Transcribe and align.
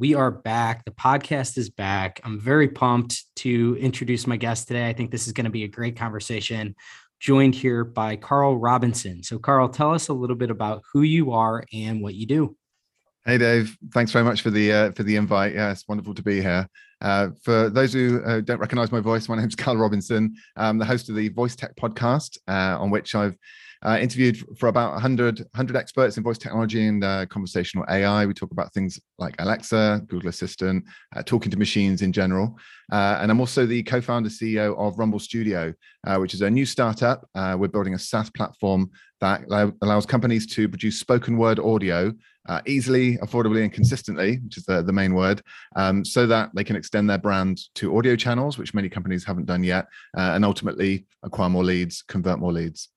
we 0.00 0.14
are 0.14 0.30
back. 0.30 0.82
The 0.86 0.92
podcast 0.92 1.58
is 1.58 1.68
back. 1.68 2.22
I'm 2.24 2.40
very 2.40 2.68
pumped 2.68 3.22
to 3.36 3.76
introduce 3.78 4.26
my 4.26 4.38
guest 4.38 4.66
today. 4.66 4.88
I 4.88 4.94
think 4.94 5.10
this 5.10 5.26
is 5.26 5.34
going 5.34 5.44
to 5.44 5.50
be 5.50 5.64
a 5.64 5.68
great 5.68 5.94
conversation. 5.94 6.74
Joined 7.20 7.54
here 7.54 7.84
by 7.84 8.16
Carl 8.16 8.56
Robinson. 8.56 9.22
So, 9.22 9.38
Carl, 9.38 9.68
tell 9.68 9.92
us 9.92 10.08
a 10.08 10.14
little 10.14 10.36
bit 10.36 10.50
about 10.50 10.80
who 10.90 11.02
you 11.02 11.32
are 11.32 11.64
and 11.74 12.00
what 12.00 12.14
you 12.14 12.24
do. 12.24 12.56
Hey, 13.26 13.36
Dave. 13.36 13.76
Thanks 13.92 14.10
very 14.10 14.24
much 14.24 14.40
for 14.40 14.48
the 14.48 14.72
uh, 14.72 14.92
for 14.92 15.02
the 15.02 15.16
invite. 15.16 15.54
Yeah, 15.54 15.70
it's 15.70 15.86
wonderful 15.86 16.14
to 16.14 16.22
be 16.22 16.40
here. 16.40 16.66
Uh, 17.02 17.28
for 17.42 17.68
those 17.68 17.92
who 17.92 18.22
uh, 18.24 18.40
don't 18.40 18.58
recognize 18.58 18.90
my 18.90 19.00
voice, 19.00 19.28
my 19.28 19.36
name's 19.36 19.54
Carl 19.54 19.76
Robinson. 19.76 20.34
I'm 20.56 20.78
the 20.78 20.86
host 20.86 21.10
of 21.10 21.14
the 21.14 21.28
Voice 21.28 21.54
Tech 21.54 21.76
podcast, 21.76 22.38
uh, 22.48 22.80
on 22.80 22.88
which 22.88 23.14
I've 23.14 23.36
uh, 23.84 23.98
interviewed 24.00 24.36
for 24.58 24.68
about 24.68 24.92
100, 24.92 25.38
100 25.38 25.76
experts 25.76 26.16
in 26.16 26.22
voice 26.22 26.38
technology 26.38 26.86
and 26.86 27.02
uh, 27.02 27.26
conversational 27.26 27.84
AI. 27.88 28.26
We 28.26 28.34
talk 28.34 28.50
about 28.50 28.72
things 28.74 29.00
like 29.18 29.34
Alexa, 29.38 30.02
Google 30.06 30.28
Assistant, 30.28 30.84
uh, 31.16 31.22
talking 31.22 31.50
to 31.50 31.58
machines 31.58 32.02
in 32.02 32.12
general. 32.12 32.58
Uh, 32.92 33.18
and 33.20 33.30
I'm 33.30 33.40
also 33.40 33.66
the 33.66 33.82
co 33.82 34.00
founder 34.00 34.28
CEO 34.28 34.76
of 34.78 34.98
Rumble 34.98 35.18
Studio, 35.18 35.72
uh, 36.06 36.18
which 36.18 36.34
is 36.34 36.42
a 36.42 36.50
new 36.50 36.66
startup. 36.66 37.26
Uh, 37.34 37.56
we're 37.58 37.68
building 37.68 37.94
a 37.94 37.98
SaaS 37.98 38.28
platform 38.30 38.90
that 39.20 39.44
allows 39.82 40.06
companies 40.06 40.46
to 40.46 40.68
produce 40.68 40.98
spoken 40.98 41.36
word 41.36 41.58
audio 41.58 42.12
easily, 42.66 43.16
affordably, 43.18 43.62
and 43.62 43.72
consistently, 43.72 44.38
which 44.38 44.56
is 44.56 44.64
the, 44.64 44.82
the 44.82 44.92
main 44.92 45.14
word, 45.14 45.40
um, 45.76 46.04
so 46.04 46.26
that 46.26 46.50
they 46.54 46.64
can 46.64 46.74
extend 46.74 47.08
their 47.08 47.18
brand 47.18 47.60
to 47.76 47.96
audio 47.96 48.16
channels, 48.16 48.58
which 48.58 48.74
many 48.74 48.88
companies 48.88 49.22
haven't 49.22 49.44
done 49.44 49.62
yet, 49.62 49.86
and 50.14 50.44
ultimately 50.44 51.06
acquire 51.22 51.50
more 51.50 51.62
leads, 51.62 52.02
convert 52.02 52.38
more 52.38 52.52
leads. 52.52 52.88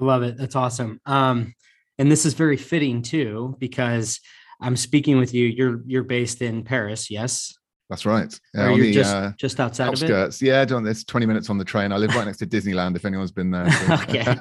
I 0.00 0.04
love 0.04 0.22
it. 0.22 0.36
That's 0.36 0.56
awesome. 0.56 1.00
Um, 1.06 1.54
and 1.98 2.10
this 2.10 2.26
is 2.26 2.34
very 2.34 2.56
fitting 2.56 3.02
too, 3.02 3.56
because 3.58 4.20
I'm 4.60 4.76
speaking 4.76 5.18
with 5.18 5.34
you. 5.34 5.46
You're 5.46 5.82
you're 5.86 6.04
based 6.04 6.42
in 6.42 6.62
Paris, 6.62 7.10
yes? 7.10 7.54
That's 7.88 8.04
right. 8.04 8.36
Yeah, 8.52 8.70
you're 8.70 8.86
the, 8.86 8.92
just, 8.92 9.14
uh, 9.14 9.32
just 9.36 9.60
outside 9.60 9.88
outskirts. 9.88 10.40
of 10.40 10.42
it? 10.42 10.48
Yeah, 10.48 10.64
doing 10.64 10.82
this 10.82 11.04
20 11.04 11.24
minutes 11.24 11.50
on 11.50 11.58
the 11.58 11.64
train. 11.64 11.92
I 11.92 11.98
live 11.98 12.16
right 12.16 12.24
next 12.24 12.38
to 12.38 12.46
Disneyland 12.46 12.96
if 12.96 13.04
anyone's 13.04 13.30
been 13.30 13.52
there. 13.52 13.70
So. 13.86 13.94
okay. 13.94 14.34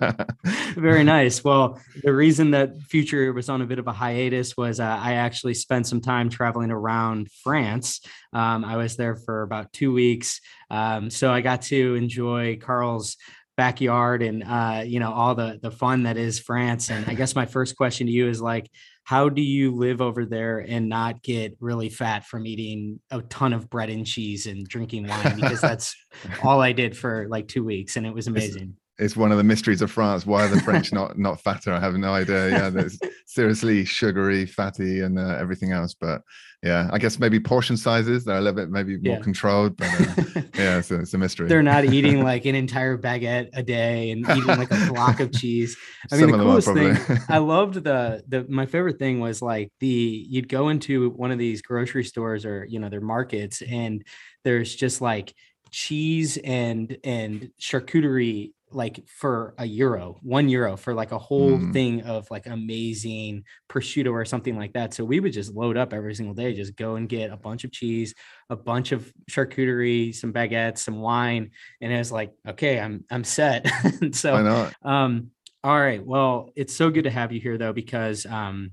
Very 0.75 1.03
nice. 1.03 1.44
Well, 1.44 1.80
the 2.03 2.14
reason 2.14 2.52
that 2.52 2.81
Future 2.81 3.31
was 3.34 3.47
on 3.50 3.62
a 3.62 3.66
bit 3.67 3.78
of 3.78 3.86
a 3.86 3.92
hiatus 3.92 4.58
was 4.58 4.80
uh, 4.80 4.86
I 4.86 5.14
actually 5.14 5.53
spent 5.53 5.86
some 5.86 6.02
time 6.02 6.30
traveling 6.30 6.72
around 6.72 7.30
France. 7.44 8.02
Um, 8.34 8.66
I 8.66 8.78
was 8.78 8.95
there 8.95 9.16
for 9.16 9.44
about 9.44 9.72
two 9.72 9.94
weeks. 9.94 10.42
Um, 10.72 11.12
so 11.12 11.31
I 11.31 11.42
got 11.42 11.64
to 11.64 11.95
enjoy 11.95 12.58
Carl's 12.58 13.17
backyard 13.58 14.22
and 14.22 14.44
uh, 14.44 14.84
you 14.86 15.00
know 15.00 15.11
all 15.11 15.36
the 15.36 15.59
the 15.61 15.72
fun 15.72 16.03
that 16.03 16.17
is 16.17 16.39
France. 16.39 16.89
And 16.89 17.08
I 17.08 17.14
guess 17.14 17.36
my 17.36 17.45
first 17.45 17.75
question 17.75 18.08
to 18.08 18.14
you 18.14 18.28
is 18.28 18.42
like, 18.42 18.70
how 19.03 19.30
do 19.30 19.42
you 19.42 19.75
live 19.75 20.02
over 20.02 20.25
there 20.25 20.59
and 20.59 20.89
not 20.89 21.22
get 21.22 21.56
really 21.59 21.89
fat 21.89 22.25
from 22.25 22.45
eating 22.45 23.00
a 23.12 23.22
ton 23.23 23.53
of 23.53 23.70
bread 23.70 23.89
and 23.89 24.06
cheese 24.06 24.45
and 24.45 24.67
drinking 24.67 25.08
wine? 25.08 25.36
Because 25.36 25.62
that's 25.62 25.95
all 26.44 26.62
I 26.62 26.72
did 26.72 26.97
for 26.97 27.28
like 27.30 27.47
two 27.47 27.64
weeks, 27.64 27.95
and 27.95 28.06
it 28.06 28.14
was 28.14 28.28
amazing. 28.28 28.75
It's, 28.97 29.16
one 29.16 29.31
of 29.31 29.38
the 29.38 29.44
mysteries 29.44 29.81
of 29.81 29.91
France. 29.91 30.25
Why 30.25 30.45
are 30.45 30.47
the 30.47 30.61
French 30.61 30.94
not 30.94 31.17
not 31.28 31.41
fatter? 31.41 31.73
I 31.73 31.79
have 31.79 31.95
no 31.95 32.13
idea. 32.13 32.50
Yeah, 32.50 32.69
there's 32.69 33.00
seriously 33.25 33.85
sugary, 33.85 34.45
fatty, 34.45 35.01
and 35.01 35.19
uh, 35.19 35.38
everything 35.39 35.72
else. 35.72 35.94
But 35.94 36.22
yeah 36.66 36.89
i 36.91 36.97
guess 36.97 37.19
maybe 37.19 37.39
portion 37.39 37.78
sizes 37.78 38.25
they're 38.25 38.38
a 38.38 38.41
little 38.41 38.56
bit 38.56 38.69
maybe 38.69 38.97
more 38.97 39.17
yeah. 39.17 39.22
controlled 39.22 39.78
but 39.78 39.88
uh, 39.88 40.41
yeah 40.56 40.79
it's 40.79 40.89
a, 40.89 41.00
it's 41.01 41.13
a, 41.13 41.17
mystery 41.17 41.47
they're 41.47 41.63
not 41.63 41.85
eating 41.85 42.23
like 42.23 42.45
an 42.45 42.56
entire 42.56 42.97
baguette 42.97 43.50
a 43.53 43.61
day 43.61 44.11
and 44.11 44.28
eating 44.31 44.47
like 44.47 44.72
a 44.72 44.91
block 44.91 45.19
of 45.19 45.31
cheese 45.31 45.77
i 46.12 46.17
mean 46.17 46.29
Some 46.29 46.31
the 46.31 46.44
coolest 46.44 46.73
thing 46.73 47.19
i 47.29 47.38
loved 47.38 47.75
the 47.75 48.23
the 48.27 48.45
my 48.50 48.66
favorite 48.66 48.97
thing 48.97 49.19
was 49.19 49.41
like 49.41 49.72
the 49.79 49.88
you'd 49.88 50.50
go 50.50 50.69
into 50.69 51.12
one 51.12 51.31
of 51.31 51.38
these 51.38 51.62
grocery 51.62 52.03
stores 52.03 52.45
or 52.45 52.66
you 52.66 52.79
know 52.79 52.89
their 52.89 53.01
markets 53.01 53.62
and 53.62 54.03
there's 54.44 54.75
just 54.75 55.01
like 55.01 55.33
cheese 55.69 56.38
and 56.38 56.97
and 57.03 57.51
charcuterie 57.62 58.53
like 58.75 59.08
for 59.08 59.56
a 59.58 59.66
euro, 59.66 60.19
one 60.22 60.50
euro 60.50 60.75
for 60.75 60.94
like 60.94 61.13
a 61.13 61.18
whole 61.18 61.58
mm. 61.58 61.72
thing 61.72 62.02
of 62.02 62.30
like 62.30 62.46
amazing 62.46 63.44
prosciutto 63.69 64.12
or 64.12 64.25
something 64.25 64.58
like 64.58 64.74
that. 64.74 64.94
So 64.94 65.06
we 65.06 65.22
would 65.22 65.31
just 65.31 65.53
load 65.53 65.78
up 65.78 65.94
every 65.94 66.13
single 66.13 66.36
day, 66.36 66.53
just 66.53 66.75
go 66.75 66.96
and 66.96 67.08
get 67.08 67.31
a 67.31 67.38
bunch 67.38 67.63
of 67.63 67.72
cheese, 67.72 68.13
a 68.50 68.56
bunch 68.56 68.91
of 68.91 69.12
charcuterie, 69.31 70.13
some 70.13 70.34
baguettes, 70.34 70.80
some 70.80 71.00
wine, 71.00 71.52
and 71.80 71.94
it 71.94 71.97
was 71.97 72.12
like, 72.12 72.34
okay, 72.47 72.80
I'm 72.80 73.06
I'm 73.09 73.24
set. 73.24 73.66
so, 74.12 74.36
um, 74.84 75.31
all 75.63 75.80
right, 75.80 76.06
well, 76.06 76.52
it's 76.56 76.75
so 76.75 76.90
good 76.90 77.06
to 77.06 77.12
have 77.12 77.31
you 77.31 77.40
here 77.40 77.57
though 77.57 77.74
because 77.74 78.25
um, 78.25 78.72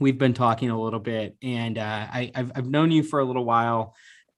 we've 0.00 0.18
been 0.18 0.34
talking 0.34 0.70
a 0.70 0.80
little 0.80 1.00
bit, 1.00 1.36
and 1.42 1.76
uh, 1.76 2.06
I 2.10 2.30
I've, 2.34 2.52
I've 2.56 2.66
known 2.66 2.90
you 2.90 3.02
for 3.02 3.20
a 3.20 3.24
little 3.24 3.44
while 3.44 3.94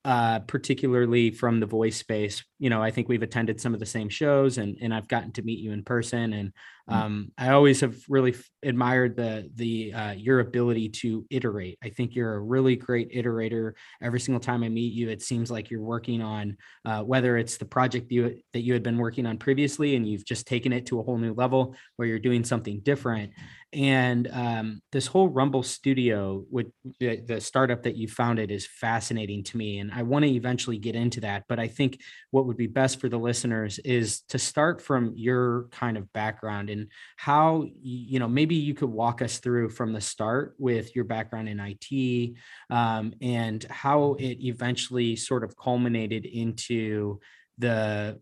uh, 0.06 0.38
particularly 0.46 1.32
from 1.32 1.60
the 1.60 1.66
voice 1.66 1.96
space. 1.96 2.44
You 2.60 2.70
know, 2.70 2.80
I 2.80 2.92
think 2.92 3.08
we've 3.08 3.22
attended 3.24 3.60
some 3.60 3.74
of 3.74 3.80
the 3.80 3.86
same 3.86 4.08
shows, 4.08 4.56
and 4.56 4.78
and 4.80 4.94
I've 4.94 5.08
gotten 5.08 5.32
to 5.32 5.42
meet 5.42 5.58
you 5.58 5.72
in 5.72 5.84
person, 5.84 6.32
and. 6.32 6.52
Um, 6.88 7.32
I 7.36 7.50
always 7.50 7.80
have 7.80 7.96
really 8.08 8.32
f- 8.32 8.48
admired 8.62 9.16
the 9.16 9.50
the 9.54 9.92
uh, 9.92 10.12
your 10.12 10.40
ability 10.40 10.90
to 10.90 11.26
iterate. 11.30 11.78
I 11.82 11.88
think 11.88 12.14
you're 12.14 12.34
a 12.34 12.40
really 12.40 12.76
great 12.76 13.12
iterator. 13.12 13.72
Every 14.00 14.20
single 14.20 14.40
time 14.40 14.62
I 14.62 14.68
meet 14.68 14.92
you, 14.92 15.08
it 15.08 15.22
seems 15.22 15.50
like 15.50 15.70
you're 15.70 15.82
working 15.82 16.22
on 16.22 16.56
uh, 16.84 17.02
whether 17.02 17.36
it's 17.36 17.56
the 17.56 17.64
project 17.64 18.12
you 18.12 18.40
that 18.52 18.60
you 18.60 18.72
had 18.72 18.82
been 18.82 18.98
working 18.98 19.26
on 19.26 19.38
previously, 19.38 19.96
and 19.96 20.06
you've 20.06 20.24
just 20.24 20.46
taken 20.46 20.72
it 20.72 20.86
to 20.86 21.00
a 21.00 21.02
whole 21.02 21.18
new 21.18 21.34
level 21.34 21.74
where 21.96 22.06
you're 22.06 22.18
doing 22.18 22.44
something 22.44 22.80
different. 22.80 23.32
And 23.72 24.28
um, 24.32 24.80
this 24.92 25.06
whole 25.06 25.28
Rumble 25.28 25.64
Studio, 25.64 26.44
with 26.50 26.68
the, 27.00 27.20
the 27.20 27.40
startup 27.40 27.82
that 27.82 27.96
you 27.96 28.06
founded, 28.06 28.50
is 28.50 28.66
fascinating 28.66 29.42
to 29.44 29.56
me, 29.56 29.80
and 29.80 29.90
I 29.92 30.02
want 30.02 30.24
to 30.24 30.30
eventually 30.30 30.78
get 30.78 30.94
into 30.94 31.20
that. 31.22 31.44
But 31.48 31.58
I 31.58 31.66
think 31.66 32.00
what 32.30 32.46
would 32.46 32.56
be 32.56 32.68
best 32.68 33.00
for 33.00 33.08
the 33.08 33.18
listeners 33.18 33.80
is 33.80 34.20
to 34.28 34.38
start 34.38 34.80
from 34.80 35.14
your 35.16 35.66
kind 35.72 35.96
of 35.96 36.12
background 36.12 36.70
and 36.76 36.88
how 37.16 37.66
you 37.82 38.18
know 38.18 38.28
maybe 38.28 38.54
you 38.54 38.74
could 38.74 38.90
walk 38.90 39.22
us 39.22 39.38
through 39.38 39.70
from 39.70 39.92
the 39.92 40.00
start 40.00 40.54
with 40.58 40.94
your 40.94 41.04
background 41.04 41.48
in 41.48 41.60
IT 41.60 42.34
um, 42.70 43.12
and 43.20 43.64
how 43.70 44.14
it 44.18 44.38
eventually 44.40 45.16
sort 45.16 45.44
of 45.44 45.56
culminated 45.56 46.24
into 46.24 47.18
the 47.58 48.20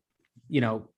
you 0.48 0.60
know 0.60 0.88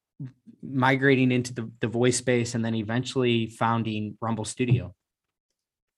migrating 0.63 1.31
into 1.33 1.55
the, 1.55 1.71
the 1.81 1.89
voice 1.89 2.17
space 2.17 2.55
and 2.55 2.65
then 2.65 2.75
eventually 2.75 3.49
founding 3.49 4.17
Rumble 4.21 4.45
Studio. 4.45 4.95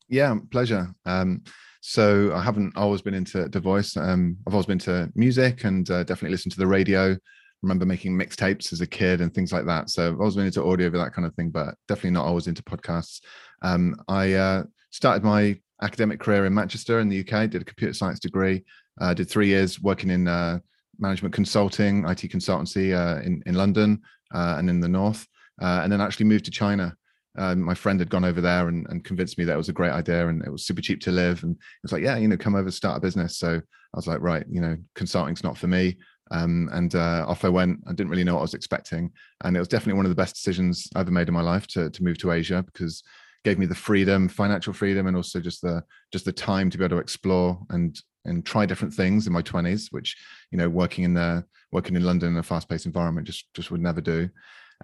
Yeah, 0.08 0.36
pleasure. 0.50 0.92
Um, 1.04 1.42
so 1.80 2.34
I 2.34 2.42
haven't 2.42 2.76
always 2.76 3.02
been 3.02 3.14
into, 3.14 3.48
to 3.48 3.60
voice. 3.60 3.96
Um, 3.96 4.38
I've 4.46 4.54
always 4.54 4.66
been 4.66 4.78
to 4.80 5.10
music 5.14 5.64
and 5.64 5.88
uh, 5.90 6.02
definitely 6.02 6.30
listened 6.30 6.52
to 6.52 6.58
the 6.58 6.66
radio 6.66 7.16
remember 7.62 7.86
making 7.86 8.16
mixtapes 8.16 8.72
as 8.72 8.80
a 8.80 8.86
kid 8.86 9.20
and 9.20 9.34
things 9.34 9.52
like 9.52 9.66
that. 9.66 9.91
So 9.91 10.16
always 10.19 10.36
been 10.36 10.46
into 10.46 10.64
audio, 10.64 10.91
that 10.91 11.12
kind 11.12 11.26
of 11.26 11.34
thing, 11.34 11.50
but 11.50 11.74
definitely 11.88 12.12
not 12.12 12.26
always 12.26 12.46
into 12.46 12.62
podcasts. 12.62 13.20
Um, 13.62 13.96
I 14.08 14.34
uh, 14.34 14.64
started 14.91 15.24
my 15.24 15.58
academic 15.82 16.20
career 16.20 16.46
in 16.46 16.54
Manchester 16.54 17.00
in 17.00 17.08
the 17.08 17.20
UK, 17.20 17.50
did 17.50 17.62
a 17.62 17.64
computer 17.64 17.94
science 17.94 18.20
degree, 18.20 18.64
uh, 19.00 19.14
did 19.14 19.28
three 19.28 19.49
years 19.49 19.81
working 19.81 20.10
in 20.10 20.28
uh, 20.28 20.58
management 20.99 21.34
consulting, 21.34 22.05
IT 22.08 22.19
consultancy 22.31 22.94
uh, 22.94 23.20
in, 23.22 23.43
in 23.46 23.55
London 23.55 24.00
uh, 24.34 24.56
and 24.58 24.69
in 24.69 24.81
the 24.81 24.88
North, 24.88 25.26
uh, 25.61 25.81
and 25.82 25.93
then 25.93 26.00
actually 26.00 26.26
moved 26.26 26.44
to 26.44 26.50
China. 26.50 26.94
my 27.37 27.75
friend 27.75 28.00
had 28.00 28.11
gone 28.11 28.25
over 28.25 28.40
there 28.40 28.69
and, 28.69 28.87
and, 28.88 29.04
convinced 29.04 29.38
me 29.38 29.44
that 29.44 29.54
it 29.54 29.64
was 29.64 29.69
a 29.69 29.72
great 29.72 29.93
idea 29.93 30.28
and 30.28 30.44
it 30.44 30.50
was 30.50 30.66
super 30.66 30.82
cheap 30.82 31.00
to 31.00 31.12
live. 31.12 31.43
And 31.44 31.52
it 31.54 31.82
was 31.82 31.93
like, 31.93 32.02
yeah, 32.02 32.16
you 32.16 32.28
know, 32.28 32.37
come 32.37 32.56
over, 32.56 32.70
start 32.70 32.99
a 32.99 33.00
business. 33.00 33.37
So 33.37 33.61
I 33.94 33.96
was 33.96 34.06
like, 34.06 34.20
right, 34.20 34.44
you 34.50 34.61
know, 34.61 34.76
consulting's 34.94 35.44
not 35.44 35.56
for 35.56 35.66
me. 35.66 35.96
Um, 36.30 36.69
and 36.72 36.94
uh, 36.94 37.25
off 37.26 37.44
I 37.44 37.48
went. 37.48 37.80
I 37.86 37.92
didn't 37.92 38.10
really 38.10 38.25
know 38.25 38.34
what 38.34 38.40
I 38.40 38.42
was 38.42 38.54
expecting, 38.54 39.10
and 39.44 39.56
it 39.56 39.58
was 39.58 39.69
definitely 39.69 39.94
one 39.94 40.06
of 40.06 40.10
the 40.10 40.22
best 40.22 40.34
decisions 40.34 40.88
I 40.94 41.00
ever 41.00 41.10
made 41.10 41.28
in 41.28 41.34
my 41.34 41.40
life 41.40 41.66
to 41.69 41.90
to 41.90 42.04
move 42.04 42.19
to 42.19 42.32
Asia 42.32 42.62
because 42.62 43.02
it 43.44 43.48
gave 43.48 43.58
me 43.58 43.66
the 43.66 43.75
freedom, 43.75 44.28
financial 44.28 44.72
freedom, 44.72 45.06
and 45.06 45.16
also 45.16 45.40
just 45.40 45.62
the 45.62 45.82
just 46.12 46.25
the 46.25 46.32
time 46.32 46.70
to 46.70 46.78
be 46.78 46.84
able 46.84 46.96
to 46.96 47.02
explore 47.02 47.58
and 47.70 48.00
and 48.25 48.44
try 48.44 48.66
different 48.66 48.94
things 48.94 49.26
in 49.26 49.32
my 49.32 49.42
twenties, 49.42 49.88
which 49.90 50.16
you 50.50 50.58
know 50.58 50.69
working 50.69 51.04
in 51.04 51.14
the 51.14 51.44
working 51.72 51.96
in 51.96 52.04
London 52.04 52.32
in 52.32 52.38
a 52.38 52.42
fast 52.42 52.69
paced 52.69 52.86
environment 52.86 53.26
just 53.26 53.52
just 53.54 53.70
would 53.70 53.80
never 53.80 54.00
do. 54.00 54.28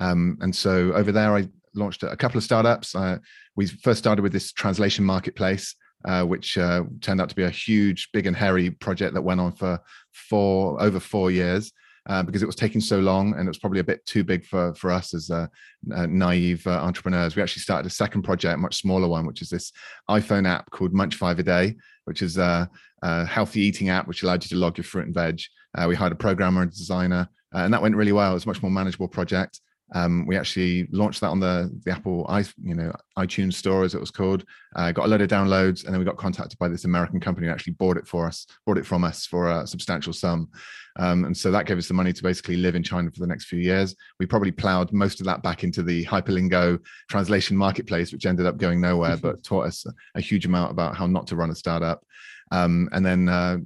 Um, 0.00 0.38
and 0.40 0.54
so 0.54 0.92
over 0.92 1.12
there, 1.12 1.36
I 1.36 1.48
launched 1.74 2.02
a 2.02 2.16
couple 2.16 2.38
of 2.38 2.44
startups. 2.44 2.94
Uh, 2.94 3.18
we 3.56 3.66
first 3.66 3.98
started 3.98 4.22
with 4.22 4.32
this 4.32 4.52
translation 4.52 5.04
marketplace 5.04 5.74
uh, 6.04 6.24
which 6.24 6.58
uh, 6.58 6.82
turned 7.00 7.20
out 7.20 7.28
to 7.28 7.34
be 7.34 7.44
a 7.44 7.50
huge, 7.50 8.10
big 8.12 8.26
and 8.26 8.36
hairy 8.36 8.70
project 8.70 9.14
that 9.14 9.22
went 9.22 9.40
on 9.40 9.52
for 9.52 9.78
four 10.12 10.80
over 10.82 11.00
four 11.00 11.30
years. 11.30 11.72
Uh, 12.06 12.22
because 12.22 12.42
it 12.42 12.46
was 12.46 12.54
taking 12.54 12.82
so 12.82 12.98
long 13.00 13.32
and 13.32 13.46
it 13.46 13.48
was 13.48 13.56
probably 13.56 13.80
a 13.80 13.84
bit 13.84 14.04
too 14.04 14.22
big 14.22 14.44
for 14.44 14.74
for 14.74 14.90
us 14.90 15.14
as 15.14 15.30
uh, 15.30 15.46
uh, 15.94 16.04
naive 16.04 16.66
uh, 16.66 16.72
entrepreneurs. 16.82 17.34
We 17.34 17.40
actually 17.40 17.62
started 17.62 17.86
a 17.86 17.94
second 17.94 18.24
project, 18.24 18.54
a 18.54 18.58
much 18.58 18.76
smaller 18.76 19.08
one, 19.08 19.24
which 19.24 19.40
is 19.40 19.48
this 19.48 19.72
iPhone 20.10 20.46
app 20.46 20.70
called 20.70 20.92
Munch 20.92 21.14
Five 21.14 21.38
a 21.38 21.42
Day, 21.42 21.76
which 22.04 22.20
is 22.20 22.36
a, 22.36 22.68
a 23.00 23.24
healthy 23.24 23.62
eating 23.62 23.88
app 23.88 24.06
which 24.06 24.22
allowed 24.22 24.44
you 24.44 24.50
to 24.50 24.56
log 24.56 24.76
your 24.76 24.84
fruit 24.84 25.06
and 25.06 25.14
veg. 25.14 25.40
Uh, 25.78 25.86
we 25.88 25.94
hired 25.94 26.12
a 26.12 26.16
programmer 26.16 26.60
and 26.60 26.70
designer, 26.70 27.26
and 27.52 27.72
that 27.72 27.80
went 27.80 27.96
really 27.96 28.12
well. 28.12 28.32
It 28.32 28.34
was 28.34 28.44
a 28.44 28.48
much 28.48 28.60
more 28.60 28.70
manageable 28.70 29.08
project. 29.08 29.62
Um, 29.94 30.26
we 30.26 30.36
actually 30.36 30.88
launched 30.90 31.20
that 31.20 31.28
on 31.28 31.38
the 31.38 31.70
the 31.84 31.92
Apple 31.92 32.26
i 32.28 32.40
you 32.62 32.74
know 32.74 32.92
iTunes 33.16 33.54
store 33.54 33.84
as 33.84 33.94
it 33.94 34.00
was 34.00 34.10
called. 34.10 34.44
Uh, 34.74 34.90
got 34.90 35.06
a 35.06 35.08
load 35.08 35.20
of 35.20 35.28
downloads, 35.28 35.84
and 35.84 35.94
then 35.94 36.00
we 36.00 36.04
got 36.04 36.16
contacted 36.16 36.58
by 36.58 36.68
this 36.68 36.84
American 36.84 37.20
company 37.20 37.46
who 37.46 37.52
actually 37.52 37.74
bought 37.74 37.96
it 37.96 38.06
for 38.06 38.26
us, 38.26 38.46
bought 38.66 38.76
it 38.76 38.84
from 38.84 39.04
us 39.04 39.24
for 39.24 39.48
a 39.48 39.66
substantial 39.66 40.12
sum. 40.12 40.48
Um, 40.96 41.24
and 41.24 41.36
so 41.36 41.50
that 41.50 41.66
gave 41.66 41.78
us 41.78 41.88
the 41.88 41.94
money 41.94 42.12
to 42.12 42.22
basically 42.22 42.56
live 42.56 42.74
in 42.74 42.82
China 42.82 43.10
for 43.10 43.20
the 43.20 43.26
next 43.26 43.46
few 43.46 43.58
years. 43.58 43.96
We 44.18 44.26
probably 44.26 44.52
plowed 44.52 44.92
most 44.92 45.20
of 45.20 45.26
that 45.26 45.42
back 45.42 45.64
into 45.64 45.82
the 45.82 46.04
Hyperlingo 46.04 46.78
translation 47.08 47.56
marketplace, 47.56 48.12
which 48.12 48.26
ended 48.26 48.46
up 48.46 48.58
going 48.58 48.80
nowhere, 48.80 49.16
but 49.16 49.42
taught 49.44 49.66
us 49.66 49.86
a 50.14 50.20
huge 50.20 50.46
amount 50.46 50.72
about 50.72 50.96
how 50.96 51.06
not 51.06 51.26
to 51.28 51.36
run 51.36 51.50
a 51.50 51.54
startup. 51.54 52.04
Um, 52.50 52.88
and 52.92 53.04
then 53.04 53.28
uh, 53.28 53.58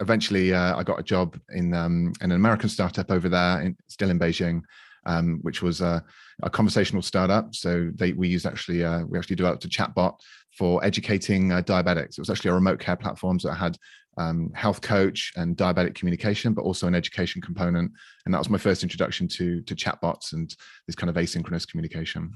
eventually, 0.00 0.52
uh, 0.52 0.76
I 0.76 0.82
got 0.82 1.00
a 1.00 1.04
job 1.04 1.38
in 1.50 1.74
um, 1.74 2.12
an 2.20 2.32
American 2.32 2.68
startup 2.68 3.10
over 3.10 3.28
there, 3.28 3.62
in, 3.62 3.76
still 3.88 4.10
in 4.10 4.18
Beijing 4.18 4.62
um, 5.06 5.38
which 5.42 5.62
was 5.62 5.80
a, 5.80 6.04
a, 6.42 6.50
conversational 6.50 7.00
startup. 7.00 7.54
So 7.54 7.90
they, 7.94 8.12
we 8.12 8.28
used 8.28 8.44
actually 8.44 8.84
uh, 8.84 9.04
we 9.04 9.18
actually 9.18 9.36
developed 9.36 9.64
a 9.64 9.68
chatbot 9.68 10.18
for 10.58 10.84
educating 10.84 11.52
uh, 11.52 11.62
diabetics. 11.62 12.10
It 12.10 12.18
was 12.18 12.30
actually 12.30 12.50
a 12.50 12.54
remote 12.54 12.80
care 12.80 12.96
platform 12.96 13.38
that 13.38 13.54
had 13.54 13.78
um, 14.18 14.50
health 14.54 14.80
coach 14.80 15.32
and 15.36 15.56
diabetic 15.56 15.94
communication, 15.94 16.54
but 16.54 16.62
also 16.62 16.86
an 16.86 16.94
education 16.94 17.40
component. 17.40 17.92
And 18.24 18.34
that 18.34 18.38
was 18.38 18.50
my 18.50 18.58
first 18.58 18.82
introduction 18.82 19.28
to 19.28 19.62
to 19.62 19.74
chatbots 19.74 20.32
and 20.32 20.54
this 20.86 20.96
kind 20.96 21.08
of 21.08 21.16
asynchronous 21.16 21.68
communication. 21.68 22.32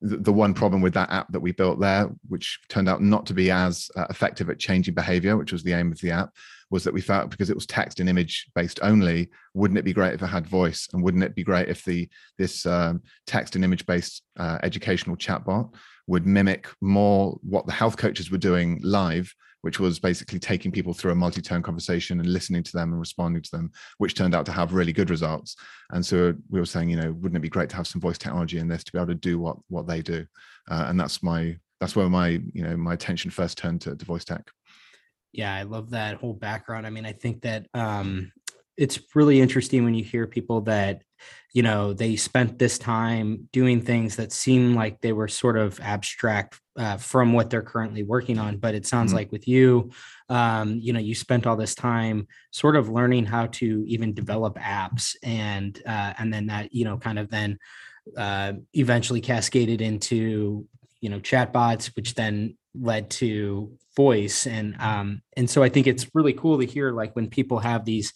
The, 0.00 0.18
the 0.18 0.32
one 0.32 0.54
problem 0.54 0.80
with 0.80 0.94
that 0.94 1.10
app 1.10 1.32
that 1.32 1.40
we 1.40 1.50
built 1.50 1.80
there, 1.80 2.08
which 2.28 2.60
turned 2.68 2.88
out 2.88 3.02
not 3.02 3.26
to 3.26 3.34
be 3.34 3.50
as 3.50 3.90
uh, 3.96 4.06
effective 4.08 4.48
at 4.48 4.60
changing 4.60 4.94
behavior, 4.94 5.36
which 5.36 5.52
was 5.52 5.64
the 5.64 5.72
aim 5.72 5.90
of 5.90 6.00
the 6.00 6.12
app, 6.12 6.30
was 6.70 6.84
that 6.84 6.94
we 6.94 7.00
felt 7.00 7.30
because 7.30 7.50
it 7.50 7.56
was 7.56 7.66
text 7.66 8.00
and 8.00 8.08
image 8.08 8.46
based 8.54 8.78
only, 8.82 9.30
wouldn't 9.54 9.78
it 9.78 9.84
be 9.84 9.92
great 9.92 10.14
if 10.14 10.22
it 10.22 10.26
had 10.26 10.46
voice, 10.46 10.88
and 10.92 11.02
wouldn't 11.02 11.24
it 11.24 11.34
be 11.34 11.44
great 11.44 11.68
if 11.68 11.84
the 11.84 12.08
this 12.36 12.66
um, 12.66 13.02
text 13.26 13.54
and 13.54 13.64
image 13.64 13.86
based 13.86 14.22
uh, 14.38 14.58
educational 14.62 15.16
chatbot 15.16 15.72
would 16.06 16.26
mimic 16.26 16.68
more 16.80 17.38
what 17.42 17.66
the 17.66 17.72
health 17.72 17.96
coaches 17.96 18.30
were 18.30 18.38
doing 18.38 18.80
live, 18.82 19.32
which 19.62 19.80
was 19.80 19.98
basically 19.98 20.38
taking 20.38 20.72
people 20.72 20.94
through 20.94 21.12
a 21.12 21.14
multi-turn 21.14 21.62
conversation 21.62 22.20
and 22.20 22.32
listening 22.32 22.62
to 22.62 22.72
them 22.72 22.90
and 22.92 23.00
responding 23.00 23.42
to 23.42 23.50
them, 23.50 23.70
which 23.98 24.14
turned 24.14 24.34
out 24.34 24.46
to 24.46 24.52
have 24.52 24.72
really 24.72 24.92
good 24.92 25.10
results. 25.10 25.56
And 25.90 26.04
so 26.04 26.34
we 26.50 26.60
were 26.60 26.66
saying, 26.66 26.90
you 26.90 26.96
know, 26.96 27.12
wouldn't 27.12 27.36
it 27.36 27.40
be 27.40 27.48
great 27.48 27.68
to 27.70 27.76
have 27.76 27.86
some 27.86 28.00
voice 28.00 28.18
technology 28.18 28.58
in 28.58 28.68
this 28.68 28.84
to 28.84 28.92
be 28.92 28.98
able 28.98 29.08
to 29.08 29.14
do 29.14 29.38
what 29.38 29.56
what 29.68 29.86
they 29.86 30.02
do? 30.02 30.26
Uh, 30.70 30.86
and 30.88 30.98
that's 30.98 31.22
my 31.22 31.56
that's 31.80 31.94
where 31.94 32.08
my 32.08 32.40
you 32.52 32.62
know 32.62 32.76
my 32.76 32.94
attention 32.94 33.30
first 33.30 33.58
turned 33.58 33.80
to, 33.82 33.94
to 33.94 34.04
voice 34.04 34.24
tech 34.24 34.50
yeah 35.38 35.54
i 35.54 35.62
love 35.62 35.90
that 35.90 36.16
whole 36.16 36.34
background 36.34 36.86
i 36.86 36.90
mean 36.90 37.06
i 37.06 37.12
think 37.12 37.40
that 37.42 37.66
um 37.72 38.30
it's 38.76 39.00
really 39.14 39.40
interesting 39.40 39.84
when 39.84 39.94
you 39.94 40.04
hear 40.04 40.26
people 40.26 40.60
that 40.62 41.02
you 41.54 41.62
know 41.62 41.92
they 41.92 42.16
spent 42.16 42.58
this 42.58 42.78
time 42.78 43.48
doing 43.52 43.80
things 43.80 44.16
that 44.16 44.32
seem 44.32 44.74
like 44.74 45.00
they 45.00 45.12
were 45.12 45.28
sort 45.28 45.56
of 45.56 45.80
abstract 45.80 46.60
uh, 46.76 46.96
from 46.96 47.32
what 47.32 47.50
they're 47.50 47.62
currently 47.62 48.02
working 48.02 48.38
on 48.38 48.56
but 48.56 48.74
it 48.74 48.86
sounds 48.86 49.10
mm-hmm. 49.10 49.18
like 49.18 49.32
with 49.32 49.48
you 49.48 49.90
um, 50.28 50.78
you 50.80 50.92
know 50.92 51.00
you 51.00 51.14
spent 51.14 51.46
all 51.46 51.56
this 51.56 51.74
time 51.74 52.26
sort 52.50 52.76
of 52.76 52.88
learning 52.88 53.24
how 53.24 53.46
to 53.46 53.84
even 53.86 54.12
develop 54.12 54.56
apps 54.56 55.14
and 55.22 55.80
uh, 55.86 56.12
and 56.18 56.32
then 56.32 56.46
that 56.46 56.72
you 56.74 56.84
know 56.84 56.98
kind 56.98 57.18
of 57.18 57.30
then 57.30 57.58
uh, 58.16 58.52
eventually 58.74 59.20
cascaded 59.20 59.80
into 59.80 60.66
you 61.00 61.08
know 61.08 61.20
chatbots 61.20 61.86
which 61.96 62.14
then 62.14 62.56
led 62.74 63.10
to 63.10 63.72
voice 63.96 64.46
and 64.46 64.80
um 64.80 65.20
and 65.36 65.48
so 65.48 65.62
i 65.62 65.68
think 65.68 65.86
it's 65.86 66.06
really 66.14 66.32
cool 66.32 66.58
to 66.58 66.66
hear 66.66 66.92
like 66.92 67.14
when 67.16 67.28
people 67.28 67.58
have 67.58 67.84
these 67.84 68.12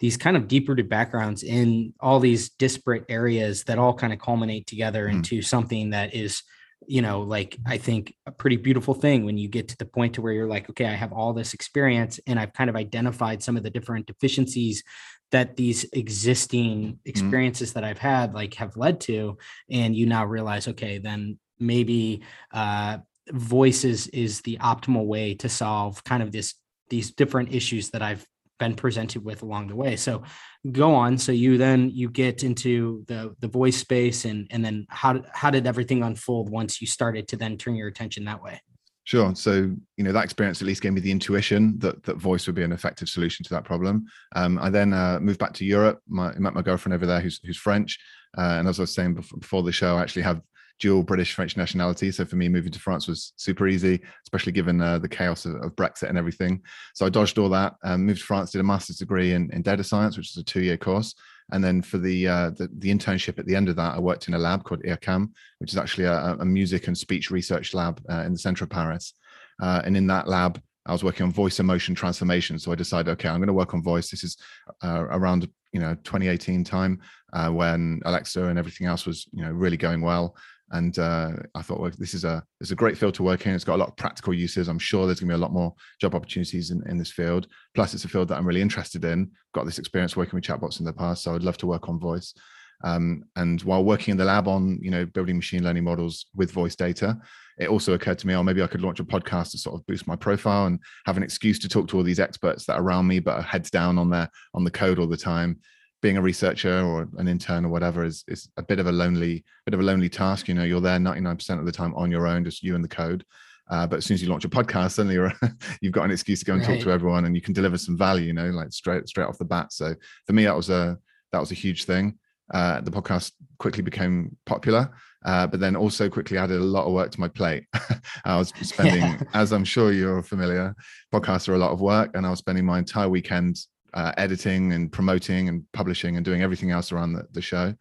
these 0.00 0.16
kind 0.16 0.36
of 0.36 0.48
deep 0.48 0.68
rooted 0.68 0.88
backgrounds 0.88 1.42
in 1.42 1.92
all 2.00 2.20
these 2.20 2.50
disparate 2.50 3.04
areas 3.08 3.64
that 3.64 3.78
all 3.78 3.94
kind 3.94 4.12
of 4.12 4.18
culminate 4.18 4.66
together 4.66 5.06
mm. 5.06 5.12
into 5.12 5.40
something 5.40 5.90
that 5.90 6.14
is 6.14 6.42
you 6.86 7.00
know 7.00 7.22
like 7.22 7.56
i 7.66 7.78
think 7.78 8.14
a 8.26 8.32
pretty 8.32 8.56
beautiful 8.56 8.94
thing 8.94 9.24
when 9.24 9.38
you 9.38 9.48
get 9.48 9.68
to 9.68 9.76
the 9.78 9.84
point 9.84 10.14
to 10.14 10.22
where 10.22 10.32
you're 10.32 10.48
like 10.48 10.68
okay 10.68 10.86
i 10.86 10.92
have 10.92 11.12
all 11.12 11.32
this 11.32 11.54
experience 11.54 12.20
and 12.26 12.38
i've 12.38 12.52
kind 12.52 12.68
of 12.68 12.76
identified 12.76 13.42
some 13.42 13.56
of 13.56 13.62
the 13.62 13.70
different 13.70 14.06
deficiencies 14.06 14.82
that 15.30 15.56
these 15.56 15.84
existing 15.92 16.92
mm. 16.92 16.98
experiences 17.06 17.70
mm. 17.70 17.74
that 17.74 17.84
i've 17.84 17.98
had 17.98 18.34
like 18.34 18.54
have 18.54 18.76
led 18.76 19.00
to 19.00 19.36
and 19.70 19.96
you 19.96 20.06
now 20.06 20.24
realize 20.24 20.68
okay 20.68 20.98
then 20.98 21.38
maybe 21.58 22.22
uh 22.52 22.98
voices 23.32 24.06
is 24.08 24.40
the 24.42 24.58
optimal 24.58 25.06
way 25.06 25.34
to 25.34 25.48
solve 25.48 26.02
kind 26.04 26.22
of 26.22 26.32
this 26.32 26.54
these 26.90 27.12
different 27.12 27.54
issues 27.54 27.90
that 27.90 28.02
I've 28.02 28.26
been 28.58 28.74
presented 28.74 29.24
with 29.24 29.42
along 29.42 29.68
the 29.68 29.76
way. 29.76 29.96
So 29.96 30.22
go 30.70 30.94
on. 30.94 31.18
So 31.18 31.32
you 31.32 31.58
then 31.58 31.90
you 31.90 32.08
get 32.10 32.44
into 32.44 33.04
the 33.08 33.34
the 33.40 33.48
voice 33.48 33.76
space 33.76 34.24
and 34.24 34.46
and 34.50 34.64
then 34.64 34.86
how 34.88 35.22
how 35.32 35.50
did 35.50 35.66
everything 35.66 36.02
unfold 36.02 36.50
once 36.50 36.80
you 36.80 36.86
started 36.86 37.28
to 37.28 37.36
then 37.36 37.56
turn 37.56 37.74
your 37.74 37.88
attention 37.88 38.24
that 38.24 38.42
way? 38.42 38.60
Sure. 39.04 39.34
So, 39.34 39.70
you 39.98 40.04
know, 40.04 40.12
that 40.12 40.24
experience 40.24 40.62
at 40.62 40.66
least 40.66 40.80
gave 40.80 40.94
me 40.94 41.00
the 41.02 41.10
intuition 41.10 41.78
that 41.80 42.02
that 42.04 42.16
voice 42.16 42.46
would 42.46 42.56
be 42.56 42.62
an 42.62 42.72
effective 42.72 43.06
solution 43.06 43.44
to 43.44 43.50
that 43.50 43.64
problem. 43.64 44.06
Um, 44.34 44.58
I 44.58 44.70
then 44.70 44.94
uh, 44.94 45.18
moved 45.20 45.38
back 45.38 45.52
to 45.54 45.64
Europe. 45.64 46.00
My, 46.08 46.32
met 46.38 46.54
my 46.54 46.62
girlfriend 46.62 46.94
over 46.94 47.04
there, 47.04 47.20
who's 47.20 47.38
who's 47.44 47.58
French. 47.58 47.98
Uh, 48.36 48.56
and 48.58 48.66
as 48.66 48.80
I 48.80 48.84
was 48.84 48.94
saying 48.94 49.14
before, 49.14 49.38
before 49.38 49.62
the 49.62 49.72
show, 49.72 49.96
I 49.96 50.02
actually 50.02 50.22
have 50.22 50.40
dual 50.84 51.02
British 51.02 51.32
French 51.32 51.56
nationality. 51.56 52.12
So 52.12 52.26
for 52.26 52.36
me, 52.36 52.46
moving 52.46 52.70
to 52.70 52.78
France 52.78 53.08
was 53.08 53.32
super 53.36 53.66
easy, 53.66 54.02
especially 54.26 54.52
given 54.52 54.82
uh, 54.82 54.98
the 54.98 55.08
chaos 55.08 55.46
of, 55.46 55.54
of, 55.54 55.74
Brexit 55.74 56.10
and 56.10 56.18
everything. 56.18 56.60
So 56.92 57.06
I 57.06 57.08
dodged 57.08 57.38
all 57.38 57.48
that, 57.48 57.76
um, 57.84 58.04
moved 58.04 58.20
to 58.20 58.26
France, 58.26 58.50
did 58.50 58.60
a 58.60 58.64
master's 58.64 58.98
degree 58.98 59.32
in, 59.32 59.50
in 59.54 59.62
data 59.62 59.82
science, 59.82 60.18
which 60.18 60.28
is 60.28 60.36
a 60.36 60.44
two 60.44 60.60
year 60.60 60.76
course. 60.76 61.14
And 61.52 61.64
then 61.64 61.80
for 61.80 61.96
the, 61.96 62.28
uh, 62.28 62.50
the, 62.50 62.68
the 62.80 62.90
internship 62.90 63.38
at 63.38 63.46
the 63.46 63.56
end 63.56 63.70
of 63.70 63.76
that, 63.76 63.94
I 63.94 63.98
worked 63.98 64.28
in 64.28 64.34
a 64.34 64.38
lab 64.38 64.64
called 64.64 64.82
IRCAM, 64.82 65.30
which 65.56 65.72
is 65.72 65.78
actually 65.78 66.04
a, 66.04 66.36
a 66.38 66.44
music 66.44 66.86
and 66.86 66.98
speech 66.98 67.30
research 67.30 67.72
lab 67.72 68.02
uh, 68.10 68.22
in 68.26 68.32
the 68.32 68.38
center 68.38 68.64
of 68.64 68.70
Paris. 68.70 69.14
Uh, 69.62 69.80
and 69.86 69.96
in 69.96 70.06
that 70.08 70.28
lab, 70.28 70.60
I 70.84 70.92
was 70.92 71.02
working 71.02 71.24
on 71.24 71.32
voice 71.32 71.60
emotion 71.60 71.94
transformation. 71.94 72.58
So 72.58 72.72
I 72.72 72.74
decided, 72.74 73.10
okay, 73.12 73.30
I'm 73.30 73.38
going 73.38 73.46
to 73.46 73.54
work 73.54 73.72
on 73.72 73.82
voice. 73.82 74.10
This 74.10 74.22
is 74.22 74.36
uh, 74.82 75.06
around 75.08 75.48
you 75.72 75.80
know 75.80 75.94
2018 76.04 76.64
time 76.64 77.00
uh, 77.32 77.50
when 77.50 78.00
Alexa 78.04 78.44
and 78.44 78.58
everything 78.58 78.86
else 78.86 79.06
was 79.06 79.26
you 79.32 79.44
know 79.44 79.50
really 79.50 79.76
going 79.76 80.00
well 80.00 80.36
and 80.70 80.98
uh, 80.98 81.32
I 81.54 81.62
thought, 81.62 81.80
well, 81.80 81.90
this 81.98 82.14
is 82.14 82.24
a 82.24 82.42
it's 82.60 82.70
a 82.70 82.76
great 82.76 82.96
field 82.96 83.14
to 83.14 83.22
work 83.22 83.46
in. 83.46 83.54
It's 83.54 83.64
got 83.64 83.76
a 83.76 83.82
lot 83.82 83.90
of 83.90 83.96
practical 83.96 84.32
uses. 84.32 84.68
I'm 84.68 84.78
sure 84.78 85.06
there's 85.06 85.20
going 85.20 85.28
to 85.28 85.34
be 85.34 85.38
a 85.38 85.42
lot 85.42 85.52
more 85.52 85.74
job 86.00 86.14
opportunities 86.14 86.70
in, 86.70 86.82
in 86.88 86.96
this 86.96 87.12
field. 87.12 87.46
Plus, 87.74 87.94
it's 87.94 88.04
a 88.04 88.08
field 88.08 88.28
that 88.28 88.38
I'm 88.38 88.46
really 88.46 88.62
interested 88.62 89.04
in. 89.04 89.30
Got 89.54 89.66
this 89.66 89.78
experience 89.78 90.16
working 90.16 90.36
with 90.36 90.44
chatbots 90.44 90.80
in 90.80 90.86
the 90.86 90.92
past, 90.92 91.22
so 91.22 91.34
I'd 91.34 91.42
love 91.42 91.58
to 91.58 91.66
work 91.66 91.88
on 91.88 92.00
voice. 92.00 92.34
Um, 92.82 93.24
and 93.36 93.62
while 93.62 93.84
working 93.84 94.12
in 94.12 94.18
the 94.18 94.24
lab 94.24 94.48
on 94.48 94.78
you 94.82 94.90
know 94.90 95.06
building 95.06 95.36
machine 95.36 95.62
learning 95.62 95.84
models 95.84 96.26
with 96.34 96.50
voice 96.50 96.74
data, 96.74 97.18
it 97.58 97.68
also 97.68 97.92
occurred 97.92 98.18
to 98.20 98.26
me, 98.26 98.34
oh, 98.34 98.42
maybe 98.42 98.62
I 98.62 98.66
could 98.66 98.82
launch 98.82 99.00
a 99.00 99.04
podcast 99.04 99.52
to 99.52 99.58
sort 99.58 99.78
of 99.78 99.86
boost 99.86 100.06
my 100.06 100.16
profile 100.16 100.66
and 100.66 100.80
have 101.06 101.16
an 101.16 101.22
excuse 101.22 101.58
to 101.60 101.68
talk 101.68 101.88
to 101.88 101.98
all 101.98 102.02
these 102.02 102.20
experts 102.20 102.64
that 102.66 102.78
are 102.78 102.82
around 102.82 103.06
me, 103.06 103.20
but 103.20 103.36
are 103.36 103.42
heads 103.42 103.70
down 103.70 103.98
on 103.98 104.10
their 104.10 104.30
on 104.54 104.64
the 104.64 104.70
code 104.70 104.98
all 104.98 105.06
the 105.06 105.16
time 105.16 105.60
being 106.04 106.18
a 106.18 106.22
researcher 106.22 106.84
or 106.84 107.08
an 107.16 107.26
intern 107.26 107.64
or 107.64 107.70
whatever 107.70 108.04
is 108.04 108.24
is 108.28 108.50
a 108.58 108.62
bit 108.62 108.78
of 108.78 108.86
a 108.86 108.92
lonely 108.92 109.42
bit 109.64 109.72
of 109.72 109.80
a 109.80 109.82
lonely 109.82 110.10
task. 110.10 110.48
You 110.48 110.54
know, 110.54 110.62
you're 110.62 110.82
there 110.82 110.98
99% 110.98 111.58
of 111.58 111.64
the 111.64 111.72
time 111.72 111.94
on 111.94 112.10
your 112.10 112.26
own, 112.26 112.44
just 112.44 112.62
you 112.62 112.74
and 112.74 112.84
the 112.84 112.88
code. 112.88 113.24
Uh, 113.70 113.86
but 113.86 113.96
as 113.96 114.04
soon 114.04 114.16
as 114.16 114.22
you 114.22 114.28
launch 114.28 114.44
a 114.44 114.50
podcast, 114.50 114.92
suddenly 114.92 115.14
you're 115.14 115.32
you've 115.80 115.94
got 115.94 116.04
an 116.04 116.10
excuse 116.10 116.40
to 116.40 116.44
go 116.44 116.52
and 116.52 116.60
right. 116.60 116.74
talk 116.74 116.84
to 116.84 116.90
everyone, 116.90 117.24
and 117.24 117.34
you 117.34 117.40
can 117.40 117.54
deliver 117.54 117.78
some 117.78 117.96
value. 117.96 118.26
You 118.26 118.34
know, 118.34 118.50
like 118.50 118.70
straight 118.70 119.08
straight 119.08 119.24
off 119.24 119.38
the 119.38 119.46
bat. 119.46 119.72
So 119.72 119.94
for 120.26 120.34
me, 120.34 120.44
that 120.44 120.54
was 120.54 120.68
a 120.68 120.98
that 121.32 121.40
was 121.40 121.52
a 121.52 121.54
huge 121.54 121.84
thing. 121.84 122.18
Uh, 122.52 122.82
the 122.82 122.90
podcast 122.90 123.32
quickly 123.58 123.82
became 123.82 124.36
popular, 124.44 124.90
uh, 125.24 125.46
but 125.46 125.58
then 125.58 125.74
also 125.74 126.10
quickly 126.10 126.36
added 126.36 126.60
a 126.60 126.64
lot 126.76 126.84
of 126.84 126.92
work 126.92 127.12
to 127.12 127.20
my 127.20 127.28
plate. 127.28 127.64
I 128.26 128.36
was 128.36 128.52
spending, 128.60 129.00
yeah. 129.00 129.22
as 129.32 129.54
I'm 129.54 129.64
sure 129.64 129.90
you're 129.90 130.22
familiar, 130.22 130.74
podcasts 131.14 131.48
are 131.48 131.54
a 131.54 131.58
lot 131.58 131.72
of 131.72 131.80
work, 131.80 132.10
and 132.14 132.26
I 132.26 132.30
was 132.30 132.40
spending 132.40 132.66
my 132.66 132.78
entire 132.78 133.08
weekend 133.08 133.56
uh, 133.94 134.12
editing 134.16 134.72
and 134.72 134.92
promoting 134.92 135.48
and 135.48 135.64
publishing 135.72 136.16
and 136.16 136.24
doing 136.24 136.42
everything 136.42 136.70
else 136.70 136.92
around 136.92 137.12
the, 137.12 137.26
the 137.32 137.40
show. 137.40 137.74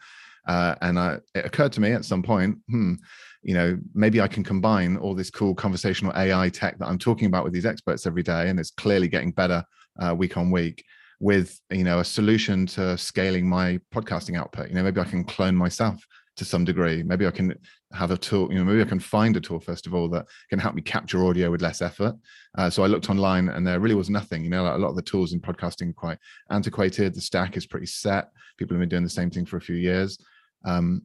Uh, 0.48 0.76
and 0.82 1.00
I, 1.00 1.18
it 1.36 1.46
occurred 1.46 1.72
to 1.74 1.82
me 1.82 1.92
at 1.92 2.06
some 2.06 2.22
point, 2.22 2.58
hmm, 2.70 2.96
you 3.42 3.54
know, 3.54 3.78
maybe 3.94 4.22
I 4.22 4.28
can 4.28 4.44
combine 4.44 4.98
all 4.98 5.16
this 5.16 5.30
cool 5.30 5.56
conversational 5.56 6.14
AI 6.16 6.50
tech 6.50 6.78
that 6.80 6.88
I'm 6.88 6.98
talking 6.98 7.28
about 7.28 7.44
with 7.44 7.54
these 7.54 7.66
experts 7.66 8.06
every 8.06 8.24
day, 8.24 8.50
and 8.50 8.60
it's 8.60 8.72
clearly 8.72 9.08
getting 9.08 9.32
better 9.32 9.64
uh, 10.00 10.16
week 10.16 10.38
on 10.38 10.52
week, 10.52 10.84
with 11.20 11.60
you 11.70 11.84
know 11.84 12.00
a 12.00 12.06
solution 12.06 12.66
to 12.66 12.98
scaling 12.98 13.48
my 13.48 13.80
podcasting 13.94 14.38
output. 14.38 14.70
You 14.70 14.76
know, 14.76 14.84
maybe 14.84 15.00
I 15.00 15.06
can 15.06 15.24
clone 15.24 15.56
myself 15.56 16.06
to 16.36 16.46
some 16.46 16.66
degree. 16.66 17.04
Maybe 17.04 17.28
I 17.28 17.32
can 17.32 17.54
have 17.92 18.12
a 18.12 18.18
tool, 18.18 18.52
you 18.52 18.58
know, 18.58 18.64
maybe 18.64 18.82
I 18.82 18.90
can 18.90 19.00
find 19.00 19.38
a 19.38 19.42
tool 19.42 19.60
first 19.60 19.86
of 19.86 19.94
all 19.94 20.10
that 20.10 20.26
can 20.50 20.60
help 20.60 20.74
me 20.74 20.82
capture 20.82 21.26
audio 21.26 21.52
with 21.52 21.62
less 21.62 21.82
effort. 21.82 22.16
Uh, 22.58 22.70
so 22.70 22.84
I 22.84 22.88
looked 22.88 23.10
online 23.10 23.50
and 23.50 23.66
there 23.66 23.80
really 23.80 23.96
was 23.96 24.10
nothing. 24.10 24.44
You 24.44 24.50
know, 24.50 24.64
like 24.64 24.76
a 24.76 24.78
lot 24.78 24.90
of 24.90 24.96
the 24.96 25.02
tools 25.04 25.34
in 25.34 25.40
podcasting 25.40 25.92
are 25.92 25.94
quite 25.94 26.18
antiquated. 26.50 27.14
The 27.14 27.22
stack 27.22 27.56
is 27.56 27.68
pretty 27.68 27.86
set. 27.86 28.30
People 28.58 28.76
have 28.76 28.82
been 28.82 28.90
doing 28.90 29.04
the 29.04 29.10
same 29.10 29.30
thing 29.30 29.46
for 29.46 29.58
a 29.58 29.62
few 29.62 29.76
years. 29.76 30.18
Um, 30.66 31.04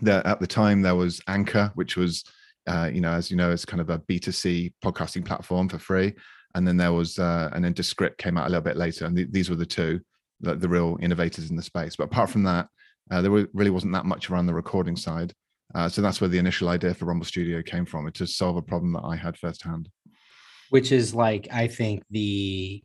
there, 0.00 0.24
at 0.26 0.40
the 0.40 0.46
time, 0.46 0.82
there 0.82 0.94
was 0.94 1.20
Anchor, 1.26 1.72
which 1.74 1.96
was, 1.96 2.24
uh, 2.66 2.90
you 2.92 3.00
know, 3.00 3.12
as 3.12 3.30
you 3.30 3.36
know, 3.36 3.50
it's 3.50 3.64
kind 3.64 3.80
of 3.80 3.90
a 3.90 3.98
B2C 3.98 4.74
podcasting 4.84 5.24
platform 5.24 5.68
for 5.68 5.78
free. 5.78 6.14
And 6.54 6.66
then 6.66 6.76
there 6.76 6.92
was, 6.92 7.18
uh, 7.18 7.50
and 7.52 7.64
then 7.64 7.72
Descript 7.72 8.18
came 8.18 8.36
out 8.36 8.46
a 8.46 8.50
little 8.50 8.62
bit 8.62 8.76
later. 8.76 9.06
And 9.06 9.16
th- 9.16 9.28
these 9.30 9.50
were 9.50 9.56
the 9.56 9.66
two, 9.66 10.00
the, 10.40 10.54
the 10.54 10.68
real 10.68 10.98
innovators 11.00 11.50
in 11.50 11.56
the 11.56 11.62
space. 11.62 11.96
But 11.96 12.04
apart 12.04 12.30
from 12.30 12.44
that, 12.44 12.68
uh, 13.10 13.22
there 13.22 13.30
really 13.30 13.70
wasn't 13.70 13.92
that 13.92 14.06
much 14.06 14.30
around 14.30 14.46
the 14.46 14.54
recording 14.54 14.96
side. 14.96 15.32
Uh, 15.74 15.88
so 15.88 16.00
that's 16.00 16.20
where 16.20 16.28
the 16.28 16.38
initial 16.38 16.68
idea 16.68 16.94
for 16.94 17.04
Rumble 17.04 17.26
Studio 17.26 17.62
came 17.62 17.84
from, 17.84 18.06
It 18.06 18.14
to 18.14 18.26
solve 18.26 18.56
a 18.56 18.62
problem 18.62 18.92
that 18.94 19.04
I 19.04 19.16
had 19.16 19.36
firsthand. 19.36 19.88
Which 20.70 20.92
is 20.92 21.14
like, 21.14 21.48
I 21.52 21.66
think 21.66 22.02
the 22.10 22.82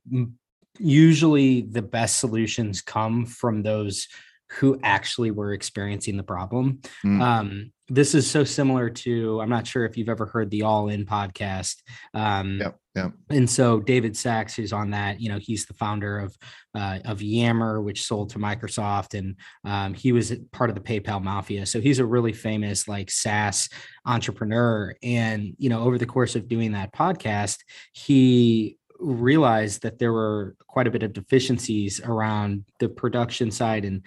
usually 0.79 1.61
the 1.61 1.81
best 1.81 2.17
solutions 2.17 2.81
come 2.81 3.25
from 3.25 3.61
those 3.61 4.07
who 4.51 4.79
actually 4.83 5.31
were 5.31 5.53
experiencing 5.53 6.17
the 6.17 6.23
problem. 6.23 6.79
Mm. 7.05 7.21
Um, 7.21 7.71
this 7.89 8.15
is 8.15 8.29
so 8.29 8.43
similar 8.43 8.89
to 8.89 9.41
I'm 9.41 9.49
not 9.49 9.67
sure 9.67 9.85
if 9.85 9.97
you've 9.97 10.09
ever 10.09 10.25
heard 10.25 10.49
the 10.49 10.63
All 10.63 10.89
In 10.89 11.05
podcast. 11.05 11.81
Um, 12.13 12.59
yep, 12.59 12.77
yep. 12.95 13.11
And 13.29 13.49
so 13.49 13.79
David 13.79 14.15
Sacks, 14.15 14.55
who's 14.55 14.73
on 14.73 14.91
that, 14.91 15.19
you 15.19 15.29
know, 15.29 15.39
he's 15.39 15.65
the 15.65 15.73
founder 15.73 16.19
of 16.19 16.35
uh, 16.75 16.99
of 17.05 17.21
Yammer, 17.21 17.81
which 17.81 18.05
sold 18.05 18.31
to 18.31 18.39
Microsoft, 18.39 19.17
and 19.17 19.35
um, 19.63 19.93
he 19.93 20.11
was 20.11 20.33
part 20.51 20.69
of 20.69 20.75
the 20.75 20.81
PayPal 20.81 21.21
mafia. 21.21 21.65
So 21.65 21.79
he's 21.79 21.99
a 21.99 22.05
really 22.05 22.33
famous 22.33 22.87
like 22.87 23.11
SaaS 23.11 23.69
entrepreneur. 24.05 24.95
And 25.03 25.53
you 25.57 25.69
know, 25.69 25.83
over 25.83 25.97
the 25.97 26.05
course 26.05 26.35
of 26.35 26.47
doing 26.47 26.71
that 26.73 26.93
podcast, 26.93 27.59
he 27.93 28.77
realized 29.03 29.81
that 29.81 29.99
there 29.99 30.13
were 30.13 30.55
quite 30.67 30.87
a 30.87 30.91
bit 30.91 31.03
of 31.03 31.13
deficiencies 31.13 31.99
around 32.01 32.63
the 32.79 32.87
production 32.87 33.51
side 33.51 33.85
and 33.85 34.01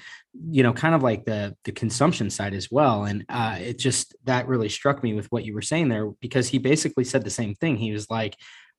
you 0.48 0.62
know 0.62 0.72
kind 0.72 0.94
of 0.94 1.02
like 1.02 1.24
the 1.24 1.54
the 1.64 1.72
consumption 1.72 2.30
side 2.30 2.54
as 2.54 2.70
well 2.70 3.04
and 3.04 3.24
uh, 3.28 3.56
it 3.60 3.78
just 3.78 4.16
that 4.24 4.48
really 4.48 4.68
struck 4.68 5.02
me 5.02 5.14
with 5.14 5.26
what 5.26 5.44
you 5.44 5.54
were 5.54 5.62
saying 5.62 5.88
there 5.88 6.10
because 6.20 6.48
he 6.48 6.58
basically 6.58 7.04
said 7.04 7.24
the 7.24 7.30
same 7.30 7.54
thing 7.54 7.76
he 7.76 7.92
was 7.92 8.08
like 8.10 8.36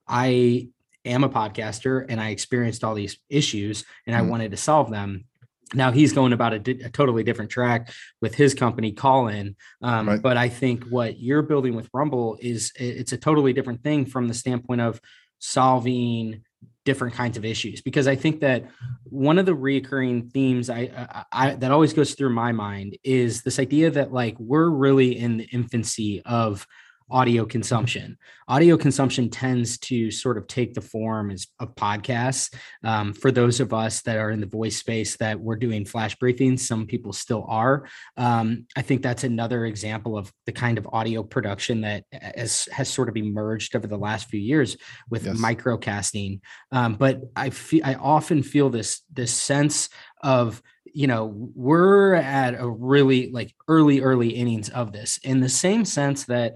i 0.07 0.67
am 1.05 1.23
a 1.23 1.29
podcaster 1.29 2.05
and 2.09 2.19
i 2.19 2.29
experienced 2.29 2.83
all 2.83 2.93
these 2.93 3.17
issues 3.29 3.85
and 4.05 4.15
i 4.15 4.21
mm. 4.21 4.29
wanted 4.29 4.51
to 4.51 4.57
solve 4.57 4.89
them 4.91 5.25
now 5.73 5.91
he's 5.91 6.13
going 6.13 6.31
about 6.31 6.53
a, 6.53 6.85
a, 6.85 6.89
totally 6.89 7.23
different 7.23 7.51
track 7.51 7.91
with 8.21 8.33
his 8.35 8.53
company 8.53 8.91
Callin 8.91 9.55
um, 9.81 10.07
right. 10.07 10.21
but 10.21 10.37
i 10.37 10.49
think 10.49 10.85
what 10.85 11.19
you're 11.19 11.41
building 11.41 11.75
with 11.75 11.89
rumble 11.93 12.37
is 12.41 12.71
it's 12.75 13.11
a 13.11 13.17
totally 13.17 13.53
different 13.53 13.83
thing 13.83 14.05
from 14.05 14.27
the 14.27 14.33
standpoint 14.33 14.81
of 14.81 15.01
solving 15.39 16.43
different 16.85 17.13
kinds 17.13 17.35
of 17.35 17.43
issues 17.43 17.81
because 17.81 18.07
i 18.07 18.15
think 18.15 18.39
that 18.39 18.65
one 19.03 19.37
of 19.37 19.45
the 19.45 19.53
recurring 19.53 20.29
themes 20.29 20.69
I, 20.69 20.89
I, 20.95 21.25
I, 21.31 21.55
that 21.55 21.71
always 21.71 21.91
goes 21.91 22.13
through 22.13 22.29
my 22.29 22.53
mind 22.53 22.97
is 23.03 23.41
this 23.41 23.59
idea 23.59 23.91
that 23.91 24.13
like 24.13 24.37
we're 24.39 24.69
really 24.69 25.17
in 25.17 25.35
the 25.35 25.43
infancy 25.51 26.21
of 26.23 26.65
audio 27.09 27.45
consumption. 27.45 28.17
Audio 28.47 28.77
consumption 28.77 29.29
tends 29.29 29.77
to 29.77 30.11
sort 30.11 30.37
of 30.37 30.47
take 30.47 30.73
the 30.73 30.81
form 30.81 31.31
as 31.31 31.47
of 31.59 31.75
podcasts. 31.75 32.53
Um, 32.83 33.13
for 33.13 33.31
those 33.31 33.59
of 33.59 33.73
us 33.73 34.01
that 34.03 34.17
are 34.17 34.31
in 34.31 34.39
the 34.39 34.45
voice 34.45 34.77
space 34.77 35.17
that 35.17 35.39
we're 35.39 35.55
doing 35.55 35.85
flash 35.85 36.17
briefings, 36.17 36.59
some 36.59 36.85
people 36.85 37.13
still 37.13 37.45
are. 37.47 37.87
Um, 38.17 38.65
I 38.75 38.81
think 38.81 39.01
that's 39.01 39.23
another 39.23 39.65
example 39.65 40.17
of 40.17 40.31
the 40.45 40.51
kind 40.51 40.77
of 40.77 40.87
audio 40.91 41.23
production 41.23 41.81
that 41.81 42.03
has, 42.11 42.67
has 42.71 42.89
sort 42.89 43.09
of 43.09 43.17
emerged 43.17 43.75
over 43.75 43.87
the 43.87 43.97
last 43.97 44.29
few 44.29 44.39
years 44.39 44.77
with 45.09 45.25
yes. 45.25 45.37
microcasting. 45.37 46.41
Um, 46.71 46.95
but 46.95 47.21
I 47.35 47.49
feel 47.49 47.81
I 47.83 47.95
often 47.95 48.43
feel 48.43 48.69
this 48.69 49.01
this 49.11 49.33
sense 49.33 49.89
of 50.21 50.61
you 50.93 51.07
know 51.07 51.51
we're 51.55 52.15
at 52.15 52.59
a 52.59 52.67
really 52.67 53.29
like 53.31 53.53
early 53.67 54.01
early 54.01 54.29
innings 54.29 54.69
of 54.69 54.91
this 54.91 55.19
in 55.23 55.39
the 55.39 55.49
same 55.49 55.85
sense 55.85 56.25
that 56.25 56.55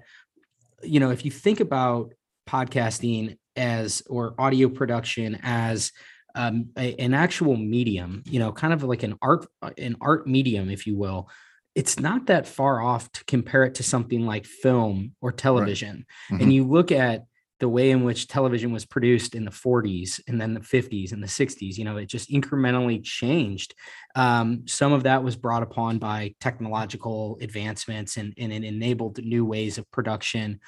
you 0.84 1.00
know, 1.00 1.12
if 1.12 1.26
you 1.26 1.32
think 1.32 1.60
about 1.60 2.14
podcasting 2.48 3.38
as 3.56 4.02
or 4.10 4.34
audio 4.38 4.70
production 4.70 5.40
as 5.44 5.92
um, 6.36 6.70
a, 6.78 6.96
an 6.96 7.14
actual 7.14 7.58
medium, 7.58 8.24
you 8.26 8.40
know, 8.40 8.52
kind 8.52 8.74
of 8.74 8.84
like 8.84 9.04
an 9.04 9.18
art 9.22 9.46
an 9.78 9.98
art 10.02 10.28
medium, 10.28 10.70
if 10.70 10.88
you 10.88 10.98
will, 10.98 11.30
it's 11.76 12.00
not 12.00 12.28
that 12.28 12.48
far 12.48 12.82
off 12.82 13.12
to 13.14 13.24
compare 13.26 13.64
it 13.64 13.76
to 13.76 13.84
something 13.84 14.26
like 14.26 14.46
film 14.46 15.14
or 15.22 15.32
television. 15.32 16.06
Right. 16.30 16.36
Mm-hmm. 16.36 16.44
And 16.44 16.54
you 16.54 16.64
look 16.66 16.92
at 16.92 17.26
the 17.62 17.70
way 17.70 17.92
in 17.92 18.04
which 18.04 18.28
television 18.28 18.74
was 18.74 18.86
produced 18.86 19.36
in 19.36 19.46
the 19.46 19.52
40s 19.52 20.20
and 20.28 20.42
then 20.42 20.56
the 20.56 20.60
50s 20.60 21.14
and 21.14 21.22
the 21.22 21.28
60s 21.28 21.78
you 21.78 21.86
know 21.86 21.96
it 21.96 22.08
just 22.08 22.30
incrementally 22.30 23.02
changed. 23.04 23.76
Um, 24.16 24.64
some 24.68 24.92
of 24.92 25.04
that 25.04 25.24
was 25.24 25.36
brought 25.36 25.64
upon 25.64 26.00
by 26.00 26.34
technological 26.42 27.38
advancements 27.40 28.18
and, 28.18 28.34
and 28.38 28.52
it 28.52 28.64
enabled 28.64 29.24
new 29.24 29.46
ways 29.46 29.78
of 29.78 29.90
production. 29.92 30.60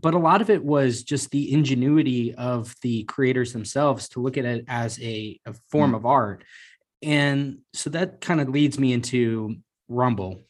But 0.00 0.14
a 0.14 0.18
lot 0.18 0.40
of 0.40 0.48
it 0.48 0.64
was 0.64 1.02
just 1.02 1.30
the 1.30 1.52
ingenuity 1.52 2.32
of 2.34 2.74
the 2.82 3.02
creators 3.04 3.52
themselves 3.52 4.08
to 4.10 4.20
look 4.20 4.36
at 4.36 4.44
it 4.44 4.64
as 4.68 5.00
a, 5.00 5.40
a 5.46 5.54
form 5.70 5.92
mm. 5.92 5.96
of 5.96 6.06
art. 6.06 6.44
And 7.02 7.58
so 7.72 7.90
that 7.90 8.20
kind 8.20 8.40
of 8.40 8.48
leads 8.48 8.78
me 8.78 8.92
into 8.92 9.56
rumble. 9.88 10.44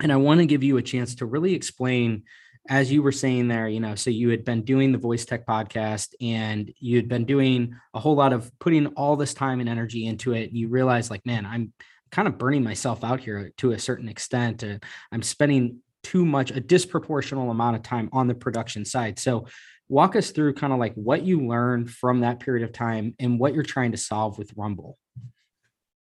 And 0.00 0.12
i 0.12 0.16
want 0.16 0.40
to 0.40 0.46
give 0.46 0.64
you 0.64 0.78
a 0.78 0.82
chance 0.82 1.16
to 1.16 1.26
really 1.26 1.54
explain 1.54 2.24
as 2.68 2.90
you 2.90 3.02
were 3.02 3.12
saying 3.12 3.48
there, 3.48 3.68
you 3.68 3.80
know, 3.80 3.94
so 3.94 4.10
you 4.10 4.30
had 4.30 4.44
been 4.44 4.62
doing 4.62 4.90
the 4.90 4.98
Voice 4.98 5.24
Tech 5.26 5.46
podcast 5.46 6.14
and 6.20 6.72
you 6.78 6.96
had 6.96 7.08
been 7.08 7.24
doing 7.24 7.76
a 7.92 8.00
whole 8.00 8.14
lot 8.14 8.32
of 8.32 8.50
putting 8.58 8.86
all 8.88 9.16
this 9.16 9.34
time 9.34 9.60
and 9.60 9.68
energy 9.68 10.06
into 10.06 10.32
it. 10.32 10.48
And 10.48 10.56
you 10.56 10.68
realize, 10.68 11.10
like, 11.10 11.26
man, 11.26 11.44
I'm 11.44 11.72
kind 12.10 12.26
of 12.26 12.38
burning 12.38 12.64
myself 12.64 13.04
out 13.04 13.20
here 13.20 13.52
to 13.58 13.72
a 13.72 13.78
certain 13.78 14.08
extent. 14.08 14.64
Uh, 14.64 14.78
I'm 15.12 15.22
spending 15.22 15.80
too 16.02 16.24
much, 16.24 16.50
a 16.50 16.60
disproportional 16.60 17.50
amount 17.50 17.76
of 17.76 17.82
time 17.82 18.08
on 18.12 18.28
the 18.28 18.34
production 18.34 18.84
side. 18.84 19.18
So, 19.18 19.46
walk 19.90 20.16
us 20.16 20.30
through 20.30 20.54
kind 20.54 20.72
of 20.72 20.78
like 20.78 20.94
what 20.94 21.22
you 21.22 21.46
learned 21.46 21.90
from 21.90 22.20
that 22.20 22.40
period 22.40 22.64
of 22.64 22.72
time 22.72 23.14
and 23.18 23.38
what 23.38 23.52
you're 23.52 23.62
trying 23.62 23.92
to 23.92 23.98
solve 23.98 24.38
with 24.38 24.50
Rumble. 24.56 24.96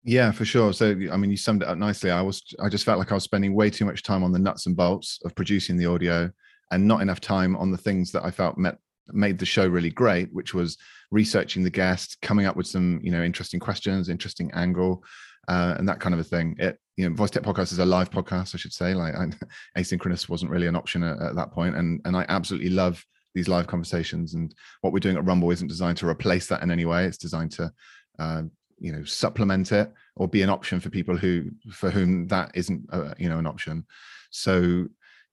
Yeah, 0.04 0.32
for 0.32 0.46
sure. 0.46 0.72
So, 0.74 0.92
I 0.92 1.18
mean, 1.18 1.32
you 1.32 1.38
summed 1.38 1.64
it 1.64 1.68
up 1.68 1.80
nicely. 1.80 2.12
I 2.12 2.22
was, 2.22 2.44
I 2.60 2.70
just 2.70 2.86
felt 2.86 3.00
like 3.00 3.12
I 3.12 3.16
was 3.16 3.24
spending 3.24 3.56
way 3.56 3.72
too 3.72 3.86
much 3.86 4.04
time 4.04 4.24
on 4.24 4.32
the 4.32 4.40
nuts 4.40 4.68
and 4.68 4.78
bolts 4.78 5.20
of 5.26 5.34
producing 5.34 5.78
the 5.78 5.88
audio 5.88 6.32
and 6.72 6.88
not 6.88 7.02
enough 7.02 7.20
time 7.20 7.56
on 7.58 7.72
the 7.72 7.78
things 7.78 8.12
that 8.12 8.24
I 8.24 8.32
felt 8.32 8.58
met 8.58 8.78
made 9.14 9.38
the 9.38 9.46
show 9.46 9.68
really 9.68 9.90
great, 9.90 10.34
which 10.34 10.54
was 10.54 10.78
researching 11.12 11.64
the 11.64 11.70
guest, 11.70 12.18
coming 12.22 12.46
up 12.46 12.56
with 12.56 12.68
some 12.68 13.00
you 13.04 13.12
know 13.12 13.24
interesting 13.24 13.60
questions, 13.60 14.10
interesting 14.10 14.52
angle, 14.54 15.04
uh, 15.48 15.76
and 15.78 15.88
that 15.88 16.00
kind 16.00 16.14
of 16.14 16.20
a 16.20 16.24
thing. 16.24 16.56
It 16.60 16.80
you 16.98 17.10
know, 17.10 17.16
Voice 17.16 17.32
Tech 17.32 17.44
Podcast 17.44 17.72
is 17.72 17.80
a 17.80 17.86
live 17.86 18.10
podcast, 18.10 18.54
I 18.54 18.58
should 18.58 18.74
say. 18.74 18.94
Like 18.94 19.16
I, 19.16 19.30
asynchronous 19.78 20.30
wasn't 20.30 20.52
really 20.52 20.68
an 20.68 20.76
option 20.76 21.04
at, 21.04 21.22
at 21.22 21.36
that 21.36 21.52
point, 21.52 21.76
and 21.76 22.02
and 22.06 22.16
I 22.16 22.26
absolutely 22.30 22.70
love 22.70 23.06
these 23.34 23.48
live 23.48 23.68
conversations. 23.68 24.34
And 24.34 24.54
what 24.82 24.94
we're 24.94 25.00
doing 25.00 25.18
at 25.18 25.26
Rumble 25.26 25.52
isn't 25.52 25.68
designed 25.68 25.98
to 26.00 26.08
replace 26.08 26.48
that 26.48 26.64
in 26.64 26.72
any 26.72 26.86
way. 26.86 27.06
It's 27.06 27.18
designed 27.18 27.52
to 27.54 27.72
uh, 28.20 28.44
you 28.80 28.92
know 28.92 29.04
supplement 29.04 29.72
it 29.72 29.92
or 30.16 30.28
be 30.28 30.42
an 30.42 30.50
option 30.50 30.80
for 30.80 30.90
people 30.90 31.18
who 31.18 31.52
for 31.72 31.90
whom 31.90 32.28
that 32.28 32.52
isn't 32.56 32.86
uh, 32.92 33.14
you 33.18 33.30
know 33.30 33.40
an 33.40 33.48
option. 33.48 33.86
So 34.30 34.88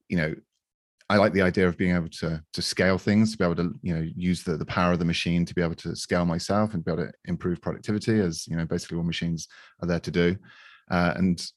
you 0.07 0.17
know 0.17 0.35
I 1.09 1.17
like 1.17 1.33
the 1.33 1.41
idea 1.41 1.67
of 1.67 1.75
being 1.75 1.95
able 1.95 2.09
to 2.09 2.41
to 2.53 2.61
scale 2.61 2.99
things, 2.99 3.31
to 3.31 3.37
be 3.37 3.43
able 3.43 3.55
to 3.55 3.73
you 3.81 3.95
know 3.95 4.07
use 4.15 4.43
the 4.43 4.57
the 4.57 4.65
power 4.65 4.93
of 4.93 4.99
the 4.99 5.05
machine 5.05 5.43
to 5.45 5.55
be 5.55 5.61
able 5.61 5.75
to 5.75 5.95
scale 5.95 6.25
myself 6.25 6.73
and 6.73 6.85
be 6.85 6.91
able 6.91 7.05
to 7.05 7.11
improve 7.25 7.61
productivity, 7.61 8.19
as 8.19 8.47
you 8.47 8.55
know 8.55 8.65
basically 8.65 8.97
what 8.97 9.07
machines 9.07 9.47
are 9.81 9.87
there 9.87 9.99
to 9.99 10.11
do. 10.11 10.37
Uh, 10.91 11.13
and 11.15 11.51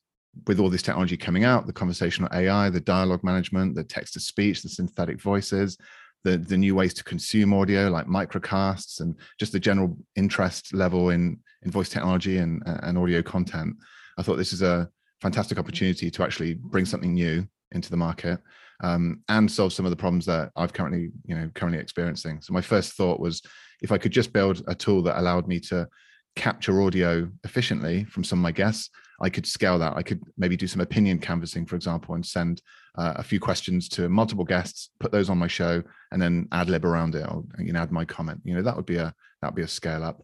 with 0.47 0.59
all 0.59 0.71
this 0.71 0.83
technology 0.83 1.19
coming 1.19 1.45
out, 1.45 1.67
the 1.67 1.73
conversational 1.73 2.31
AI, 2.33 2.71
the 2.71 2.81
dialogue 2.81 3.23
management, 3.23 3.75
the 3.75 3.85
text 3.85 4.15
to 4.15 4.21
speech, 4.21 4.63
the 4.63 4.71
synthetic 4.71 5.21
voices, 5.21 5.77
the 6.25 6.39
the 6.39 6.57
new 6.57 6.75
ways 6.75 6.95
to 6.95 7.05
consume 7.05 7.53
audio 7.53 7.91
like 7.91 8.07
microcasts, 8.07 9.01
and 9.01 9.15
just 9.39 9.53
the 9.53 9.61
general 9.61 9.99
interest 10.17 10.73
level 10.73 11.11
in 11.11 11.39
in 11.63 11.71
voice 11.71 11.91
technology 11.91 12.39
and 12.39 12.63
and 12.65 12.97
audio 12.97 13.21
content, 13.23 13.77
I 14.17 14.23
thought 14.23 14.37
this 14.37 14.55
is 14.55 14.63
a 14.63 14.89
fantastic 15.21 15.59
opportunity 15.59 16.11
to 16.11 16.23
actually 16.23 16.55
bring 16.55 16.87
something 16.87 17.13
new 17.13 17.47
into 17.73 17.91
the 17.91 17.97
market 17.99 18.41
um, 18.83 19.23
and 19.29 19.51
solve 19.51 19.73
some 19.73 19.87
of 19.87 19.91
the 19.91 19.97
problems 19.97 20.27
that 20.27 20.51
I've 20.57 20.73
currently, 20.73 21.11
you 21.25 21.35
know, 21.35 21.51
currently 21.55 21.81
experiencing. 21.81 22.41
So 22.43 22.53
my 22.53 22.61
first 22.61 22.95
thought 22.95 23.21
was 23.21 23.43
if 23.81 23.93
I 23.93 23.99
could 23.99 24.13
just 24.13 24.33
build 24.33 24.63
a 24.67 24.75
tool 24.75 25.03
that 25.03 25.19
allowed 25.19 25.47
me 25.47 25.61
to 25.61 25.89
capture 26.35 26.83
audio 26.83 27.29
efficiently 27.45 28.05
from 28.05 28.25
some 28.25 28.39
of 28.39 28.43
my 28.43 28.53
guests, 28.53 28.91
I 29.21 29.31
could 29.31 29.47
scale 29.47 29.79
that. 29.79 29.97
I 29.97 30.03
could 30.03 30.21
maybe 30.37 30.57
do 30.57 30.67
some 30.67 30.81
opinion 30.81 31.19
canvassing, 31.19 31.65
for 31.65 31.77
example, 31.77 32.17
and 32.17 32.27
send 32.27 32.61
uh, 32.99 33.15
a 33.17 33.23
few 33.23 33.39
questions 33.39 33.89
to 33.91 34.09
multiple 34.09 34.45
guests, 34.45 34.91
put 34.99 35.13
those 35.13 35.31
on 35.31 35.39
my 35.39 35.47
show, 35.47 35.83
and 36.11 36.21
then 36.21 36.49
ad 36.51 36.69
lib 36.69 36.85
around 36.85 37.15
it, 37.15 37.27
or 37.29 37.45
you 37.59 37.73
know, 37.73 37.81
add 37.81 37.93
my 37.93 38.05
comment. 38.05 38.41
You 38.45 38.55
know, 38.55 38.63
that 38.63 38.75
would 38.75 38.87
be 38.87 38.97
a 38.97 39.15
that 39.41 39.49
would 39.49 39.57
be 39.57 39.63
a 39.63 39.69
scale 39.69 40.03
up. 40.03 40.23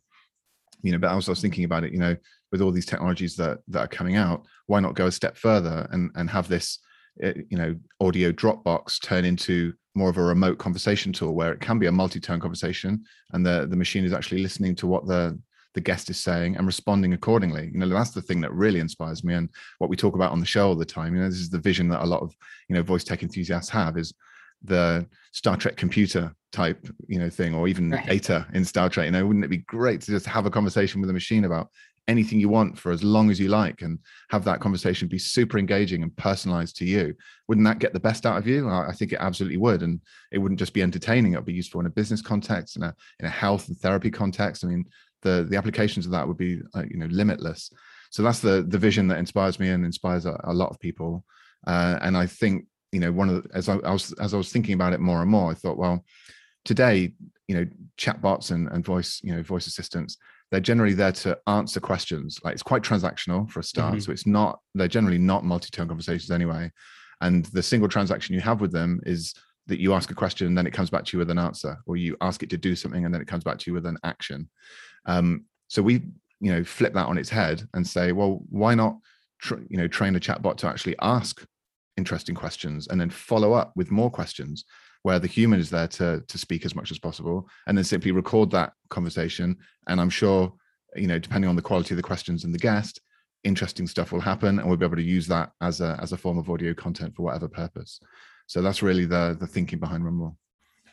You 0.83 0.93
know, 0.93 0.99
but 0.99 1.15
was, 1.15 1.29
I 1.29 1.33
was 1.33 1.41
thinking 1.41 1.65
about 1.65 1.85
it. 1.85 1.93
You 1.93 2.01
know, 2.01 2.17
with 2.51 2.61
all 2.61 2.73
these 2.73 2.87
technologies 2.87 3.37
that 3.37 3.59
that 3.69 3.81
are 3.81 3.89
coming 3.89 4.17
out, 4.17 4.47
why 4.67 4.81
not 4.81 4.97
go 4.97 5.07
a 5.07 5.13
step 5.13 5.37
further 5.37 5.87
and 5.93 6.11
and 6.17 6.29
have 6.31 6.49
this 6.49 6.81
Uh, 7.23 7.33
you 7.51 7.59
know 7.59 7.75
audio 8.01 8.31
Dropbox 8.33 9.01
turn 9.01 9.25
into 9.25 9.73
more 9.95 10.11
of 10.11 10.19
a 10.19 10.23
remote 10.23 10.59
conversation 10.59 11.13
tool 11.13 11.35
where 11.35 11.53
it 11.53 11.61
can 11.61 11.79
be 11.79 11.87
a 11.87 11.93
multi-turn 11.93 12.41
conversation 12.41 13.05
and 13.33 13.45
the 13.45 13.67
the 13.69 13.77
machine 13.77 14.05
is 14.05 14.13
actually 14.13 14.43
listening 14.43 14.75
to 14.77 14.87
what 14.87 15.07
the 15.07 15.39
the 15.75 15.81
guest 15.81 16.11
is 16.11 16.19
saying 16.19 16.57
and 16.57 16.67
responding 16.67 17.13
accordingly 17.15 17.71
you 17.73 17.79
know 17.79 17.89
that's 17.89 18.11
the 18.11 18.23
thing 18.23 18.41
that 18.41 18.53
really 18.53 18.81
inspires 18.81 19.25
me 19.25 19.35
and 19.35 19.49
what 19.79 19.91
we 19.91 19.97
talk 19.97 20.15
about 20.15 20.33
on 20.33 20.41
the 20.41 20.47
show 20.47 20.69
all 20.69 20.77
the 20.77 20.85
time 20.85 21.15
you 21.15 21.21
know 21.21 21.29
this 21.29 21.41
is 21.41 21.51
the 21.51 21.59
vision 21.59 21.89
that 21.89 22.03
a 22.03 22.07
lot 22.07 22.23
of 22.23 22.35
you 22.69 22.75
know 22.75 22.83
voice 22.83 23.05
tech 23.05 23.23
enthusiasts 23.23 23.71
have 23.71 23.97
is 23.99 24.15
the 24.63 25.07
Star 25.33 25.57
Trek 25.57 25.77
computer 25.77 26.35
type, 26.53 26.87
you 27.07 27.19
know, 27.19 27.31
thing, 27.31 27.55
or 27.55 27.69
even 27.69 27.91
right. 27.91 28.07
Data 28.07 28.47
in 28.55 28.65
Star 28.65 28.89
Trek. 28.89 29.07
You 29.07 29.13
know, 29.13 29.27
wouldn't 29.27 29.45
it 29.45 29.51
be 29.51 29.59
great 29.59 30.01
to 30.03 30.11
just 30.11 30.27
have 30.27 30.47
a 30.47 30.51
conversation 30.51 31.01
with 31.01 31.11
a 31.11 31.13
machine 31.13 31.45
about 31.45 31.69
anything 32.09 32.41
you 32.41 32.49
want 32.49 32.77
for 32.77 32.91
as 32.91 33.05
long 33.05 33.31
as 33.31 33.39
you 33.39 33.49
like 33.49 33.83
and 33.83 33.99
have 34.31 34.43
that 34.43 34.61
conversation 34.61 35.07
be 35.07 35.19
super 35.19 35.59
engaging 35.59 36.03
and 36.03 36.17
personalized 36.17 36.77
to 36.77 36.85
you 36.85 37.15
wouldn't 37.47 37.67
that 37.67 37.79
get 37.79 37.93
the 37.93 38.01
best 38.01 38.27
out 38.27 38.37
of 38.37 38.47
you? 38.47 38.69
I 38.69 38.93
think 38.93 39.13
it 39.13 39.19
absolutely 39.21 39.59
would 39.59 39.83
and 39.83 40.01
it 40.33 40.39
wouldn't 40.39 40.59
just 40.59 40.75
be 40.75 40.83
entertaining 40.83 41.33
it 41.33 41.37
would 41.37 41.45
be 41.45 41.53
useful 41.53 41.81
in 41.81 41.87
a 41.87 41.91
business 41.91 42.23
context 42.23 42.77
in 42.77 42.83
a 42.83 42.95
in 43.21 43.27
a 43.27 43.31
health 43.31 43.69
and 43.69 43.77
therapy 43.79 44.11
context. 44.11 44.65
I 44.65 44.69
mean 44.69 44.85
the 45.23 45.47
the 45.49 45.57
applications 45.57 46.07
of 46.07 46.13
that 46.13 46.27
would 46.27 46.37
be 46.37 46.61
uh, 46.75 46.85
you 46.91 46.99
know 46.99 47.07
limitless. 47.07 47.71
So 48.11 48.23
that's 48.23 48.41
the 48.41 48.65
the 48.67 48.79
vision 48.79 49.09
that 49.09 49.19
inspires 49.19 49.59
me 49.59 49.69
and 49.71 49.85
inspires 49.85 50.27
a, 50.27 50.39
a 50.45 50.53
lot 50.53 50.71
of 50.71 50.81
people. 50.81 51.25
Uh, 51.67 51.99
and 52.03 52.17
i 52.17 52.25
think 52.25 52.67
you 52.93 53.01
know 53.01 53.11
one 53.11 53.29
of 53.29 53.43
the, 53.43 53.51
as 53.53 53.69
I, 53.69 53.77
I, 53.79 53.93
was 53.93 54.13
as 54.15 54.33
I 54.33 54.37
was 54.37 54.53
thinking 54.53 54.75
about 54.75 54.93
it 54.93 55.01
more 55.01 55.23
and 55.23 55.31
more, 55.31 55.51
I 55.51 55.55
thought, 55.55 55.77
well, 55.77 56.05
today, 56.65 57.13
you 57.47 57.55
know, 57.55 57.67
chatbots 57.99 58.51
and, 58.51 58.69
and 58.69 58.85
voice, 58.85 59.21
you 59.23 59.35
know, 59.35 59.43
voice 59.43 59.67
assistants, 59.67 60.19
they're 60.51 60.61
generally 60.61 60.95
there 60.95 61.13
to 61.13 61.39
answer 61.47 61.81
questions. 61.81 62.39
Like 62.43 62.55
it's 62.55 62.63
quite 62.63 62.83
transactional 62.83 63.51
for 63.51 63.61
a 63.61 63.65
start. 63.65 63.93
Mm-hmm. 63.93 64.01
So 64.01 64.13
it's 64.13 64.27
not, 64.27 64.61
they're 64.75 64.89
generally 64.89 65.19
not 65.19 65.45
multi-turn 65.45 65.89
conversations 65.89 66.31
anyway. 66.31 66.71
And 67.21 67.45
the 67.47 67.63
single 67.63 67.89
transaction 67.89 68.35
you 68.35 68.41
have 68.41 68.61
with 68.61 68.73
them 68.73 69.01
is 69.05 69.35
that 69.67 69.81
you 69.81 69.93
ask 69.93 70.11
a 70.11 70.15
question 70.15 70.47
and 70.47 70.57
then 70.57 70.67
it 70.67 70.73
comes 70.73 70.89
back 70.89 71.05
to 71.05 71.17
you 71.17 71.19
with 71.19 71.31
an 71.31 71.39
answer, 71.39 71.77
or 71.87 71.97
you 71.97 72.17
ask 72.21 72.43
it 72.43 72.51
to 72.51 72.57
do 72.57 72.75
something 72.75 73.05
and 73.05 73.13
then 73.13 73.21
it 73.21 73.29
comes 73.29 73.45
back 73.45 73.59
to 73.59 73.71
you 73.71 73.75
with 73.75 73.85
an 73.85 73.99
action. 74.05 74.49
Um, 75.05 75.45
so 75.67 75.83
we, 75.83 76.03
you 76.41 76.53
know, 76.53 76.65
flip 76.65 76.95
that 76.95 77.07
on 77.07 77.19
its 77.19 77.29
head 77.29 77.69
and 77.75 77.87
say, 77.87 78.13
well, 78.13 78.41
why 78.49 78.75
not, 78.75 78.97
tr- 79.41 79.65
you 79.69 79.77
know, 79.77 79.89
train 79.89 80.17
a 80.17 80.21
chatbot 80.21 80.57
to 80.59 80.69
actually 80.69 80.97
ask 81.03 81.45
interesting 81.99 82.35
questions 82.35 82.89
and 82.89 82.99
then 82.99 83.11
follow 83.11 83.53
up 83.53 83.73
with 83.77 83.91
more 83.91 84.11
questions 84.11 84.65
where 85.03 85.19
the 85.19 85.27
human 85.27 85.61
is 85.61 85.71
there 85.71 85.89
to 85.89 86.23
to 86.27 86.39
speak 86.39 86.65
as 86.65 86.75
much 86.75 86.91
as 86.91 86.99
possible 86.99 87.49
and 87.67 87.77
then 87.77 87.85
simply 87.85 88.13
record 88.13 88.51
that 88.51 88.73
conversation. 88.91 89.57
And 89.87 90.01
i'm 90.01 90.11
sure 90.11 90.53
you 90.97 91.07
know 91.07 91.19
depending 91.19 91.49
on 91.49 91.57
the 91.57 91.63
quality 91.63 91.95
of 91.95 91.97
the 91.97 92.03
questions 92.03 92.45
and 92.45 92.55
the 92.55 92.59
guest 92.59 93.01
interesting 93.45 93.87
stuff 93.87 94.11
will 94.11 94.21
happen 94.21 94.59
and 94.59 94.69
we'll 94.69 94.77
be 94.77 94.85
able 94.85 94.97
to 94.97 95.03
use 95.03 95.27
that 95.29 95.53
as 95.61 95.81
a 95.81 95.99
as 96.03 96.13
a 96.13 96.17
form 96.17 96.39
of 96.39 96.51
audio 96.51 96.75
content 96.75 97.15
for 97.15 97.23
whatever 97.23 97.49
purpose. 97.49 98.01
So 98.47 98.63
that's 98.63 98.83
really 98.83 99.05
the 99.05 99.37
the 99.39 99.47
thinking 99.47 99.79
behind 99.79 100.05
rumble. 100.05 100.37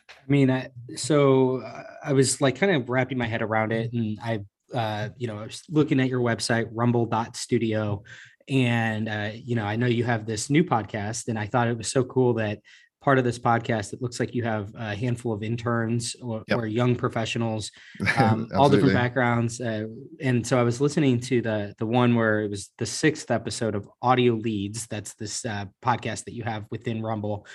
I 0.10 0.32
mean 0.32 0.52
I, 0.52 0.70
so 0.96 1.62
uh, 1.62 1.84
i 2.04 2.14
was 2.14 2.40
like 2.40 2.56
kind 2.56 2.76
of 2.76 2.90
wrapping 2.90 3.18
my 3.18 3.26
head 3.26 3.42
around 3.42 3.72
it 3.72 3.92
and 3.94 4.20
i 4.24 4.42
uh, 4.74 5.10
you 5.16 5.28
know, 5.28 5.38
I 5.38 5.44
was 5.44 5.62
looking 5.70 6.00
at 6.00 6.10
your 6.10 6.22
website, 6.22 6.68
rumble.studio, 6.72 8.04
and 8.48 9.10
uh, 9.10 9.32
you 9.34 9.56
know 9.56 9.66
i 9.66 9.76
know 9.76 9.88
you 9.88 10.04
have 10.04 10.26
this 10.26 10.52
new 10.52 10.64
podcast 10.64 11.30
and 11.30 11.40
i 11.40 11.48
thought 11.48 11.68
it 11.68 11.78
was 11.78 11.90
so 11.90 12.04
cool 12.04 12.36
that 12.36 12.60
part 13.06 13.20
of 13.20 13.24
this 13.24 13.38
podcast 13.38 13.94
it 13.94 14.02
looks 14.02 14.20
like 14.20 14.34
you 14.34 14.42
have 14.42 14.74
a 14.80 14.96
handful 14.96 15.32
of 15.32 15.44
interns 15.44 16.16
or, 16.24 16.44
yep. 16.48 16.58
or 16.58 16.66
young 16.66 16.96
professionals 16.96 17.72
um, 18.18 18.50
all 18.56 18.68
different 18.68 18.96
backgrounds 18.96 19.62
uh, 19.62 19.86
and 20.20 20.46
so 20.46 20.60
i 20.60 20.64
was 20.64 20.82
listening 20.82 21.20
to 21.20 21.40
the 21.40 21.72
the 21.78 21.86
one 21.86 22.16
where 22.16 22.42
it 22.42 22.50
was 22.50 22.72
the 22.80 22.86
sixth 22.86 23.30
episode 23.30 23.76
of 23.76 23.88
audio 24.02 24.34
leads 24.34 24.88
that's 24.88 25.14
this 25.14 25.46
uh, 25.46 25.66
podcast 25.84 26.24
that 26.24 26.34
you 26.34 26.42
have 26.42 26.66
within 26.72 27.00
rumble 27.04 27.46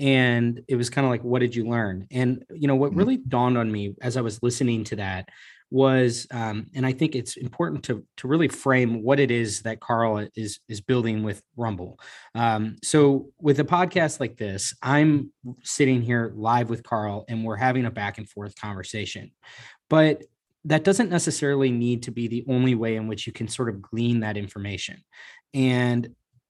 and 0.00 0.60
it 0.66 0.74
was 0.74 0.90
kind 0.90 1.06
of 1.06 1.10
like 1.12 1.22
what 1.22 1.38
did 1.38 1.54
you 1.54 1.68
learn 1.68 2.04
and 2.10 2.44
you 2.52 2.66
know 2.66 2.74
what 2.74 2.90
mm-hmm. 2.90 2.98
really 2.98 3.16
dawned 3.16 3.56
on 3.56 3.70
me 3.70 3.94
as 4.02 4.16
i 4.16 4.20
was 4.20 4.42
listening 4.42 4.82
to 4.82 4.96
that 4.96 5.28
was 5.70 6.26
um, 6.30 6.66
and 6.74 6.86
i 6.86 6.92
think 6.92 7.14
it's 7.14 7.36
important 7.36 7.82
to 7.82 8.04
to 8.16 8.28
really 8.28 8.48
frame 8.48 9.02
what 9.02 9.18
it 9.18 9.30
is 9.30 9.62
that 9.62 9.80
carl 9.80 10.26
is 10.36 10.60
is 10.68 10.80
building 10.80 11.22
with 11.22 11.42
rumble. 11.56 11.98
Um, 12.34 12.76
so 12.82 13.30
with 13.40 13.58
a 13.60 13.64
podcast 13.64 14.20
like 14.20 14.36
this 14.36 14.74
i'm 14.82 15.32
sitting 15.62 16.02
here 16.02 16.32
live 16.36 16.70
with 16.70 16.82
carl 16.82 17.24
and 17.28 17.44
we're 17.44 17.56
having 17.56 17.84
a 17.84 17.90
back 17.90 18.18
and 18.18 18.28
forth 18.28 18.54
conversation. 18.60 19.30
But 19.88 20.22
that 20.66 20.82
doesn't 20.82 21.10
necessarily 21.10 21.70
need 21.70 22.02
to 22.02 22.10
be 22.10 22.26
the 22.26 22.44
only 22.48 22.74
way 22.74 22.96
in 22.96 23.06
which 23.06 23.26
you 23.26 23.32
can 23.32 23.46
sort 23.46 23.68
of 23.68 23.80
glean 23.80 24.20
that 24.20 24.36
information. 24.36 25.02
And 25.54 26.08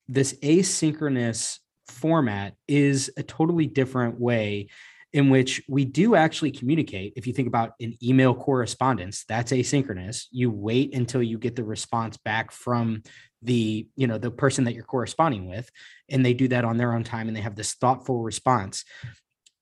this 0.09 0.33
asynchronous 0.43 1.59
format 1.87 2.55
is 2.67 3.11
a 3.17 3.23
totally 3.23 3.67
different 3.67 4.19
way 4.19 4.69
in 5.17 5.31
which 5.31 5.63
we 5.67 5.87
do 5.87 6.15
actually 6.15 6.51
communicate. 6.51 7.15
If 7.17 7.27
you 7.27 7.33
think 7.33 7.49
about 7.49 7.73
an 7.81 7.97
email 8.03 8.35
correspondence, 8.35 9.25
that's 9.27 9.51
asynchronous. 9.51 10.27
You 10.31 10.51
wait 10.51 10.95
until 10.95 11.23
you 11.23 11.39
get 11.39 11.57
the 11.57 11.65
response 11.65 12.19
back 12.19 12.53
from 12.53 13.03
the, 13.41 13.89
you 13.97 14.07
know, 14.07 14.19
the 14.19 14.31
person 14.31 14.65
that 14.65 14.75
you're 14.75 14.85
corresponding 14.85 15.49
with, 15.49 15.71
and 16.11 16.25
they 16.25 16.35
do 16.35 16.49
that 16.49 16.67
on 16.67 16.77
their 16.77 16.93
own 16.93 17.03
time 17.03 17.29
and 17.29 17.37
they 17.37 17.41
have 17.41 17.57
this 17.57 17.73
thoughtful 17.73 18.23
response. 18.23 18.85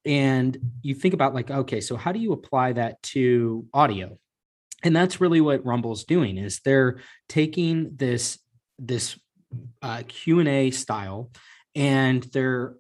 And 0.05 0.59
you 0.83 0.93
think 0.93 1.15
about 1.15 1.35
like, 1.35 1.53
okay, 1.53 1.81
so 1.81 1.97
how 1.97 2.11
do 2.11 2.19
you 2.19 2.33
apply 2.33 2.73
that 2.73 3.01
to 3.15 3.65
audio? 3.73 4.19
And 4.83 4.95
that's 4.95 5.21
really 5.21 5.41
what 5.41 5.65
Rumble's 5.65 6.03
doing 6.03 6.37
is 6.37 6.63
they're 6.65 7.01
taking 7.29 7.93
this 7.95 8.41
this 8.81 9.17
uh, 9.83 10.03
Q&A 10.09 10.73
style 10.73 11.31
and 11.77 12.25
they're 12.25 12.75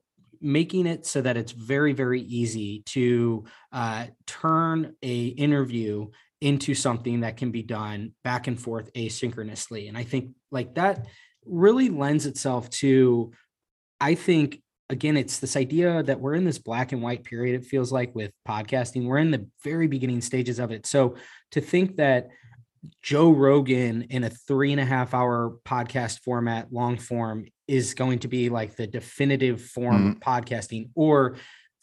making 0.44 0.87
it 0.87 1.07
so 1.07 1.20
that 1.22 1.37
it's 1.37 1.52
very 1.52 1.92
very 1.92 2.20
easy 2.20 2.83
to 2.87 3.44
uh, 3.72 4.07
turn 4.26 4.94
a 5.02 5.26
interview 5.26 6.07
into 6.40 6.74
something 6.74 7.20
that 7.20 7.38
can 7.38 7.50
be 7.50 7.62
done 7.62 8.12
back 8.22 8.46
and 8.46 8.61
forth 8.61 8.92
asynchronously. 8.92 9.88
And 9.88 9.96
i 9.96 10.04
think 10.04 10.30
like 10.50 10.74
that 10.74 11.07
really 11.46 11.88
lends 11.88 12.26
itself 12.26 12.70
to 12.70 13.33
i 14.00 14.14
think 14.14 14.62
again 14.90 15.16
it's 15.16 15.38
this 15.38 15.57
idea 15.57 16.02
that 16.02 16.20
we're 16.20 16.35
in 16.35 16.44
this 16.44 16.59
black 16.59 16.92
and 16.92 17.02
white 17.02 17.24
period 17.24 17.61
it 17.61 17.66
feels 17.66 17.90
like 17.90 18.14
with 18.14 18.33
podcasting. 18.46 19.07
We're 19.07 19.18
in 19.18 19.30
the 19.30 19.48
very 19.62 19.87
beginning 19.87 20.20
stages 20.20 20.59
of 20.59 20.70
it. 20.70 20.87
So 20.87 21.16
to 21.52 21.61
think 21.61 21.96
that 21.96 22.28
Joe 23.02 23.30
Rogan 23.30 24.02
in 24.11 24.24
a 24.24 24.30
three 24.30 24.72
and 24.72 24.80
a 24.80 24.85
half 24.85 25.14
hour 25.14 25.57
podcast 25.64 26.20
format, 26.20 26.72
long 26.72 26.98
form, 26.98 27.46
is 27.66 27.94
going 27.94 28.20
to 28.20 28.29
be 28.29 28.48
like 28.48 28.77
the 28.77 28.87
definitive 28.87 29.61
form 29.62 29.96
mm-hmm. 29.96 30.11
of 30.11 30.20
podcasting, 30.20 30.90
or 30.94 31.37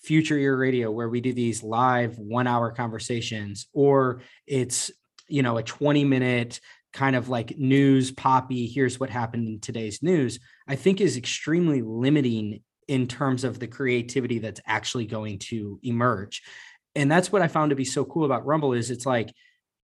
Future 0.04 0.38
Ear 0.38 0.58
Radio, 0.58 0.92
where 0.92 1.10
we 1.10 1.22
do 1.22 1.34
these 1.34 1.64
live 1.64 2.18
one 2.18 2.48
hour 2.48 2.72
conversations, 2.72 3.68
or 3.74 4.22
it's, 4.48 4.92
you 5.28 5.44
know, 5.44 5.58
a 5.58 5.64
20 5.64 6.04
minute 6.06 6.60
kind 6.94 7.16
of 7.16 7.30
like 7.30 7.58
news 7.58 8.12
poppy, 8.12 8.68
here's 8.68 9.00
what 9.00 9.10
happened 9.10 9.48
in 9.48 9.60
today's 9.60 10.04
news, 10.04 10.40
I 10.68 10.76
think 10.76 11.00
is 11.00 11.18
extremely 11.18 11.82
limiting 11.82 12.62
in 12.88 13.08
terms 13.08 13.44
of 13.44 13.60
the 13.60 13.68
creativity 13.68 14.40
that's 14.40 14.60
actually 14.66 15.06
going 15.06 15.40
to 15.40 15.80
emerge. 15.84 16.42
And 16.96 17.10
that's 17.10 17.32
what 17.32 17.42
I 17.42 17.48
found 17.48 17.70
to 17.70 17.76
be 17.76 17.86
so 17.86 18.04
cool 18.04 18.26
about 18.26 18.46
Rumble 18.46 18.74
is 18.74 18.92
it's 18.92 19.06
like, 19.06 19.34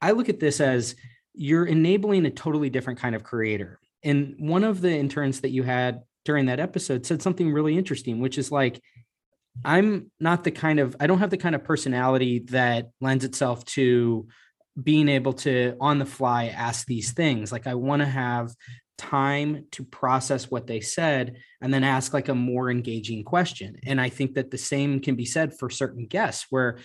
I 0.02 0.12
look 0.12 0.30
at 0.30 0.40
this 0.40 0.60
as 0.60 0.96
you're 1.34 1.66
enabling 1.66 2.26
a 2.26 2.32
totally 2.32 2.70
different 2.70 3.00
kind 3.00 3.16
of 3.16 3.24
creator. 3.24 3.80
And 4.04 4.36
one 4.40 4.64
of 4.64 4.82
the 4.82 4.92
interns 4.92 5.42
that 5.42 5.52
you 5.52 5.64
had 5.64 6.02
during 6.26 6.48
that 6.48 6.60
episode 6.60 7.06
said 7.06 7.22
something 7.22 7.52
really 7.52 7.78
interesting, 7.78 8.20
which 8.20 8.38
is 8.38 8.52
like, 8.52 8.82
I'm 9.66 10.12
not 10.20 10.44
the 10.44 10.52
kind 10.52 10.80
of, 10.80 10.96
I 11.00 11.08
don't 11.08 11.20
have 11.20 11.30
the 11.30 11.38
kind 11.38 11.56
of 11.56 11.64
personality 11.64 12.40
that 12.50 12.92
lends 13.02 13.26
itself 13.26 13.66
to 13.66 14.28
being 14.82 15.10
able 15.10 15.34
to 15.34 15.76
on 15.82 16.00
the 16.00 16.06
fly 16.06 16.48
ask 16.48 16.88
these 16.88 17.12
things. 17.12 17.52
Like, 17.52 17.68
I 17.68 17.76
want 17.76 18.02
to 18.02 18.08
have 18.08 18.54
time 18.98 19.66
to 19.72 19.84
process 19.84 20.50
what 20.50 20.68
they 20.68 20.80
said 20.80 21.38
and 21.60 21.74
then 21.74 21.84
ask 21.84 22.14
like 22.14 22.30
a 22.30 22.36
more 22.36 22.70
engaging 22.70 23.24
question. 23.24 23.78
And 23.86 24.00
I 24.00 24.10
think 24.10 24.36
that 24.36 24.52
the 24.52 24.58
same 24.58 25.00
can 25.00 25.16
be 25.16 25.26
said 25.26 25.58
for 25.58 25.70
certain 25.70 26.06
guests 26.06 26.46
where 26.50 26.78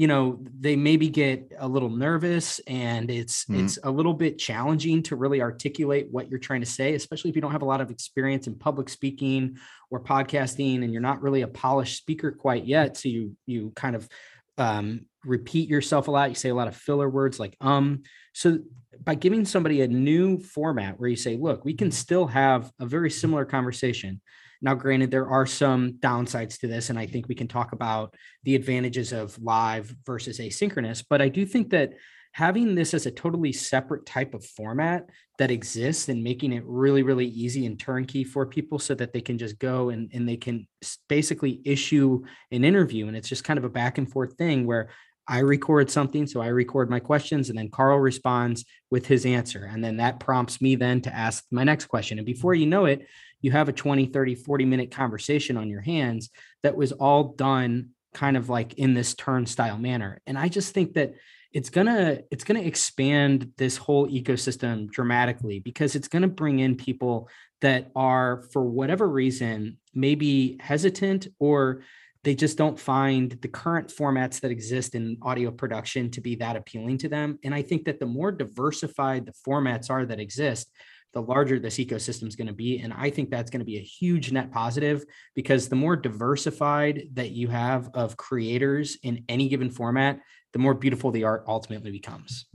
you 0.00 0.06
know 0.06 0.40
they 0.58 0.76
maybe 0.76 1.10
get 1.10 1.52
a 1.58 1.68
little 1.68 1.90
nervous 1.90 2.58
and 2.60 3.10
it's 3.10 3.44
mm-hmm. 3.44 3.64
it's 3.64 3.78
a 3.82 3.90
little 3.90 4.14
bit 4.14 4.38
challenging 4.38 5.02
to 5.02 5.14
really 5.14 5.42
articulate 5.42 6.06
what 6.10 6.30
you're 6.30 6.38
trying 6.38 6.60
to 6.60 6.66
say 6.66 6.94
especially 6.94 7.28
if 7.28 7.36
you 7.36 7.42
don't 7.42 7.52
have 7.52 7.60
a 7.60 7.66
lot 7.66 7.82
of 7.82 7.90
experience 7.90 8.46
in 8.46 8.54
public 8.54 8.88
speaking 8.88 9.58
or 9.90 10.00
podcasting 10.00 10.82
and 10.82 10.92
you're 10.92 11.02
not 11.02 11.20
really 11.20 11.42
a 11.42 11.48
polished 11.48 11.98
speaker 11.98 12.30
quite 12.30 12.64
yet. 12.64 12.96
So 12.96 13.08
you 13.08 13.36
you 13.46 13.72
kind 13.74 13.96
of 13.96 14.08
um, 14.56 15.06
repeat 15.24 15.68
yourself 15.68 16.08
a 16.08 16.10
lot. 16.10 16.30
You 16.30 16.34
say 16.34 16.48
a 16.48 16.54
lot 16.54 16.68
of 16.68 16.76
filler 16.76 17.08
words 17.08 17.38
like 17.38 17.56
um. 17.60 18.02
So 18.32 18.60
by 19.02 19.16
giving 19.16 19.44
somebody 19.44 19.82
a 19.82 19.88
new 19.88 20.38
format 20.38 20.98
where 20.98 21.08
you 21.08 21.16
say 21.16 21.36
look 21.36 21.64
we 21.64 21.74
can 21.74 21.90
still 21.90 22.26
have 22.26 22.70
a 22.78 22.86
very 22.86 23.10
similar 23.10 23.44
conversation 23.44 24.20
Now, 24.62 24.74
granted, 24.74 25.10
there 25.10 25.28
are 25.28 25.46
some 25.46 25.94
downsides 25.94 26.58
to 26.60 26.66
this, 26.66 26.90
and 26.90 26.98
I 26.98 27.06
think 27.06 27.28
we 27.28 27.34
can 27.34 27.48
talk 27.48 27.72
about 27.72 28.14
the 28.44 28.54
advantages 28.54 29.12
of 29.12 29.38
live 29.42 29.94
versus 30.04 30.38
asynchronous. 30.38 31.04
But 31.08 31.22
I 31.22 31.28
do 31.28 31.46
think 31.46 31.70
that 31.70 31.94
having 32.32 32.74
this 32.74 32.94
as 32.94 33.06
a 33.06 33.10
totally 33.10 33.52
separate 33.52 34.06
type 34.06 34.34
of 34.34 34.44
format 34.44 35.08
that 35.38 35.50
exists 35.50 36.08
and 36.08 36.22
making 36.22 36.52
it 36.52 36.62
really, 36.64 37.02
really 37.02 37.26
easy 37.26 37.66
and 37.66 37.78
turnkey 37.78 38.22
for 38.22 38.46
people 38.46 38.78
so 38.78 38.94
that 38.94 39.12
they 39.12 39.20
can 39.20 39.38
just 39.38 39.58
go 39.58 39.88
and, 39.88 40.10
and 40.12 40.28
they 40.28 40.36
can 40.36 40.66
basically 41.08 41.60
issue 41.64 42.22
an 42.52 42.64
interview. 42.64 43.08
And 43.08 43.16
it's 43.16 43.28
just 43.28 43.44
kind 43.44 43.58
of 43.58 43.64
a 43.64 43.70
back 43.70 43.98
and 43.98 44.10
forth 44.10 44.34
thing 44.34 44.66
where 44.66 44.90
I 45.26 45.40
record 45.40 45.90
something. 45.90 46.26
So 46.26 46.40
I 46.40 46.48
record 46.48 46.90
my 46.90 47.00
questions 47.00 47.48
and 47.48 47.58
then 47.58 47.70
Carl 47.70 47.98
responds 47.98 48.64
with 48.90 49.06
his 49.06 49.24
answer. 49.26 49.64
And 49.64 49.82
then 49.82 49.96
that 49.98 50.20
prompts 50.20 50.60
me 50.60 50.74
then 50.74 51.00
to 51.02 51.14
ask 51.14 51.44
my 51.50 51.64
next 51.64 51.86
question. 51.86 52.18
And 52.18 52.26
before 52.26 52.54
you 52.54 52.66
know 52.66 52.84
it, 52.84 53.06
you 53.40 53.50
have 53.50 53.68
a 53.68 53.72
20, 53.72 54.06
30, 54.06 54.34
40 54.34 54.64
minute 54.64 54.90
conversation 54.90 55.56
on 55.56 55.68
your 55.68 55.80
hands 55.80 56.30
that 56.62 56.76
was 56.76 56.92
all 56.92 57.32
done 57.34 57.90
kind 58.14 58.36
of 58.36 58.48
like 58.48 58.74
in 58.74 58.94
this 58.94 59.14
turnstile 59.14 59.78
manner. 59.78 60.20
And 60.26 60.38
I 60.38 60.48
just 60.48 60.74
think 60.74 60.94
that 60.94 61.14
it's 61.52 61.70
gonna 61.70 62.20
it's 62.30 62.44
gonna 62.44 62.60
expand 62.60 63.52
this 63.56 63.76
whole 63.76 64.08
ecosystem 64.08 64.88
dramatically 64.90 65.58
because 65.58 65.96
it's 65.96 66.08
gonna 66.08 66.28
bring 66.28 66.60
in 66.60 66.76
people 66.76 67.28
that 67.60 67.90
are 67.96 68.44
for 68.52 68.62
whatever 68.62 69.08
reason 69.08 69.78
maybe 69.94 70.56
hesitant 70.60 71.26
or 71.38 71.82
they 72.22 72.34
just 72.34 72.58
don't 72.58 72.78
find 72.78 73.32
the 73.40 73.48
current 73.48 73.88
formats 73.88 74.40
that 74.40 74.50
exist 74.50 74.94
in 74.94 75.16
audio 75.22 75.50
production 75.50 76.10
to 76.10 76.20
be 76.20 76.36
that 76.36 76.56
appealing 76.56 76.98
to 76.98 77.08
them 77.08 77.38
and 77.42 77.54
i 77.54 77.62
think 77.62 77.84
that 77.84 77.98
the 77.98 78.06
more 78.06 78.30
diversified 78.30 79.26
the 79.26 79.34
formats 79.46 79.90
are 79.90 80.06
that 80.06 80.20
exist 80.20 80.70
the 81.12 81.22
larger 81.22 81.58
this 81.58 81.78
ecosystem 81.78 82.28
is 82.28 82.36
going 82.36 82.46
to 82.46 82.52
be. 82.52 82.78
And 82.80 82.92
I 82.92 83.10
think 83.10 83.30
that's 83.30 83.50
going 83.50 83.60
to 83.60 83.66
be 83.66 83.78
a 83.78 83.82
huge 83.82 84.32
net 84.32 84.52
positive 84.52 85.04
because 85.34 85.68
the 85.68 85.76
more 85.76 85.96
diversified 85.96 87.08
that 87.14 87.30
you 87.30 87.48
have 87.48 87.90
of 87.94 88.16
creators 88.16 88.98
in 89.02 89.24
any 89.28 89.48
given 89.48 89.70
format, 89.70 90.20
the 90.52 90.58
more 90.58 90.74
beautiful 90.74 91.10
the 91.10 91.24
art 91.24 91.44
ultimately 91.46 91.90
becomes. 91.90 92.46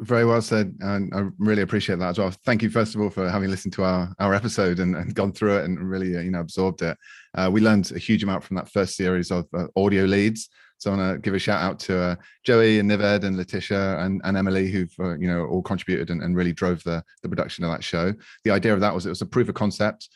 Very 0.00 0.24
well 0.24 0.42
said. 0.42 0.74
And 0.80 1.14
I 1.14 1.28
really 1.38 1.62
appreciate 1.62 2.00
that 2.00 2.08
as 2.08 2.18
well. 2.18 2.32
Thank 2.44 2.62
you, 2.62 2.70
first 2.70 2.94
of 2.94 3.00
all, 3.00 3.10
for 3.10 3.28
having 3.30 3.50
listened 3.50 3.72
to 3.74 3.84
our, 3.84 4.12
our 4.18 4.34
episode 4.34 4.80
and, 4.80 4.96
and 4.96 5.14
gone 5.14 5.32
through 5.32 5.58
it 5.58 5.64
and 5.64 5.78
really, 5.78 6.10
you 6.10 6.30
know, 6.32 6.40
absorbed 6.40 6.82
it. 6.82 6.96
Uh, 7.34 7.48
we 7.52 7.60
learned 7.60 7.92
a 7.92 7.98
huge 7.98 8.24
amount 8.24 8.42
from 8.42 8.56
that 8.56 8.70
first 8.70 8.96
series 8.96 9.30
of 9.30 9.46
uh, 9.54 9.66
audio 9.76 10.04
leads. 10.04 10.48
So 10.78 10.92
I 10.92 10.96
want 10.96 11.14
to 11.14 11.18
give 11.20 11.34
a 11.34 11.38
shout 11.38 11.62
out 11.62 11.78
to 11.80 11.98
uh, 11.98 12.16
Joey 12.44 12.78
and 12.78 12.90
Nived 12.90 13.24
and 13.24 13.36
Letitia 13.36 13.98
and, 13.98 14.20
and 14.24 14.36
Emily, 14.36 14.70
who've 14.70 14.94
uh, 15.00 15.16
you 15.16 15.26
know 15.26 15.46
all 15.46 15.62
contributed 15.62 16.10
and, 16.10 16.22
and 16.22 16.36
really 16.36 16.52
drove 16.52 16.82
the 16.84 17.02
the 17.22 17.28
production 17.28 17.64
of 17.64 17.70
that 17.70 17.84
show. 17.84 18.12
The 18.44 18.50
idea 18.50 18.74
of 18.74 18.80
that 18.80 18.94
was 18.94 19.06
it 19.06 19.10
was 19.10 19.22
a 19.22 19.26
proof 19.26 19.48
of 19.48 19.54
concept 19.54 20.08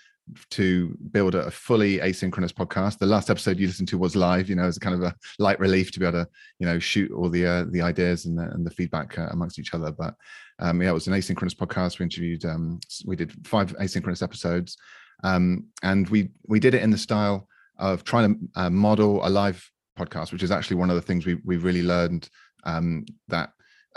to 0.50 0.96
build 1.10 1.34
a 1.34 1.50
fully 1.50 1.98
asynchronous 1.98 2.52
podcast. 2.52 2.98
The 2.98 3.06
last 3.06 3.30
episode 3.30 3.58
you 3.58 3.66
listened 3.66 3.88
to 3.88 3.98
was 3.98 4.16
live, 4.16 4.48
you 4.48 4.54
know, 4.54 4.64
as 4.64 4.76
a 4.76 4.80
kind 4.80 4.94
of 4.94 5.02
a 5.02 5.14
light 5.38 5.58
relief 5.58 5.90
to 5.92 6.00
be 6.00 6.06
able 6.06 6.24
to, 6.24 6.28
you 6.58 6.66
know, 6.66 6.78
shoot 6.78 7.10
all 7.12 7.28
the 7.28 7.46
uh, 7.46 7.64
the 7.70 7.82
ideas 7.82 8.26
and 8.26 8.38
the, 8.38 8.44
and 8.50 8.66
the 8.66 8.70
feedback 8.70 9.18
uh, 9.18 9.28
amongst 9.30 9.58
each 9.58 9.74
other. 9.74 9.90
But 9.90 10.14
um, 10.58 10.82
yeah, 10.82 10.90
it 10.90 10.94
was 10.94 11.06
an 11.06 11.14
asynchronous 11.14 11.56
podcast. 11.56 11.98
We 11.98 12.04
interviewed, 12.04 12.44
um, 12.44 12.80
we 13.06 13.16
did 13.16 13.46
five 13.46 13.76
asynchronous 13.78 14.22
episodes, 14.22 14.76
um, 15.24 15.66
and 15.82 16.08
we 16.08 16.30
we 16.46 16.60
did 16.60 16.74
it 16.74 16.82
in 16.82 16.90
the 16.90 16.98
style 16.98 17.48
of 17.78 18.04
trying 18.04 18.34
to 18.34 18.60
uh, 18.60 18.70
model 18.70 19.26
a 19.26 19.30
live 19.30 19.70
podcast, 20.00 20.32
which 20.32 20.42
is 20.42 20.50
actually 20.50 20.80
one 20.80 20.90
of 20.90 20.96
the 20.96 21.06
things 21.08 21.26
we 21.26 21.34
we 21.50 21.56
really 21.56 21.82
learned 21.82 22.28
um, 22.64 23.04
that 23.28 23.48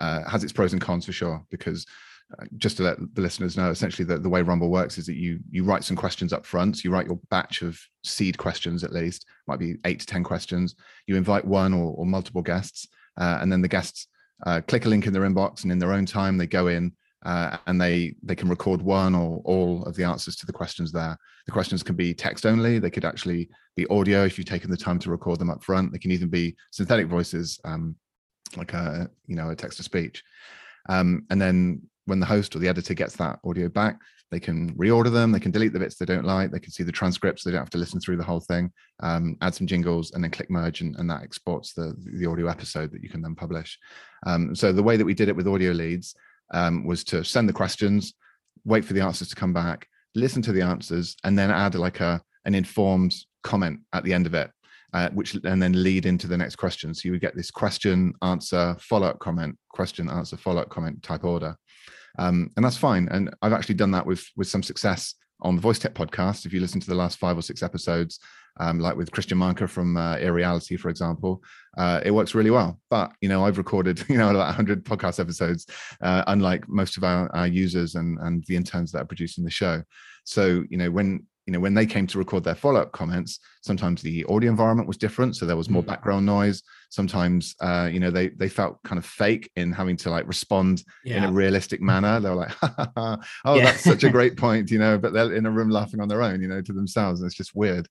uh, 0.04 0.22
has 0.30 0.44
its 0.44 0.54
pros 0.54 0.74
and 0.74 0.82
cons 0.82 1.06
for 1.06 1.13
sure. 1.13 1.38
Because 1.50 1.86
uh, 2.34 2.46
just 2.58 2.78
to 2.78 2.84
let 2.84 2.98
the 3.16 3.22
listeners 3.22 3.58
know, 3.58 3.70
essentially 3.70 4.06
the, 4.06 4.18
the 4.18 4.34
way 4.34 4.42
Rumble 4.42 4.70
works 4.70 4.98
is 4.98 5.06
that 5.06 5.22
you 5.24 5.39
you 5.56 5.63
write 5.63 5.84
some 5.84 5.98
questions 5.98 6.34
up 6.34 6.46
front. 6.46 6.78
So 6.78 6.82
you 6.84 6.92
write 6.94 7.08
your 7.08 7.20
batch 7.30 7.62
of 7.62 7.80
seed 8.04 8.38
questions 8.38 8.84
at 8.84 8.94
least, 8.94 9.26
might 9.48 9.60
be 9.60 9.76
eight 9.86 10.00
to 10.02 10.06
ten 10.06 10.24
questions. 10.24 10.76
You 11.08 11.16
invite 11.16 11.46
one 11.46 11.74
or, 11.74 11.94
or 11.98 12.06
multiple 12.06 12.42
guests, 12.42 12.88
uh, 13.22 13.38
and 13.42 13.52
then 13.52 13.62
the 13.62 13.76
guests 13.76 14.08
uh, 14.46 14.62
click 14.68 14.86
a 14.86 14.89
link 14.89 15.06
in 15.08 15.13
their 15.13 15.30
inbox, 15.30 15.63
and 15.63 15.72
in 15.72 15.80
their 15.80 15.94
own 15.94 16.06
time 16.06 16.38
they 16.38 16.48
go 16.48 16.68
in 16.68 16.94
uh, 17.24 17.58
and 17.68 17.80
they 17.80 18.16
they 18.24 18.36
can 18.36 18.50
record 18.50 18.82
one 18.82 19.16
or 19.16 19.42
all 19.46 19.84
of 19.84 19.96
the 19.96 20.04
answers 20.04 20.36
to 20.38 20.46
the 20.46 20.54
questions 20.54 20.92
there. 20.92 21.18
The 21.46 21.52
questions 21.52 21.84
can 21.84 21.96
be 21.96 22.14
text 22.14 22.46
only. 22.46 22.80
They 22.80 22.90
could 22.90 23.06
actually 23.06 23.50
be 23.76 23.88
audio 23.88 24.26
if 24.26 24.38
you've 24.38 24.48
taken 24.48 24.70
the 24.70 24.78
time 24.78 25.00
to 25.00 25.10
record 25.10 25.40
them 25.40 25.50
up 25.50 25.64
front. 25.64 25.92
They 25.92 26.00
can 26.00 26.12
even 26.12 26.30
be 26.30 26.56
synthetic 26.72 27.08
voices, 27.08 27.60
um, 27.64 27.96
like 28.58 28.74
a 28.74 29.10
you 29.26 29.36
know 29.36 29.50
a 29.50 29.56
text 29.56 29.78
to 29.78 29.84
speech. 29.84 30.24
Um, 30.90 31.26
and 31.30 31.42
then 31.42 31.82
when 32.06 32.20
the 32.20 32.26
host 32.26 32.56
or 32.56 32.60
the 32.60 32.68
editor 32.68 32.94
gets 32.94 33.16
that 33.16 33.40
audio 33.46 33.70
back, 33.70 33.98
they 34.30 34.40
can 34.40 34.74
reorder 34.76 35.14
them. 35.14 35.32
They 35.32 35.40
can 35.40 35.52
delete 35.52 35.72
the 35.72 35.80
bits 35.80 35.96
they 35.96 36.06
don't 36.06 36.26
like. 36.26 36.52
They 36.52 36.60
can 36.60 36.72
see 36.72 36.84
the 36.84 36.92
transcripts. 36.92 37.44
They 37.44 37.52
don't 37.52 37.62
have 37.62 37.70
to 37.70 37.78
listen 37.78 38.02
through 38.02 38.18
the 38.18 38.24
whole 38.24 38.42
thing. 38.42 38.70
Um, 39.02 39.38
add 39.42 39.56
some 39.56 39.68
jingles 39.68 40.12
and 40.12 40.24
then 40.24 40.32
click 40.32 40.50
merge, 40.50 40.82
and, 40.82 40.96
and, 40.98 41.10
that 41.10 41.24
exports 41.24 41.74
the 41.74 41.96
the 42.20 42.26
audio 42.26 42.48
episode 42.48 42.92
that 42.92 43.04
you 43.04 43.10
can 43.10 43.22
then 43.22 43.36
publish. 43.36 43.80
Um, 44.26 44.54
so 44.54 44.74
the 44.74 44.84
way 44.84 44.98
that 44.98 45.06
we 45.06 45.14
did 45.14 45.30
it 45.30 45.36
with 45.36 45.48
audio 45.48 45.72
leads 45.72 46.16
um, 46.54 46.86
was 46.86 47.04
to 47.06 47.24
send 47.24 47.50
the 47.50 47.54
questions, 47.54 48.13
wait 48.63 48.86
for 48.86 48.94
the 48.94 49.02
answers 49.02 49.30
to 49.30 49.36
come 49.36 49.54
back, 49.54 49.88
listen 50.16 50.42
to 50.44 50.52
the 50.52 50.62
answers, 50.62 51.16
and 51.24 51.38
then 51.38 51.52
add 51.52 51.76
like 51.76 52.00
a 52.00 52.22
an 52.46 52.56
informed 52.56 53.16
comment 53.44 53.80
at 53.94 54.04
the 54.04 54.13
end 54.13 54.26
of 54.26 54.34
it, 54.34 54.52
uh, 54.94 55.10
which 55.10 55.34
and 55.34 55.62
then 55.62 55.84
lead 55.84 56.06
into 56.06 56.28
the 56.28 56.38
next 56.38 56.56
question. 56.56 56.94
So 56.94 57.02
you 57.06 57.12
would 57.12 57.22
get 57.22 57.36
this 57.36 57.52
question, 57.52 58.13
answer, 58.22 58.76
follow 58.80 59.08
up 59.08 59.20
comment, 59.20 59.58
question, 59.70 60.10
answer, 60.10 60.38
follow 60.38 60.62
up 60.62 60.70
comment 60.70 61.02
type 61.04 61.24
order, 61.24 61.56
um, 62.20 62.50
and 62.56 62.63
that's 62.63 62.78
fine. 62.78 63.08
And 63.10 63.34
I've 63.42 63.54
actually 63.54 63.76
done 63.76 63.92
that 63.92 64.06
with 64.06 64.26
with 64.36 64.48
some 64.48 64.63
success 64.63 65.16
on 65.42 65.56
the 65.56 65.62
Voice 65.62 65.80
Tech 65.80 65.94
podcast. 65.94 66.46
If 66.46 66.54
you 66.54 66.60
listen 66.60 66.80
to 66.82 66.88
the 66.88 66.96
last 66.96 67.18
five 67.18 67.38
or 67.38 67.42
six 67.42 67.63
episodes, 67.63 68.20
um, 68.60 68.80
like 68.80 68.96
with 68.96 69.12
Christian 69.12 69.38
Marker 69.38 69.68
from 69.68 69.98
uh, 69.98 70.18
Reality, 70.18 70.78
for 70.78 70.89
example, 70.89 71.44
uh, 71.78 72.02
it 72.06 72.12
works 72.12 72.36
really 72.36 72.52
well. 72.52 72.80
But 72.89 73.12
you 73.22 73.30
know, 73.30 73.46
I've 73.46 73.58
recorded 73.58 74.04
you 74.10 74.18
know 74.18 74.30
about 74.30 74.48
100 74.48 74.84
podcast 74.84 75.20
episodes, 75.20 75.66
uh, 76.02 76.24
unlike 76.28 76.68
most 76.68 76.98
of 76.98 77.04
our, 77.04 77.34
our 77.36 77.48
users 77.48 77.96
and 77.96 78.18
and 78.20 78.44
the 78.48 78.56
interns 78.56 78.92
that 78.92 79.02
are 79.02 79.06
producing 79.06 79.44
the 79.44 79.52
show. 79.52 79.84
So 80.26 80.63
you 80.70 80.78
know, 80.78 80.92
when 80.92 81.26
you 81.46 81.52
know 81.52 81.60
when 81.60 81.74
they 81.74 81.86
came 81.86 82.08
to 82.08 82.18
record 82.18 82.44
their 82.44 82.56
follow-up 82.56 82.92
comments 82.92 83.39
sometimes 83.62 84.02
the 84.02 84.24
audio 84.26 84.50
environment 84.50 84.88
was 84.88 84.98
different 84.98 85.36
so 85.36 85.46
there 85.46 85.58
was 85.58 85.70
more 85.70 85.84
mm. 85.84 85.88
background 85.88 86.26
noise 86.26 86.63
sometimes 86.89 87.56
uh, 87.62 87.89
you 87.92 88.00
know 88.00 88.12
they 88.12 88.30
they 88.30 88.50
felt 88.50 88.82
kind 88.84 88.98
of 88.98 89.06
fake 89.06 89.50
in 89.56 89.72
having 89.72 89.98
to 89.98 90.10
like 90.10 90.28
respond 90.28 90.84
yeah. 91.04 91.18
in 91.18 91.24
a 91.26 91.32
realistic 91.32 91.82
manner 91.82 92.20
they 92.20 92.30
were 92.30 92.36
like 92.36 92.56
oh 92.98 93.56
yeah. 93.56 93.66
that's 93.66 93.84
such 93.84 94.04
a 94.04 94.10
great 94.18 94.38
point 94.38 94.72
you 94.72 94.80
know 94.80 94.98
but 94.98 95.13
they're 95.13 95.34
in 95.34 95.46
a 95.46 95.52
room 95.52 95.70
laughing 95.70 96.00
on 96.00 96.08
their 96.08 96.22
own 96.22 96.42
you 96.42 96.48
know 96.48 96.62
to 96.62 96.74
themselves 96.74 97.20
and 97.20 97.28
it's 97.28 97.36
just 97.36 97.56
weird 97.56 97.88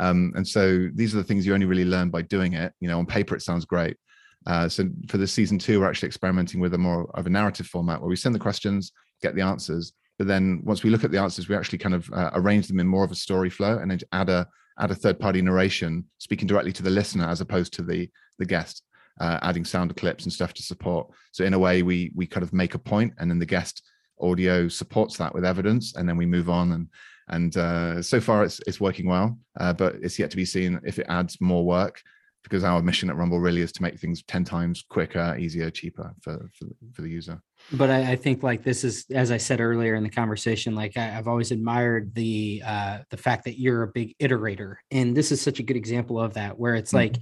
um, 0.00 0.32
and 0.34 0.46
so 0.46 0.88
these 0.94 1.14
are 1.14 1.18
the 1.18 1.24
things 1.24 1.46
you 1.46 1.54
only 1.54 1.66
really 1.66 1.84
learn 1.84 2.10
by 2.10 2.22
doing 2.22 2.54
it 2.54 2.72
you 2.80 2.88
know 2.88 2.98
on 2.98 3.06
paper 3.06 3.36
it 3.36 3.42
sounds 3.42 3.64
great 3.64 3.96
uh, 4.46 4.68
so 4.68 4.84
for 5.08 5.18
the 5.18 5.26
season 5.26 5.58
two 5.58 5.78
we're 5.80 5.88
actually 5.88 6.08
experimenting 6.08 6.60
with 6.60 6.74
a 6.74 6.78
more 6.78 7.08
of 7.16 7.26
a 7.26 7.30
narrative 7.30 7.66
format 7.66 8.00
where 8.00 8.10
we 8.10 8.16
send 8.16 8.34
the 8.34 8.38
questions 8.38 8.92
get 9.22 9.34
the 9.34 9.42
answers 9.42 9.92
but 10.20 10.26
then 10.26 10.60
once 10.64 10.82
we 10.82 10.90
look 10.90 11.02
at 11.02 11.10
the 11.10 11.18
answers, 11.18 11.48
we 11.48 11.56
actually 11.56 11.78
kind 11.78 11.94
of 11.94 12.12
uh, 12.12 12.28
arrange 12.34 12.68
them 12.68 12.78
in 12.78 12.86
more 12.86 13.04
of 13.04 13.10
a 13.10 13.14
story 13.14 13.48
flow 13.48 13.78
and 13.78 13.90
then 13.90 14.00
add 14.12 14.28
a 14.28 14.46
add 14.78 14.90
a 14.90 14.94
third 14.94 15.18
party 15.18 15.40
narration 15.40 16.04
speaking 16.18 16.46
directly 16.46 16.72
to 16.72 16.82
the 16.82 16.90
listener 16.90 17.26
as 17.26 17.40
opposed 17.40 17.72
to 17.72 17.82
the 17.82 18.06
the 18.38 18.44
guest. 18.44 18.82
Uh, 19.18 19.38
adding 19.40 19.64
sound 19.64 19.96
clips 19.96 20.24
and 20.24 20.32
stuff 20.32 20.52
to 20.52 20.62
support. 20.62 21.08
So 21.32 21.44
in 21.44 21.54
a 21.54 21.58
way, 21.58 21.80
we 21.80 22.12
we 22.14 22.26
kind 22.26 22.42
of 22.42 22.52
make 22.52 22.74
a 22.74 22.78
point, 22.78 23.14
and 23.18 23.30
then 23.30 23.38
the 23.38 23.46
guest 23.46 23.82
audio 24.20 24.68
supports 24.68 25.16
that 25.16 25.34
with 25.34 25.46
evidence, 25.46 25.96
and 25.96 26.06
then 26.06 26.18
we 26.18 26.26
move 26.26 26.50
on. 26.50 26.72
And 26.72 26.88
and 27.30 27.56
uh, 27.56 28.02
so 28.02 28.20
far, 28.20 28.44
it's 28.44 28.60
it's 28.66 28.80
working 28.80 29.06
well, 29.06 29.38
uh, 29.58 29.72
but 29.72 29.96
it's 30.02 30.18
yet 30.18 30.30
to 30.30 30.36
be 30.36 30.44
seen 30.44 30.80
if 30.84 30.98
it 30.98 31.06
adds 31.08 31.40
more 31.40 31.64
work 31.64 32.02
because 32.42 32.64
our 32.64 32.82
mission 32.82 33.10
at 33.10 33.16
Rumble 33.16 33.38
really 33.38 33.60
is 33.60 33.72
to 33.72 33.82
make 33.82 33.98
things 33.98 34.22
10 34.22 34.44
times 34.44 34.84
quicker, 34.88 35.36
easier, 35.38 35.70
cheaper 35.70 36.14
for, 36.22 36.48
for, 36.54 36.66
for 36.92 37.02
the 37.02 37.08
user. 37.08 37.40
But 37.72 37.90
I, 37.90 38.12
I, 38.12 38.16
think 38.16 38.42
like 38.42 38.64
this 38.64 38.82
is, 38.82 39.04
as 39.10 39.30
I 39.30 39.36
said 39.36 39.60
earlier 39.60 39.94
in 39.94 40.02
the 40.02 40.10
conversation, 40.10 40.74
like 40.74 40.96
I, 40.96 41.04
have 41.04 41.28
always 41.28 41.50
admired 41.50 42.14
the, 42.14 42.62
uh, 42.64 42.98
the 43.10 43.16
fact 43.16 43.44
that 43.44 43.60
you're 43.60 43.82
a 43.82 43.88
big 43.88 44.16
iterator. 44.18 44.76
And 44.90 45.14
this 45.14 45.32
is 45.32 45.40
such 45.40 45.58
a 45.58 45.62
good 45.62 45.76
example 45.76 46.18
of 46.18 46.34
that, 46.34 46.58
where 46.58 46.74
it's 46.74 46.90
mm-hmm. 46.90 47.12
like, 47.12 47.18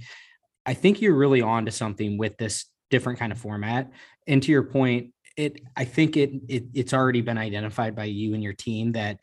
I 0.65 0.73
think 0.73 1.01
you're 1.01 1.15
really 1.15 1.41
on 1.41 1.65
to 1.65 1.71
something 1.71 2.17
with 2.17 2.37
this 2.37 2.65
different 2.89 3.19
kind 3.19 3.31
of 3.31 3.39
format. 3.39 3.91
And 4.25 4.41
to 4.43 4.51
your 4.51 4.63
point, 4.63 5.13
it, 5.35 5.61
I 5.75 5.85
think 5.85 6.17
it, 6.17 6.31
it 6.47 6.65
it's 6.73 6.93
already 6.93 7.21
been 7.21 7.37
identified 7.37 7.95
by 7.95 8.05
you 8.05 8.33
and 8.33 8.43
your 8.43 8.53
team 8.53 8.91
that 8.93 9.19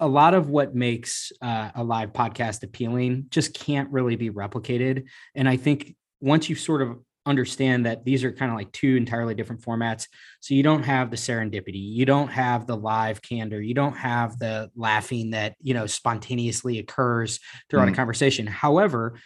a 0.00 0.08
lot 0.08 0.34
of 0.34 0.48
what 0.48 0.74
makes 0.74 1.30
uh, 1.42 1.70
a 1.74 1.84
live 1.84 2.12
podcast 2.12 2.62
appealing 2.62 3.26
just 3.30 3.54
can't 3.54 3.90
really 3.90 4.16
be 4.16 4.30
replicated. 4.30 5.04
And 5.34 5.48
I 5.48 5.56
think 5.56 5.94
once 6.20 6.48
you 6.48 6.56
sort 6.56 6.82
of 6.82 6.98
understand 7.26 7.84
that 7.84 8.04
these 8.04 8.24
are 8.24 8.32
kind 8.32 8.50
of 8.50 8.56
like 8.56 8.72
two 8.72 8.96
entirely 8.96 9.34
different 9.34 9.60
formats, 9.60 10.06
so 10.40 10.54
you 10.54 10.62
don't 10.62 10.82
have 10.82 11.10
the 11.10 11.16
serendipity, 11.16 11.74
you 11.74 12.06
don't 12.06 12.28
have 12.28 12.66
the 12.66 12.76
live 12.76 13.20
candor, 13.20 13.60
you 13.60 13.74
don't 13.74 13.96
have 13.96 14.38
the 14.38 14.70
laughing 14.74 15.30
that 15.30 15.54
you 15.60 15.74
know 15.74 15.86
spontaneously 15.86 16.78
occurs 16.78 17.38
throughout 17.68 17.88
mm. 17.88 17.92
a 17.92 17.96
conversation. 17.96 18.46
However, 18.46 19.20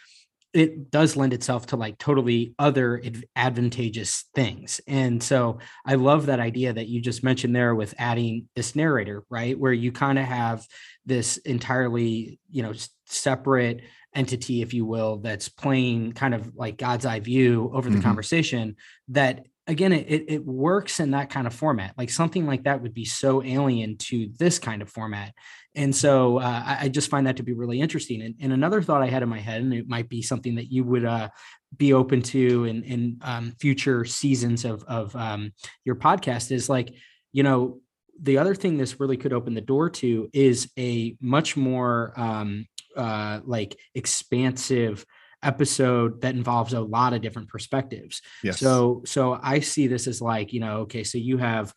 it 0.55 0.89
does 0.89 1.17
lend 1.17 1.33
itself 1.33 1.67
to 1.67 1.75
like 1.75 1.97
totally 1.97 2.55
other 2.57 3.03
advantageous 3.35 4.23
things. 4.33 4.79
And 4.87 5.21
so 5.21 5.59
I 5.85 5.95
love 5.95 6.27
that 6.27 6.39
idea 6.39 6.71
that 6.71 6.87
you 6.87 7.01
just 7.01 7.25
mentioned 7.25 7.53
there 7.53 7.75
with 7.75 7.93
adding 7.97 8.47
this 8.55 8.73
narrator, 8.73 9.25
right? 9.29 9.59
Where 9.59 9.73
you 9.73 9.91
kind 9.91 10.17
of 10.17 10.23
have 10.23 10.65
this 11.05 11.35
entirely, 11.37 12.39
you 12.49 12.63
know, 12.63 12.71
separate 13.05 13.81
entity, 14.13 14.61
if 14.61 14.73
you 14.73 14.85
will, 14.85 15.17
that's 15.17 15.49
playing 15.49 16.13
kind 16.13 16.33
of 16.33 16.55
like 16.55 16.77
God's 16.77 17.05
eye 17.05 17.19
view 17.19 17.69
over 17.73 17.89
the 17.89 17.97
mm-hmm. 17.97 18.05
conversation 18.05 18.77
that 19.09 19.45
again 19.67 19.91
it, 19.93 20.25
it 20.27 20.45
works 20.45 20.99
in 20.99 21.11
that 21.11 21.29
kind 21.29 21.47
of 21.47 21.53
format. 21.53 21.93
Like 21.97 22.09
something 22.09 22.45
like 22.45 22.63
that 22.63 22.81
would 22.81 22.93
be 22.93 23.05
so 23.05 23.43
alien 23.43 23.97
to 23.97 24.29
this 24.37 24.59
kind 24.59 24.81
of 24.81 24.89
format. 24.89 25.33
And 25.73 25.93
so 25.93 26.37
uh, 26.37 26.63
I, 26.65 26.77
I, 26.81 26.87
just 26.87 27.09
find 27.09 27.27
that 27.27 27.37
to 27.37 27.43
be 27.43 27.51
really 27.51 27.81
interesting. 27.81 28.21
And, 28.21 28.35
and, 28.39 28.53
another 28.53 28.81
thought 28.81 29.01
i 29.01 29.07
had 29.07 29.23
in 29.23 29.29
my 29.29 29.39
head 29.39 29.61
and 29.61 29.73
it 29.73 29.89
might 29.89 30.07
be 30.07 30.21
something 30.21 30.55
that 30.55 30.71
you 30.71 30.83
would 30.85 31.03
uh, 31.03 31.29
be 31.75 31.93
open 31.93 32.21
to 32.21 32.65
in, 32.65 32.83
in 32.83 33.17
um, 33.21 33.53
future 33.59 34.05
seasons 34.05 34.65
of, 34.65 34.83
of 34.85 35.15
um, 35.15 35.51
your 35.83 35.95
podcast 35.95 36.51
is 36.51 36.69
like 36.69 36.93
you 37.33 37.43
know 37.43 37.79
the 38.21 38.37
other 38.37 38.55
thing 38.55 38.77
this 38.77 38.99
really 38.99 39.17
could 39.17 39.33
open 39.33 39.53
the 39.53 39.61
door 39.61 39.89
to 39.89 40.29
is 40.31 40.71
a 40.79 41.17
much 41.19 41.57
more 41.57 42.13
um, 42.15 42.65
uh, 42.95 43.41
like 43.43 43.77
expansive 43.93 45.05
episode 45.45 46.21
that 46.21 46.35
involves 46.35 46.73
a 46.73 46.81
lot 46.81 47.13
of 47.13 47.21
different 47.21 47.49
perspectives. 47.49 48.21
Yes. 48.43 48.59
So 48.59 49.03
so 49.05 49.39
I 49.41 49.59
see 49.59 49.87
this 49.87 50.07
as 50.07 50.21
like, 50.21 50.51
you 50.53 50.59
know, 50.59 50.79
okay, 50.81 51.03
so 51.03 51.17
you 51.17 51.37
have 51.37 51.73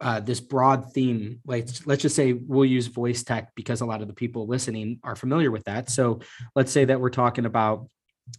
uh, 0.00 0.20
this 0.20 0.40
broad 0.40 0.92
theme 0.92 1.40
like 1.46 1.68
let's 1.86 2.02
just 2.02 2.16
say 2.16 2.32
we'll 2.32 2.64
use 2.64 2.88
voice 2.88 3.22
tech 3.22 3.52
because 3.54 3.80
a 3.80 3.86
lot 3.86 4.02
of 4.02 4.08
the 4.08 4.14
people 4.14 4.46
listening 4.46 4.98
are 5.04 5.14
familiar 5.14 5.52
with 5.52 5.62
that 5.64 5.88
so 5.88 6.18
let's 6.56 6.72
say 6.72 6.84
that 6.84 7.00
we're 7.00 7.10
talking 7.10 7.46
about 7.46 7.88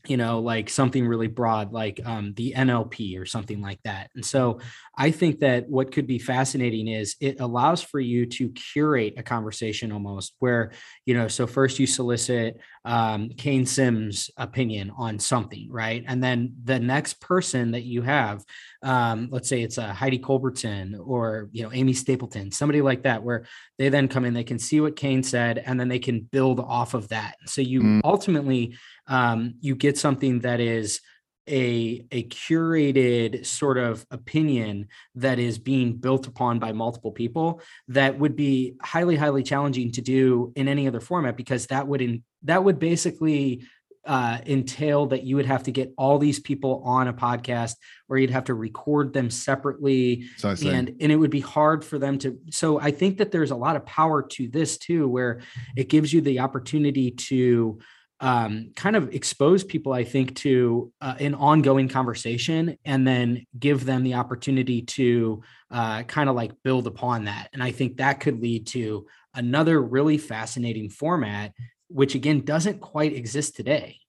you 0.07 0.17
know 0.17 0.39
like 0.39 0.69
something 0.69 1.07
really 1.07 1.27
broad 1.27 1.71
like 1.71 1.99
um, 2.05 2.33
the 2.35 2.53
nlp 2.57 3.19
or 3.19 3.25
something 3.25 3.61
like 3.61 3.79
that. 3.83 4.09
And 4.15 4.25
so 4.25 4.59
i 4.97 5.11
think 5.11 5.39
that 5.39 5.69
what 5.69 5.91
could 5.91 6.07
be 6.07 6.19
fascinating 6.19 6.87
is 6.87 7.15
it 7.19 7.39
allows 7.39 7.81
for 7.81 7.99
you 7.99 8.25
to 8.25 8.49
curate 8.49 9.15
a 9.17 9.23
conversation 9.23 9.91
almost 9.91 10.33
where 10.39 10.71
you 11.05 11.13
know 11.13 11.27
so 11.27 11.47
first 11.47 11.79
you 11.79 11.87
solicit 11.87 12.59
um, 12.85 13.29
kane 13.29 13.65
simms 13.65 14.29
opinion 14.37 14.91
on 14.97 15.19
something 15.19 15.67
right? 15.71 16.03
And 16.07 16.23
then 16.23 16.55
the 16.63 16.79
next 16.79 17.19
person 17.19 17.71
that 17.71 17.83
you 17.83 18.01
have 18.01 18.43
um, 18.83 19.29
let's 19.31 19.49
say 19.49 19.61
it's 19.61 19.77
a 19.77 19.93
heidi 19.93 20.19
culbertson 20.19 20.95
or 21.03 21.49
you 21.51 21.63
know 21.63 21.71
amy 21.73 21.93
stapleton 21.93 22.51
somebody 22.51 22.81
like 22.81 23.03
that 23.03 23.23
where 23.23 23.45
they 23.77 23.89
then 23.89 24.07
come 24.07 24.25
in 24.25 24.33
they 24.33 24.43
can 24.43 24.59
see 24.59 24.79
what 24.81 24.95
kane 24.95 25.23
said 25.23 25.57
and 25.57 25.79
then 25.79 25.87
they 25.87 25.99
can 25.99 26.21
build 26.21 26.59
off 26.59 26.93
of 26.93 27.09
that. 27.09 27.35
So 27.45 27.61
you 27.61 27.81
mm. 27.81 28.01
ultimately 28.03 28.77
um, 29.07 29.55
you 29.61 29.75
get 29.75 29.97
something 29.97 30.39
that 30.39 30.59
is 30.59 31.01
a 31.47 32.05
a 32.11 32.23
curated 32.23 33.45
sort 33.45 33.77
of 33.77 34.05
opinion 34.09 34.87
that 35.13 35.37
is 35.37 35.59
being 35.59 35.93
built 35.93 36.27
upon 36.27 36.57
by 36.57 36.71
multiple 36.71 37.11
people 37.11 37.61
that 37.87 38.17
would 38.17 38.35
be 38.35 38.75
highly 38.81 39.15
highly 39.15 39.43
challenging 39.43 39.91
to 39.91 40.01
do 40.01 40.51
in 40.55 40.67
any 40.67 40.87
other 40.87 40.99
format 40.99 41.37
because 41.37 41.67
that 41.67 41.87
would 41.87 42.01
in 42.01 42.23
that 42.43 42.63
would 42.63 42.79
basically 42.79 43.63
uh, 44.05 44.37
entail 44.45 45.07
that 45.07 45.23
you 45.23 45.35
would 45.35 45.47
have 45.47 45.63
to 45.63 45.71
get 45.71 45.91
all 45.97 46.19
these 46.19 46.39
people 46.39 46.83
on 46.85 47.07
a 47.07 47.13
podcast 47.13 47.75
or 48.07 48.19
you'd 48.19 48.29
have 48.29 48.43
to 48.43 48.53
record 48.53 49.13
them 49.13 49.31
separately 49.31 50.25
and 50.69 50.95
and 50.99 51.11
it 51.11 51.15
would 51.15 51.31
be 51.31 51.39
hard 51.39 51.83
for 51.83 51.97
them 51.97 52.17
to 52.19 52.39
so 52.51 52.79
i 52.79 52.91
think 52.91 53.17
that 53.17 53.31
there's 53.31 53.51
a 53.51 53.55
lot 53.55 53.75
of 53.75 53.85
power 53.85 54.21
to 54.21 54.47
this 54.47 54.77
too 54.77 55.07
where 55.07 55.41
it 55.75 55.89
gives 55.89 56.13
you 56.13 56.21
the 56.21 56.39
opportunity 56.39 57.11
to 57.11 57.79
um, 58.21 58.71
kind 58.75 58.95
of 58.95 59.13
expose 59.13 59.63
people, 59.63 59.91
I 59.91 60.03
think, 60.03 60.35
to 60.37 60.91
uh, 61.01 61.15
an 61.19 61.35
ongoing 61.35 61.89
conversation 61.89 62.77
and 62.85 63.05
then 63.05 63.45
give 63.59 63.85
them 63.85 64.03
the 64.03 64.13
opportunity 64.13 64.81
to 64.83 65.43
uh, 65.71 66.03
kind 66.03 66.29
of 66.29 66.35
like 66.35 66.51
build 66.63 66.87
upon 66.87 67.25
that. 67.25 67.49
And 67.53 67.61
I 67.61 67.71
think 67.71 67.97
that 67.97 68.21
could 68.21 68.41
lead 68.41 68.67
to 68.67 69.05
another 69.33 69.81
really 69.81 70.17
fascinating 70.17 70.89
format, 70.89 71.51
which 71.89 72.15
again 72.15 72.41
doesn't 72.41 72.79
quite 72.79 73.13
exist 73.13 73.55
today. 73.55 73.99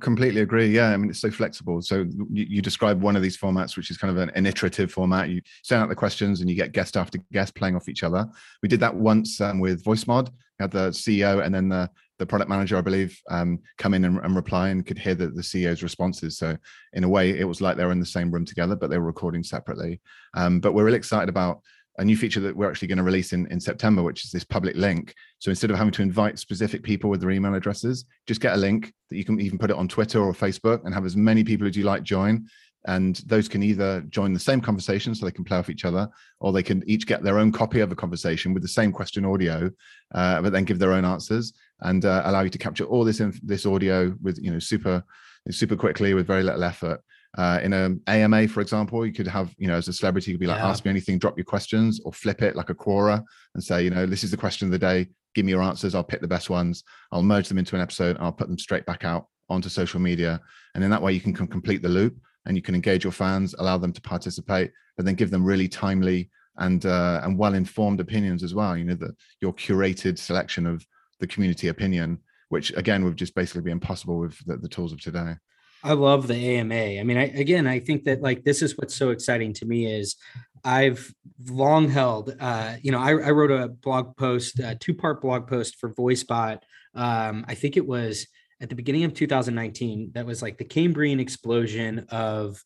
Completely 0.00 0.40
agree. 0.40 0.68
Yeah, 0.68 0.88
I 0.88 0.96
mean 0.96 1.10
it's 1.10 1.20
so 1.20 1.30
flexible. 1.30 1.82
So 1.82 2.06
you, 2.32 2.46
you 2.48 2.62
describe 2.62 3.02
one 3.02 3.14
of 3.14 3.20
these 3.20 3.36
formats, 3.36 3.76
which 3.76 3.90
is 3.90 3.98
kind 3.98 4.10
of 4.10 4.22
an, 4.22 4.30
an, 4.34 4.46
iterative 4.46 4.90
format. 4.90 5.28
You 5.28 5.42
send 5.62 5.82
out 5.82 5.90
the 5.90 5.94
questions 5.94 6.40
and 6.40 6.48
you 6.48 6.56
get 6.56 6.72
guest 6.72 6.96
after 6.96 7.18
guest 7.30 7.54
playing 7.54 7.76
off 7.76 7.90
each 7.90 8.02
other. 8.02 8.26
We 8.62 8.70
did 8.70 8.80
that 8.80 8.94
once 8.94 9.38
um, 9.42 9.60
with 9.60 9.84
VoiceMod. 9.84 10.30
We 10.30 10.62
had 10.62 10.70
the 10.70 10.88
CEO 10.88 11.44
and 11.44 11.54
then 11.54 11.68
the 11.68 11.90
the 12.22 12.26
product 12.26 12.48
manager, 12.48 12.76
I 12.78 12.82
believe, 12.82 13.20
um, 13.30 13.58
come 13.78 13.94
in 13.94 14.04
and, 14.04 14.18
and, 14.18 14.36
reply 14.36 14.68
and 14.68 14.86
could 14.86 14.98
hear 14.98 15.16
the, 15.16 15.26
the 15.26 15.42
CEO's 15.42 15.82
responses. 15.82 16.38
So 16.38 16.56
in 16.92 17.02
a 17.02 17.08
way, 17.08 17.36
it 17.36 17.44
was 17.44 17.60
like 17.60 17.76
they 17.76 17.84
were 17.84 17.90
in 17.90 17.98
the 17.98 18.06
same 18.06 18.30
room 18.30 18.44
together, 18.44 18.76
but 18.76 18.90
they 18.90 18.98
were 18.98 19.04
recording 19.04 19.42
separately. 19.42 20.00
Um, 20.34 20.60
but 20.60 20.72
we're 20.72 20.84
really 20.84 20.98
excited 20.98 21.28
about 21.28 21.60
a 21.98 22.04
new 22.04 22.16
feature 22.16 22.40
that 22.40 22.56
we're 22.56 22.70
actually 22.70 22.88
going 22.88 22.98
to 22.98 23.04
release 23.04 23.32
in, 23.32 23.50
in 23.50 23.58
September, 23.58 24.02
which 24.02 24.24
is 24.24 24.30
this 24.30 24.44
public 24.44 24.76
link. 24.76 25.14
So 25.40 25.50
instead 25.50 25.70
of 25.70 25.76
having 25.76 25.92
to 25.94 26.02
invite 26.02 26.38
specific 26.38 26.84
people 26.84 27.10
with 27.10 27.20
their 27.20 27.32
email 27.32 27.54
addresses, 27.54 28.04
just 28.28 28.40
get 28.40 28.54
a 28.54 28.56
link 28.56 28.92
that 29.10 29.16
you 29.16 29.24
can 29.24 29.40
even 29.40 29.58
put 29.58 29.70
it 29.70 29.76
on 29.76 29.88
Twitter 29.88 30.22
or 30.22 30.32
Facebook 30.32 30.84
and 30.84 30.94
have 30.94 31.04
as 31.04 31.16
many 31.16 31.42
people 31.42 31.66
as 31.66 31.76
you 31.76 31.82
like 31.82 32.04
join 32.04 32.46
and 32.86 33.16
those 33.26 33.48
can 33.48 33.62
either 33.62 34.00
join 34.08 34.32
the 34.32 34.40
same 34.40 34.60
conversation 34.60 35.14
so 35.14 35.24
they 35.24 35.32
can 35.32 35.44
play 35.44 35.56
off 35.56 35.70
each 35.70 35.84
other 35.84 36.08
or 36.40 36.52
they 36.52 36.62
can 36.62 36.82
each 36.88 37.06
get 37.06 37.22
their 37.22 37.38
own 37.38 37.52
copy 37.52 37.80
of 37.80 37.92
a 37.92 37.96
conversation 37.96 38.52
with 38.52 38.62
the 38.62 38.68
same 38.68 38.92
question 38.92 39.24
audio 39.24 39.70
uh, 40.14 40.42
but 40.42 40.52
then 40.52 40.64
give 40.64 40.78
their 40.78 40.92
own 40.92 41.04
answers 41.04 41.52
and 41.82 42.04
uh, 42.04 42.22
allow 42.24 42.42
you 42.42 42.50
to 42.50 42.58
capture 42.58 42.84
all 42.84 43.04
this 43.04 43.20
in 43.20 43.32
this 43.42 43.66
audio 43.66 44.14
with 44.22 44.38
you 44.42 44.50
know 44.50 44.58
super 44.58 45.04
super 45.50 45.76
quickly 45.76 46.14
with 46.14 46.26
very 46.26 46.42
little 46.42 46.64
effort 46.64 47.00
uh, 47.38 47.60
in 47.62 47.72
an 47.72 48.00
AMA, 48.06 48.46
for 48.48 48.60
example, 48.60 49.06
you 49.06 49.12
could 49.12 49.26
have, 49.26 49.54
you 49.56 49.66
know, 49.66 49.76
as 49.76 49.88
a 49.88 49.92
celebrity, 49.92 50.30
you 50.30 50.36
could 50.36 50.42
be 50.42 50.46
like, 50.46 50.58
yeah. 50.58 50.68
ask 50.68 50.84
me 50.84 50.90
anything, 50.90 51.18
drop 51.18 51.38
your 51.38 51.46
questions, 51.46 52.00
or 52.04 52.12
flip 52.12 52.42
it 52.42 52.56
like 52.56 52.68
a 52.68 52.74
Quora 52.74 53.24
and 53.54 53.64
say, 53.64 53.82
you 53.82 53.90
know, 53.90 54.04
this 54.04 54.22
is 54.22 54.30
the 54.30 54.36
question 54.36 54.68
of 54.68 54.72
the 54.72 54.78
day. 54.78 55.08
Give 55.34 55.46
me 55.46 55.52
your 55.52 55.62
answers. 55.62 55.94
I'll 55.94 56.04
pick 56.04 56.20
the 56.20 56.28
best 56.28 56.50
ones. 56.50 56.84
I'll 57.10 57.22
merge 57.22 57.48
them 57.48 57.56
into 57.56 57.74
an 57.74 57.80
episode. 57.80 58.18
I'll 58.20 58.32
put 58.32 58.48
them 58.48 58.58
straight 58.58 58.84
back 58.84 59.04
out 59.04 59.28
onto 59.48 59.70
social 59.70 59.98
media. 59.98 60.40
And 60.74 60.84
in 60.84 60.90
that 60.90 61.00
way, 61.00 61.14
you 61.14 61.20
can 61.20 61.34
complete 61.34 61.80
the 61.80 61.88
loop 61.88 62.18
and 62.44 62.54
you 62.54 62.62
can 62.62 62.74
engage 62.74 63.02
your 63.02 63.12
fans, 63.12 63.54
allow 63.58 63.78
them 63.78 63.94
to 63.94 64.00
participate, 64.02 64.70
but 64.96 65.06
then 65.06 65.14
give 65.14 65.30
them 65.30 65.44
really 65.44 65.68
timely 65.68 66.28
and 66.58 66.84
uh, 66.84 67.22
and 67.24 67.38
well 67.38 67.54
informed 67.54 67.98
opinions 68.00 68.42
as 68.42 68.54
well. 68.54 68.76
You 68.76 68.84
know 68.84 68.94
that 68.96 69.16
your 69.40 69.54
curated 69.54 70.18
selection 70.18 70.66
of 70.66 70.86
the 71.22 71.26
community 71.26 71.68
opinion, 71.68 72.18
which 72.50 72.70
again 72.76 73.04
would 73.04 73.16
just 73.16 73.34
basically 73.34 73.62
be 73.62 73.70
impossible 73.70 74.18
with 74.18 74.36
the, 74.44 74.58
the 74.58 74.68
tools 74.68 74.92
of 74.92 75.00
today. 75.00 75.36
I 75.84 75.94
love 75.94 76.28
the 76.28 76.34
AMA. 76.34 76.74
I 76.74 77.02
mean, 77.02 77.16
I, 77.16 77.28
again, 77.28 77.66
I 77.66 77.78
think 77.78 78.04
that 78.04 78.20
like 78.20 78.44
this 78.44 78.60
is 78.60 78.76
what's 78.76 78.94
so 78.94 79.10
exciting 79.10 79.52
to 79.54 79.64
me 79.64 79.86
is 79.86 80.16
I've 80.64 81.12
long 81.48 81.88
held, 81.88 82.36
uh, 82.38 82.74
you 82.82 82.92
know, 82.92 82.98
I, 82.98 83.10
I 83.10 83.30
wrote 83.30 83.50
a 83.50 83.68
blog 83.68 84.16
post, 84.16 84.58
a 84.58 84.74
two 84.74 84.94
part 84.94 85.22
blog 85.22 85.48
post 85.48 85.78
for 85.80 85.94
VoiceBot. 85.94 86.58
Um, 86.94 87.44
I 87.48 87.54
think 87.54 87.76
it 87.76 87.86
was 87.86 88.26
at 88.60 88.68
the 88.68 88.76
beginning 88.76 89.04
of 89.04 89.14
2019 89.14 90.12
that 90.14 90.26
was 90.26 90.42
like 90.42 90.58
the 90.58 90.64
Cambrian 90.64 91.18
explosion 91.18 92.06
of 92.10 92.62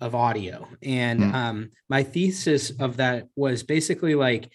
of 0.00 0.14
audio. 0.14 0.66
And 0.82 1.20
mm. 1.20 1.34
um, 1.34 1.70
my 1.88 2.02
thesis 2.02 2.70
of 2.70 2.96
that 2.98 3.28
was 3.36 3.62
basically 3.62 4.14
like 4.14 4.50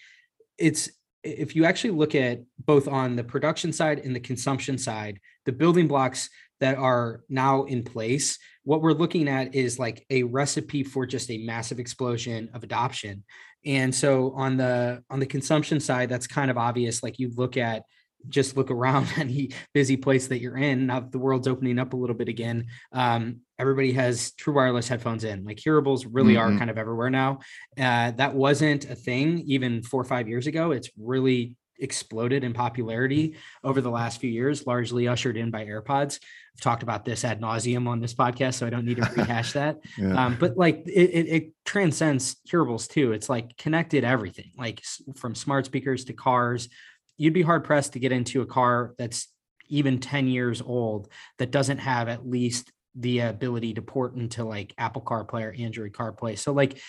it's 0.58 0.90
if 1.26 1.56
you 1.56 1.64
actually 1.64 1.90
look 1.90 2.14
at 2.14 2.40
both 2.64 2.88
on 2.88 3.16
the 3.16 3.24
production 3.24 3.72
side 3.72 3.98
and 4.00 4.14
the 4.14 4.20
consumption 4.20 4.78
side, 4.78 5.20
the 5.44 5.52
building 5.52 5.88
blocks 5.88 6.28
that 6.60 6.78
are 6.78 7.20
now 7.28 7.64
in 7.64 7.82
place, 7.82 8.38
what 8.64 8.82
we're 8.82 8.92
looking 8.92 9.28
at 9.28 9.54
is 9.54 9.78
like 9.78 10.04
a 10.10 10.22
recipe 10.22 10.82
for 10.82 11.06
just 11.06 11.30
a 11.30 11.38
massive 11.38 11.78
explosion 11.78 12.48
of 12.54 12.64
adoption. 12.64 13.24
And 13.64 13.94
so 13.94 14.32
on 14.32 14.56
the 14.56 15.02
on 15.10 15.20
the 15.20 15.26
consumption 15.26 15.80
side, 15.80 16.08
that's 16.08 16.26
kind 16.26 16.50
of 16.50 16.56
obvious. 16.56 17.02
Like 17.02 17.18
you 17.18 17.32
look 17.34 17.56
at 17.56 17.82
just 18.28 18.56
look 18.56 18.70
around 18.70 19.08
any 19.16 19.50
busy 19.74 19.96
place 19.96 20.28
that 20.28 20.40
you're 20.40 20.56
in. 20.56 20.86
Now 20.86 21.00
the 21.00 21.18
world's 21.18 21.48
opening 21.48 21.78
up 21.78 21.92
a 21.92 21.96
little 21.96 22.16
bit 22.16 22.28
again. 22.28 22.66
Um, 22.92 23.40
everybody 23.58 23.92
has 23.92 24.32
true 24.32 24.54
wireless 24.54 24.88
headphones 24.88 25.24
in. 25.24 25.44
Like 25.44 25.58
hearables 25.58 26.06
really 26.10 26.34
mm-hmm. 26.34 26.54
are 26.54 26.58
kind 26.58 26.70
of 26.70 26.78
everywhere 26.78 27.10
now. 27.10 27.40
Uh, 27.78 28.12
that 28.12 28.34
wasn't 28.34 28.88
a 28.90 28.94
thing 28.94 29.40
even 29.46 29.82
four 29.82 30.00
or 30.00 30.04
five 30.04 30.28
years 30.28 30.46
ago. 30.46 30.72
It's 30.72 30.90
really 30.98 31.56
exploded 31.78 32.42
in 32.42 32.54
popularity 32.54 33.36
over 33.62 33.82
the 33.82 33.90
last 33.90 34.20
few 34.20 34.30
years, 34.30 34.66
largely 34.66 35.08
ushered 35.08 35.36
in 35.36 35.50
by 35.50 35.64
AirPods. 35.64 36.18
I've 36.54 36.60
talked 36.60 36.82
about 36.82 37.04
this 37.04 37.22
ad 37.24 37.40
nauseum 37.40 37.86
on 37.86 38.00
this 38.00 38.14
podcast, 38.14 38.54
so 38.54 38.66
I 38.66 38.70
don't 38.70 38.86
need 38.86 38.96
to 38.96 39.10
rehash 39.16 39.52
that. 39.52 39.78
yeah. 39.98 40.26
um, 40.26 40.36
but 40.40 40.56
like 40.56 40.84
it, 40.86 41.10
it, 41.10 41.28
it, 41.28 41.52
transcends 41.66 42.36
hearables 42.48 42.88
too. 42.88 43.12
It's 43.12 43.28
like 43.28 43.56
connected 43.58 44.04
everything, 44.04 44.52
like 44.56 44.82
from 45.16 45.34
smart 45.34 45.66
speakers 45.66 46.04
to 46.06 46.12
cars 46.14 46.68
you'd 47.16 47.34
be 47.34 47.42
hard 47.42 47.64
pressed 47.64 47.94
to 47.94 47.98
get 47.98 48.12
into 48.12 48.42
a 48.42 48.46
car 48.46 48.94
that's 48.98 49.28
even 49.68 49.98
10 49.98 50.28
years 50.28 50.62
old 50.62 51.08
that 51.38 51.50
doesn't 51.50 51.78
have 51.78 52.08
at 52.08 52.26
least 52.26 52.70
the 52.98 53.20
ability 53.20 53.74
to 53.74 53.82
port 53.82 54.16
into 54.16 54.44
like 54.44 54.74
Apple 54.78 55.02
CarPlay 55.02 55.44
or 55.44 55.54
Android 55.58 55.92
CarPlay. 55.92 56.38
So 56.38 56.52
like 56.52 56.80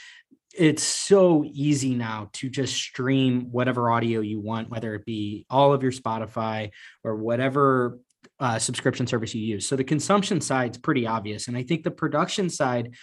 it's 0.57 0.83
so 0.83 1.43
easy 1.45 1.93
now 1.93 2.29
to 2.33 2.49
just 2.49 2.75
stream 2.75 3.51
whatever 3.51 3.91
audio 3.91 4.21
you 4.21 4.39
want, 4.39 4.69
whether 4.69 4.95
it 4.95 5.05
be 5.05 5.45
all 5.49 5.73
of 5.73 5.83
your 5.83 5.91
Spotify 5.91 6.71
or 7.03 7.15
whatever 7.15 7.99
uh, 8.39 8.57
subscription 8.57 9.07
service 9.07 9.35
you 9.35 9.41
use. 9.41 9.67
So 9.67 9.75
the 9.75 9.83
consumption 9.83 10.41
side 10.41 10.71
is 10.71 10.77
pretty 10.77 11.05
obvious. 11.05 11.47
And 11.47 11.57
I 11.57 11.63
think 11.63 11.83
the 11.83 11.91
production 11.91 12.49
side 12.49 12.95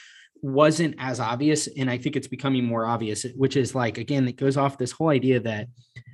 wasn't 0.42 0.94
as 0.98 1.20
obvious. 1.20 1.68
And 1.68 1.90
I 1.90 1.98
think 1.98 2.16
it's 2.16 2.28
becoming 2.28 2.64
more 2.64 2.86
obvious, 2.86 3.24
which 3.34 3.56
is 3.56 3.74
like, 3.74 3.98
again, 3.98 4.26
it 4.28 4.36
goes 4.36 4.56
off 4.56 4.78
this 4.78 4.92
whole 4.92 5.08
idea 5.08 5.40
that 5.40 5.68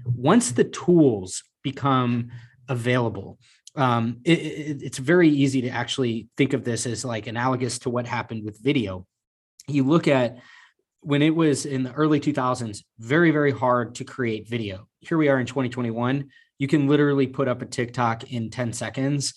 once 0.05 0.53
the 0.53 0.64
tools 0.64 1.42
become 1.62 2.29
available, 2.68 3.38
um, 3.76 4.20
it, 4.24 4.38
it, 4.38 4.83
it's 4.83 4.98
very 4.98 5.28
easy 5.28 5.62
to 5.62 5.68
actually 5.68 6.28
think 6.37 6.52
of 6.52 6.64
this 6.64 6.87
as 6.87 7.04
like 7.04 7.26
analogous 7.26 7.78
to 7.80 7.90
what 7.90 8.06
happened 8.06 8.44
with 8.44 8.62
video. 8.62 9.06
You 9.68 9.85
look 9.85 10.09
at 10.09 10.38
when 11.02 11.22
it 11.22 11.35
was 11.35 11.66
in 11.66 11.83
the 11.83 11.92
early 11.92 12.20
2000s, 12.20 12.83
very, 12.98 13.30
very 13.30 13.52
hard 13.52 13.94
to 13.96 14.04
create 14.04 14.48
video. 14.48 14.87
Here 15.00 15.16
we 15.16 15.28
are 15.28 15.38
in 15.38 15.46
2021. 15.46 16.28
You 16.59 16.68
can 16.68 16.88
literally 16.88 17.26
put 17.26 17.48
up 17.48 17.62
a 17.62 17.66
TikTok 17.66 18.33
in 18.33 18.50
10 18.50 18.72
seconds 18.72 19.35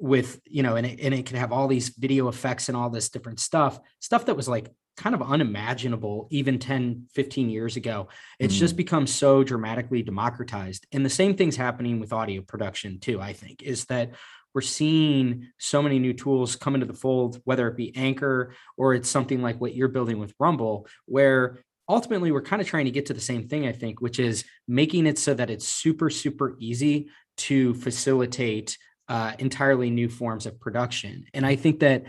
with, 0.00 0.40
you 0.44 0.62
know, 0.62 0.76
and 0.76 0.86
it, 0.86 1.00
and 1.00 1.14
it 1.14 1.26
can 1.26 1.36
have 1.36 1.52
all 1.52 1.68
these 1.68 1.90
video 1.90 2.28
effects 2.28 2.68
and 2.68 2.76
all 2.76 2.90
this 2.90 3.10
different 3.10 3.38
stuff, 3.38 3.78
stuff 4.00 4.26
that 4.26 4.36
was 4.36 4.48
like 4.48 4.68
kind 4.96 5.14
of 5.14 5.22
unimaginable 5.22 6.28
even 6.30 6.58
10, 6.58 7.06
15 7.14 7.50
years 7.50 7.76
ago. 7.76 8.08
It's 8.38 8.54
mm. 8.54 8.58
just 8.58 8.76
become 8.76 9.06
so 9.06 9.42
dramatically 9.42 10.02
democratized. 10.02 10.86
And 10.92 11.04
the 11.04 11.10
same 11.10 11.36
thing's 11.36 11.56
happening 11.56 12.00
with 12.00 12.12
audio 12.12 12.42
production 12.42 13.00
too, 13.00 13.20
I 13.20 13.32
think, 13.32 13.62
is 13.62 13.86
that 13.86 14.12
we're 14.54 14.60
seeing 14.60 15.48
so 15.58 15.82
many 15.82 15.98
new 15.98 16.12
tools 16.12 16.54
come 16.54 16.74
into 16.74 16.86
the 16.86 16.94
fold, 16.94 17.40
whether 17.44 17.66
it 17.66 17.76
be 17.76 17.94
Anchor 17.96 18.54
or 18.76 18.94
it's 18.94 19.10
something 19.10 19.42
like 19.42 19.60
what 19.60 19.74
you're 19.74 19.88
building 19.88 20.20
with 20.20 20.34
Rumble, 20.38 20.86
where 21.06 21.58
ultimately 21.88 22.30
we're 22.30 22.40
kind 22.40 22.62
of 22.62 22.68
trying 22.68 22.84
to 22.84 22.92
get 22.92 23.06
to 23.06 23.14
the 23.14 23.20
same 23.20 23.48
thing, 23.48 23.66
I 23.66 23.72
think, 23.72 24.00
which 24.00 24.20
is 24.20 24.44
making 24.68 25.06
it 25.06 25.18
so 25.18 25.34
that 25.34 25.50
it's 25.50 25.68
super, 25.68 26.08
super 26.08 26.56
easy 26.60 27.08
to 27.36 27.74
facilitate 27.74 28.78
uh, 29.08 29.32
entirely 29.38 29.90
new 29.90 30.08
forms 30.08 30.46
of 30.46 30.60
production. 30.60 31.24
And 31.34 31.44
I 31.44 31.56
think 31.56 31.80
that 31.80 32.04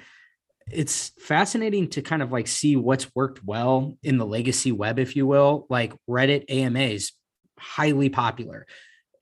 it's 0.72 1.12
fascinating 1.20 1.90
to 1.90 2.02
kind 2.02 2.22
of 2.22 2.32
like 2.32 2.48
see 2.48 2.76
what's 2.76 3.14
worked 3.16 3.44
well 3.44 3.98
in 4.02 4.18
the 4.18 4.26
legacy 4.26 4.72
web, 4.72 4.98
if 4.98 5.16
you 5.16 5.28
will, 5.28 5.68
like 5.70 5.94
Reddit 6.10 6.46
AMAs, 6.50 7.12
highly 7.60 8.10
popular. 8.10 8.66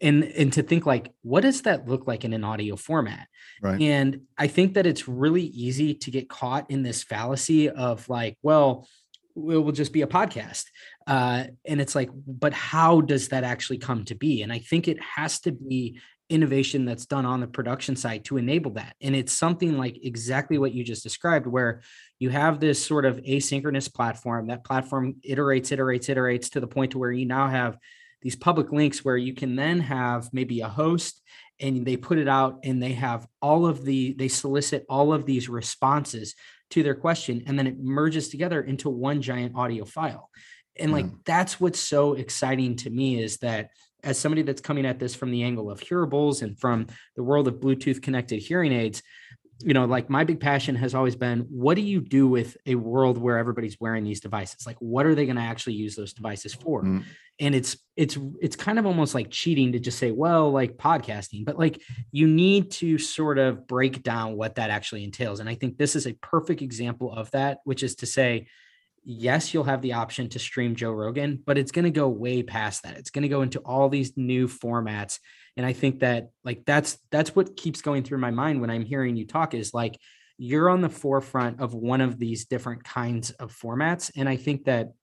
And 0.01 0.23
and 0.23 0.51
to 0.53 0.63
think 0.63 0.86
like 0.86 1.12
what 1.21 1.41
does 1.41 1.62
that 1.63 1.88
look 1.88 2.08
like 2.08 2.25
in 2.25 2.34
an 2.34 2.43
audio 2.43 2.75
format? 2.75 3.27
Right. 3.62 3.82
And 3.82 4.21
i 4.38 4.47
think 4.47 4.73
that 4.73 4.86
it's 4.86 5.08
really 5.08 5.43
easy 5.43 5.93
to 5.93 6.12
get 6.12 6.29
caught 6.29 6.69
in 6.69 6.84
this 6.84 7.03
fallacy 7.03 7.69
of 7.69 8.10
like 8.10 8.38
well 8.41 8.88
it 9.36 9.39
will 9.39 9.71
just 9.71 9.93
be 9.93 10.03
a 10.03 10.08
podcast. 10.08 10.65
Uh, 11.08 11.45
and 11.65 11.82
it's 11.82 11.95
like 11.95 12.10
but 12.27 12.53
how 12.53 13.01
does 13.01 13.29
that 13.29 13.43
actually 13.43 13.77
come 13.77 14.03
to 14.06 14.15
be? 14.15 14.41
And 14.41 14.51
i 14.51 14.60
think 14.60 14.88
it 14.88 14.99
has 15.01 15.39
to 15.41 15.51
be 15.51 15.99
innovation 16.29 16.86
that's 16.86 17.05
done 17.05 17.25
on 17.25 17.41
the 17.41 17.47
production 17.47 17.95
side 17.95 18.25
to 18.25 18.38
enable 18.38 18.71
that. 18.71 18.95
And 19.01 19.15
it's 19.15 19.33
something 19.33 19.77
like 19.77 20.03
exactly 20.03 20.57
what 20.57 20.73
you 20.73 20.83
just 20.83 21.03
described 21.03 21.47
where 21.47 21.81
you 22.19 22.29
have 22.29 22.59
this 22.59 22.83
sort 22.83 23.05
of 23.05 23.17
asynchronous 23.17 23.93
platform. 23.93 24.47
That 24.47 24.63
platform 24.63 25.15
iterates 25.27 25.75
iterates 25.75 26.13
iterates 26.13 26.51
to 26.51 26.59
the 26.59 26.67
point 26.67 26.91
to 26.91 26.97
where 26.97 27.12
you 27.12 27.25
now 27.25 27.47
have 27.47 27.77
these 28.21 28.36
public 28.36 28.71
links 28.71 29.03
where 29.03 29.17
you 29.17 29.33
can 29.33 29.55
then 29.55 29.81
have 29.81 30.29
maybe 30.31 30.62
a 30.62 30.69
host 30.69 31.21
and 31.59 31.86
they 31.86 31.97
put 31.97 32.17
it 32.17 32.27
out 32.27 32.59
and 32.63 32.81
they 32.81 32.93
have 32.93 33.27
all 33.41 33.65
of 33.65 33.83
the 33.83 34.13
they 34.17 34.29
solicit 34.29 34.86
all 34.89 35.13
of 35.13 35.25
these 35.25 35.49
responses 35.49 36.33
to 36.71 36.81
their 36.81 36.95
question 36.95 37.43
and 37.45 37.59
then 37.59 37.67
it 37.67 37.77
merges 37.79 38.29
together 38.29 38.62
into 38.62 38.89
one 38.89 39.21
giant 39.21 39.55
audio 39.55 39.86
file. 39.86 40.29
And 40.79 40.91
like 40.91 41.05
mm. 41.05 41.19
that's 41.25 41.59
what's 41.59 41.79
so 41.79 42.13
exciting 42.13 42.77
to 42.77 42.89
me 42.89 43.21
is 43.21 43.38
that 43.39 43.69
as 44.03 44.19
somebody 44.19 44.41
that's 44.41 44.61
coming 44.61 44.85
at 44.85 44.99
this 44.99 45.15
from 45.15 45.31
the 45.31 45.43
angle 45.43 45.71
of 45.71 45.79
hearables 45.79 46.41
and 46.41 46.59
from 46.59 46.87
the 47.15 47.23
world 47.23 47.47
of 47.47 47.55
bluetooth 47.55 48.01
connected 48.01 48.39
hearing 48.39 48.71
aids 48.71 49.01
you 49.63 49.73
know, 49.73 49.85
like 49.85 50.09
my 50.09 50.23
big 50.23 50.39
passion 50.39 50.75
has 50.75 50.93
always 50.93 51.15
been 51.15 51.41
what 51.49 51.75
do 51.75 51.81
you 51.81 52.01
do 52.01 52.27
with 52.27 52.57
a 52.65 52.75
world 52.75 53.17
where 53.17 53.37
everybody's 53.37 53.79
wearing 53.79 54.03
these 54.03 54.19
devices? 54.19 54.65
Like, 54.65 54.77
what 54.79 55.05
are 55.05 55.15
they 55.15 55.25
going 55.25 55.37
to 55.37 55.41
actually 55.41 55.73
use 55.73 55.95
those 55.95 56.13
devices 56.13 56.53
for? 56.53 56.83
Mm. 56.83 57.03
And 57.39 57.55
it's 57.55 57.77
it's 57.95 58.17
it's 58.41 58.55
kind 58.55 58.77
of 58.77 58.85
almost 58.85 59.15
like 59.15 59.29
cheating 59.31 59.71
to 59.71 59.79
just 59.79 59.97
say, 59.97 60.11
well, 60.11 60.51
like 60.51 60.77
podcasting, 60.77 61.45
but 61.45 61.57
like 61.57 61.81
you 62.11 62.27
need 62.27 62.71
to 62.71 62.97
sort 62.97 63.39
of 63.39 63.65
break 63.67 64.03
down 64.03 64.35
what 64.35 64.55
that 64.55 64.69
actually 64.69 65.03
entails. 65.03 65.39
And 65.39 65.49
I 65.49 65.55
think 65.55 65.77
this 65.77 65.95
is 65.95 66.05
a 66.05 66.13
perfect 66.13 66.61
example 66.61 67.11
of 67.11 67.31
that, 67.31 67.59
which 67.63 67.83
is 67.83 67.95
to 67.95 68.05
say, 68.05 68.47
yes, 69.05 69.53
you'll 69.53 69.63
have 69.65 69.81
the 69.81 69.93
option 69.93 70.29
to 70.29 70.39
stream 70.39 70.75
Joe 70.75 70.91
Rogan, 70.91 71.41
but 71.45 71.57
it's 71.57 71.71
going 71.71 71.85
to 71.85 71.91
go 71.91 72.07
way 72.07 72.43
past 72.43 72.83
that. 72.83 72.97
It's 72.97 73.09
going 73.09 73.23
to 73.23 73.29
go 73.29 73.41
into 73.41 73.59
all 73.59 73.89
these 73.89 74.15
new 74.15 74.47
formats. 74.47 75.19
And 75.55 75.65
i 75.65 75.73
think 75.73 75.99
that 75.99 76.29
like 76.43 76.65
that's 76.65 76.97
that's 77.11 77.35
what 77.35 77.55
keeps 77.55 77.81
going 77.81 78.03
through 78.03 78.17
my 78.17 78.31
mind 78.31 78.59
when 78.59 78.71
i'm 78.71 78.85
hearing 78.85 79.15
you 79.15 79.27
talk 79.27 79.53
is 79.53 79.73
like 79.73 79.99
you're 80.37 80.69
on 80.69 80.81
the 80.81 80.89
forefront 80.89 81.61
of 81.61 81.75
one 81.75 82.01
of 82.01 82.17
these 82.17 82.45
different 82.45 82.83
kinds 82.83 83.31
of 83.31 83.55
formats. 83.55 84.11
And 84.15 84.27
i 84.27 84.35
think 84.35 84.65
that 84.65 84.93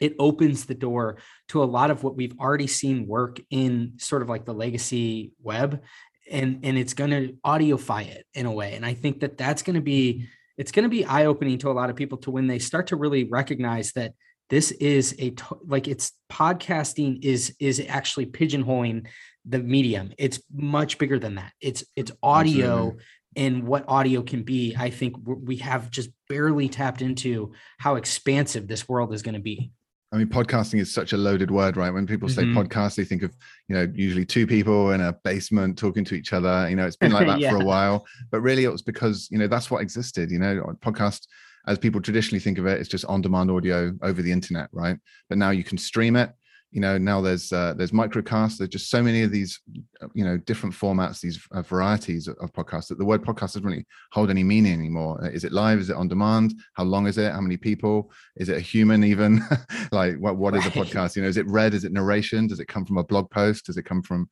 it 0.00 0.14
opens 0.18 0.64
the 0.64 0.74
door 0.74 1.18
to 1.48 1.62
a 1.62 1.66
lot 1.66 1.90
of 1.90 2.02
what 2.02 2.16
we've 2.16 2.38
already 2.40 2.66
seen 2.66 3.06
work 3.06 3.38
in 3.50 3.92
sort 3.98 4.22
of 4.22 4.30
like 4.30 4.46
the 4.46 4.54
legacy 4.54 5.32
web 5.42 5.82
and 6.30 6.60
and 6.62 6.78
it's 6.78 6.94
going 6.94 7.10
to 7.10 7.34
audioify 7.44 8.06
it 8.06 8.24
in 8.34 8.46
a 8.46 8.52
way. 8.52 8.74
And 8.74 8.86
i 8.86 8.94
think 8.94 9.20
that 9.20 9.36
that's 9.36 9.62
going 9.62 9.74
to 9.74 9.82
be 9.82 10.28
it's 10.60 10.72
going 10.72 10.82
to 10.82 10.90
be 10.90 11.06
eye 11.06 11.24
opening 11.24 11.56
to 11.56 11.70
a 11.70 11.72
lot 11.72 11.88
of 11.88 11.96
people 11.96 12.18
to 12.18 12.30
when 12.30 12.46
they 12.46 12.58
start 12.58 12.88
to 12.88 12.96
really 12.96 13.24
recognize 13.24 13.92
that 13.92 14.12
this 14.50 14.72
is 14.72 15.16
a 15.18 15.32
like 15.66 15.88
it's 15.88 16.12
podcasting 16.30 17.24
is 17.24 17.56
is 17.58 17.82
actually 17.88 18.26
pigeonholing 18.26 19.06
the 19.46 19.58
medium. 19.58 20.12
It's 20.18 20.38
much 20.54 20.98
bigger 20.98 21.18
than 21.18 21.36
that. 21.36 21.52
It's 21.62 21.82
it's 21.96 22.12
audio 22.22 22.74
Absolutely. 22.74 23.04
and 23.36 23.66
what 23.66 23.88
audio 23.88 24.22
can 24.22 24.42
be. 24.42 24.76
I 24.78 24.90
think 24.90 25.16
we 25.24 25.56
have 25.56 25.90
just 25.90 26.10
barely 26.28 26.68
tapped 26.68 27.00
into 27.00 27.52
how 27.78 27.94
expansive 27.94 28.68
this 28.68 28.86
world 28.86 29.14
is 29.14 29.22
going 29.22 29.36
to 29.36 29.40
be 29.40 29.72
I 30.12 30.16
mean, 30.16 30.26
podcasting 30.26 30.80
is 30.80 30.92
such 30.92 31.12
a 31.12 31.16
loaded 31.16 31.52
word, 31.52 31.76
right? 31.76 31.92
When 31.92 32.06
people 32.06 32.28
say 32.28 32.42
mm-hmm. 32.42 32.58
podcast, 32.58 32.96
they 32.96 33.04
think 33.04 33.22
of, 33.22 33.32
you 33.68 33.76
know, 33.76 33.90
usually 33.94 34.24
two 34.24 34.44
people 34.44 34.90
in 34.90 35.00
a 35.00 35.12
basement 35.22 35.78
talking 35.78 36.04
to 36.06 36.14
each 36.14 36.32
other. 36.32 36.68
You 36.68 36.74
know, 36.74 36.86
it's 36.86 36.96
been 36.96 37.12
like 37.18 37.28
that 37.28 37.38
yeah. 37.38 37.50
for 37.50 37.62
a 37.62 37.64
while, 37.64 38.04
but 38.30 38.40
really 38.40 38.64
it 38.64 38.72
was 38.72 38.82
because, 38.82 39.28
you 39.30 39.38
know, 39.38 39.46
that's 39.46 39.70
what 39.70 39.82
existed. 39.82 40.32
You 40.32 40.40
know, 40.40 40.64
podcast, 40.80 41.26
as 41.68 41.78
people 41.78 42.00
traditionally 42.00 42.40
think 42.40 42.58
of 42.58 42.66
it, 42.66 42.80
it's 42.80 42.88
just 42.88 43.04
on 43.04 43.20
demand 43.20 43.52
audio 43.52 43.92
over 44.02 44.20
the 44.20 44.32
internet, 44.32 44.68
right? 44.72 44.96
But 45.28 45.38
now 45.38 45.50
you 45.50 45.62
can 45.62 45.78
stream 45.78 46.16
it 46.16 46.32
you 46.70 46.80
know 46.80 46.96
now 46.96 47.20
there's 47.20 47.52
uh, 47.52 47.74
there's 47.76 47.90
microcasts 47.90 48.58
there's 48.58 48.70
just 48.70 48.90
so 48.90 49.02
many 49.02 49.22
of 49.22 49.30
these 49.30 49.60
uh, 50.02 50.06
you 50.14 50.24
know 50.24 50.36
different 50.38 50.74
formats 50.74 51.20
these 51.20 51.40
uh, 51.52 51.62
varieties 51.62 52.28
of, 52.28 52.36
of, 52.40 52.52
podcasts 52.52 52.88
that 52.88 52.98
the 52.98 53.04
word 53.04 53.22
podcast 53.22 53.40
doesn't 53.54 53.64
really 53.64 53.86
hold 54.12 54.30
any 54.30 54.44
meaning 54.44 54.72
anymore. 54.72 55.22
Uh, 55.22 55.28
is 55.28 55.44
it 55.44 55.52
live? 55.52 55.80
Is 55.80 55.90
it 55.90 55.96
on 55.96 56.08
demand? 56.08 56.54
How 56.74 56.84
long 56.84 57.06
is 57.06 57.18
it? 57.18 57.32
How 57.32 57.40
many 57.40 57.56
people? 57.56 58.12
Is 58.36 58.48
it 58.48 58.56
a 58.56 58.60
human 58.60 59.04
even? 59.04 59.42
Like 59.92 60.16
what 60.18 60.36
what 60.36 60.54
right. 60.54 60.64
is 60.64 60.68
a 60.68 60.70
podcast? 60.70 61.16
You 61.16 61.22
know 61.22 61.28
is 61.28 61.36
it 61.36 61.46
read? 61.48 61.74
Is 61.74 61.84
it 61.84 61.92
narration? 61.92 62.46
Does 62.46 62.60
it 62.60 62.68
come 62.68 62.84
from 62.84 62.98
a 62.98 63.04
blog 63.04 63.28
post? 63.30 63.66
Does 63.66 63.76
it 63.76 63.84
come 63.84 64.02
from 64.02 64.28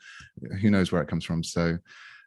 who 0.60 0.70
knows 0.70 0.92
where 0.92 1.02
it 1.02 1.08
comes 1.08 1.24
from? 1.24 1.42
So 1.42 1.78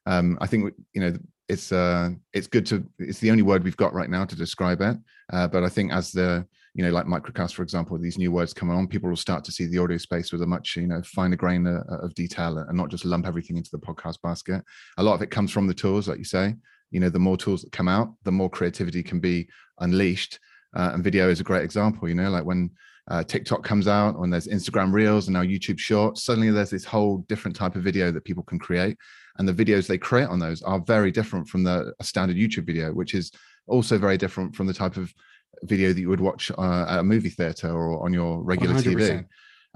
um, 0.05 0.37
i 0.41 0.47
think 0.47 0.73
you 0.93 1.01
know 1.01 1.17
it's 1.47 1.71
uh 1.71 2.09
it's 2.33 2.47
good 2.47 2.65
to 2.65 2.83
it's 2.97 3.19
the 3.19 3.29
only 3.29 3.43
word 3.43 3.63
we've 3.63 3.77
got 3.77 3.93
right 3.93 4.09
now 4.09 4.25
to 4.25 4.35
describe 4.35 4.81
it. 4.81 4.97
Uh, 5.31 5.47
but 5.47 5.63
i 5.63 5.69
think 5.69 5.93
as 5.93 6.11
the 6.11 6.45
you 6.73 6.83
know, 6.83 6.91
like 6.91 7.05
microcast, 7.05 7.53
for 7.53 7.63
example, 7.63 7.97
these 7.97 8.17
new 8.17 8.31
words 8.31 8.53
come 8.53 8.69
on, 8.69 8.87
people 8.87 9.09
will 9.09 9.17
start 9.17 9.43
to 9.43 9.51
see 9.51 9.65
the 9.65 9.77
audio 9.77 9.97
space 9.97 10.31
with 10.31 10.41
a 10.41 10.47
much, 10.47 10.77
you 10.77 10.87
know, 10.87 11.01
finer 11.03 11.35
grain 11.35 11.67
of, 11.67 11.83
uh, 11.91 11.97
of 11.97 12.13
detail 12.13 12.57
and 12.57 12.77
not 12.77 12.89
just 12.89 13.03
lump 13.03 13.27
everything 13.27 13.57
into 13.57 13.71
the 13.71 13.77
podcast 13.77 14.21
basket. 14.21 14.63
A 14.97 15.03
lot 15.03 15.15
of 15.15 15.21
it 15.21 15.31
comes 15.31 15.51
from 15.51 15.67
the 15.67 15.73
tools, 15.73 16.07
like 16.07 16.17
you 16.17 16.23
say. 16.23 16.55
You 16.91 16.99
know, 16.99 17.09
the 17.09 17.19
more 17.19 17.37
tools 17.37 17.61
that 17.61 17.71
come 17.71 17.87
out, 17.87 18.13
the 18.23 18.31
more 18.31 18.49
creativity 18.49 19.03
can 19.03 19.19
be 19.19 19.49
unleashed. 19.79 20.39
Uh, 20.75 20.91
and 20.93 21.03
video 21.03 21.29
is 21.29 21.41
a 21.41 21.43
great 21.43 21.63
example. 21.63 22.07
You 22.07 22.15
know, 22.15 22.29
like 22.29 22.45
when 22.45 22.69
uh, 23.09 23.23
TikTok 23.23 23.63
comes 23.63 23.87
out, 23.87 24.19
when 24.19 24.29
there's 24.29 24.47
Instagram 24.47 24.93
Reels 24.93 25.27
and 25.27 25.33
now 25.33 25.43
YouTube 25.43 25.79
Shorts, 25.79 26.23
suddenly 26.23 26.51
there's 26.51 26.69
this 26.69 26.85
whole 26.85 27.19
different 27.27 27.55
type 27.55 27.75
of 27.75 27.83
video 27.83 28.11
that 28.11 28.23
people 28.23 28.43
can 28.43 28.59
create, 28.59 28.97
and 29.37 29.47
the 29.47 29.53
videos 29.53 29.87
they 29.87 29.97
create 29.97 30.29
on 30.29 30.39
those 30.39 30.61
are 30.61 30.79
very 30.79 31.11
different 31.11 31.49
from 31.49 31.63
the 31.63 31.93
standard 32.01 32.37
YouTube 32.37 32.65
video, 32.65 32.93
which 32.93 33.13
is 33.13 33.31
also 33.67 33.97
very 33.97 34.17
different 34.17 34.55
from 34.55 34.67
the 34.67 34.73
type 34.73 34.97
of 34.97 35.13
video 35.63 35.93
that 35.93 35.99
you 35.99 36.09
would 36.09 36.21
watch 36.21 36.51
uh, 36.57 36.85
at 36.87 36.99
a 36.99 37.03
movie 37.03 37.29
theater 37.29 37.69
or 37.69 38.03
on 38.03 38.13
your 38.13 38.41
regular 38.43 38.75
100%. 38.75 38.83
TV. 38.83 39.25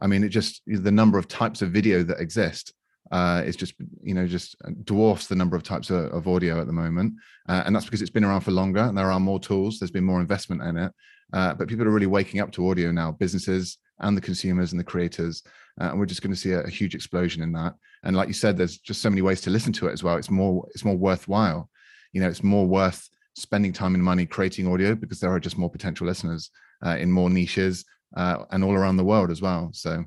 I 0.02 0.08
mean, 0.08 0.24
it 0.24 0.30
just 0.30 0.62
the 0.66 0.92
number 0.92 1.18
of 1.18 1.28
types 1.28 1.62
of 1.62 1.72
video 1.72 2.04
that 2.04 2.20
exist 2.20 2.74
uh, 3.12 3.44
is 3.46 3.56
just 3.56 3.76
you 4.02 4.14
know 4.14 4.28
just 4.28 4.56
dwarfs 4.84 5.28
the 5.28 5.36
number 5.36 5.56
of 5.56 5.64
types 5.64 5.90
of, 5.90 6.12
of 6.12 6.28
audio 6.28 6.60
at 6.60 6.68
the 6.68 6.74
moment, 6.74 7.14
uh, 7.48 7.64
and 7.66 7.76
that's 7.76 7.86
because 7.86 8.02
it's 8.02 8.12
been 8.12 8.26
around 8.26 8.42
for 8.42 8.52
longer 8.52 8.82
and 8.82 8.98
there 8.98 9.12
are 9.12 9.20
more 9.20 9.40
tools. 9.40 9.80
There's 9.80 9.92
been 9.92 10.04
more 10.04 10.20
investment 10.20 10.64
in 10.64 10.78
it, 10.78 10.92
uh, 11.34 11.54
but 11.54 11.68
people 11.68 11.86
are 11.86 11.92
really 11.92 12.08
waking 12.08 12.42
up 12.42 12.52
to 12.54 12.70
audio 12.70 12.92
now. 12.92 13.12
Businesses 13.12 13.78
and 14.00 14.18
the 14.18 14.22
consumers 14.22 14.72
and 14.72 14.80
the 14.80 14.84
creators, 14.84 15.44
uh, 15.80 15.86
and 15.86 16.00
we're 16.00 16.06
just 16.06 16.22
going 16.22 16.34
to 16.34 16.40
see 16.40 16.52
a, 16.52 16.62
a 16.62 16.70
huge 16.70 16.96
explosion 16.96 17.42
in 17.42 17.52
that. 17.54 17.76
And 18.04 18.16
like 18.16 18.28
you 18.28 18.34
said, 18.34 18.58
there's 18.58 18.80
just 18.80 19.02
so 19.02 19.10
many 19.10 19.22
ways 19.22 19.42
to 19.42 19.50
listen 19.50 19.72
to 19.74 19.88
it 19.88 19.94
as 19.94 20.04
well. 20.04 20.18
It's 20.18 20.32
more 20.32 20.68
it's 20.74 20.86
more 20.86 20.98
worthwhile. 20.98 21.70
You 22.12 22.22
know, 22.22 22.30
it's 22.30 22.44
more 22.44 22.66
worth 22.66 23.08
spending 23.36 23.74
time 23.74 23.96
and 23.96 24.04
money 24.04 24.26
creating 24.26 24.68
audio 24.68 24.96
because 24.96 25.20
there 25.20 25.32
are 25.32 25.40
just 25.40 25.58
more 25.58 25.70
potential 25.70 26.08
listeners 26.08 26.50
uh, 26.86 26.98
in 26.98 27.12
more 27.12 27.30
niches 27.30 27.86
uh, 28.16 28.46
and 28.52 28.64
all 28.64 28.74
around 28.74 28.98
the 28.98 29.04
world 29.04 29.30
as 29.30 29.42
well. 29.42 29.70
So 29.74 30.04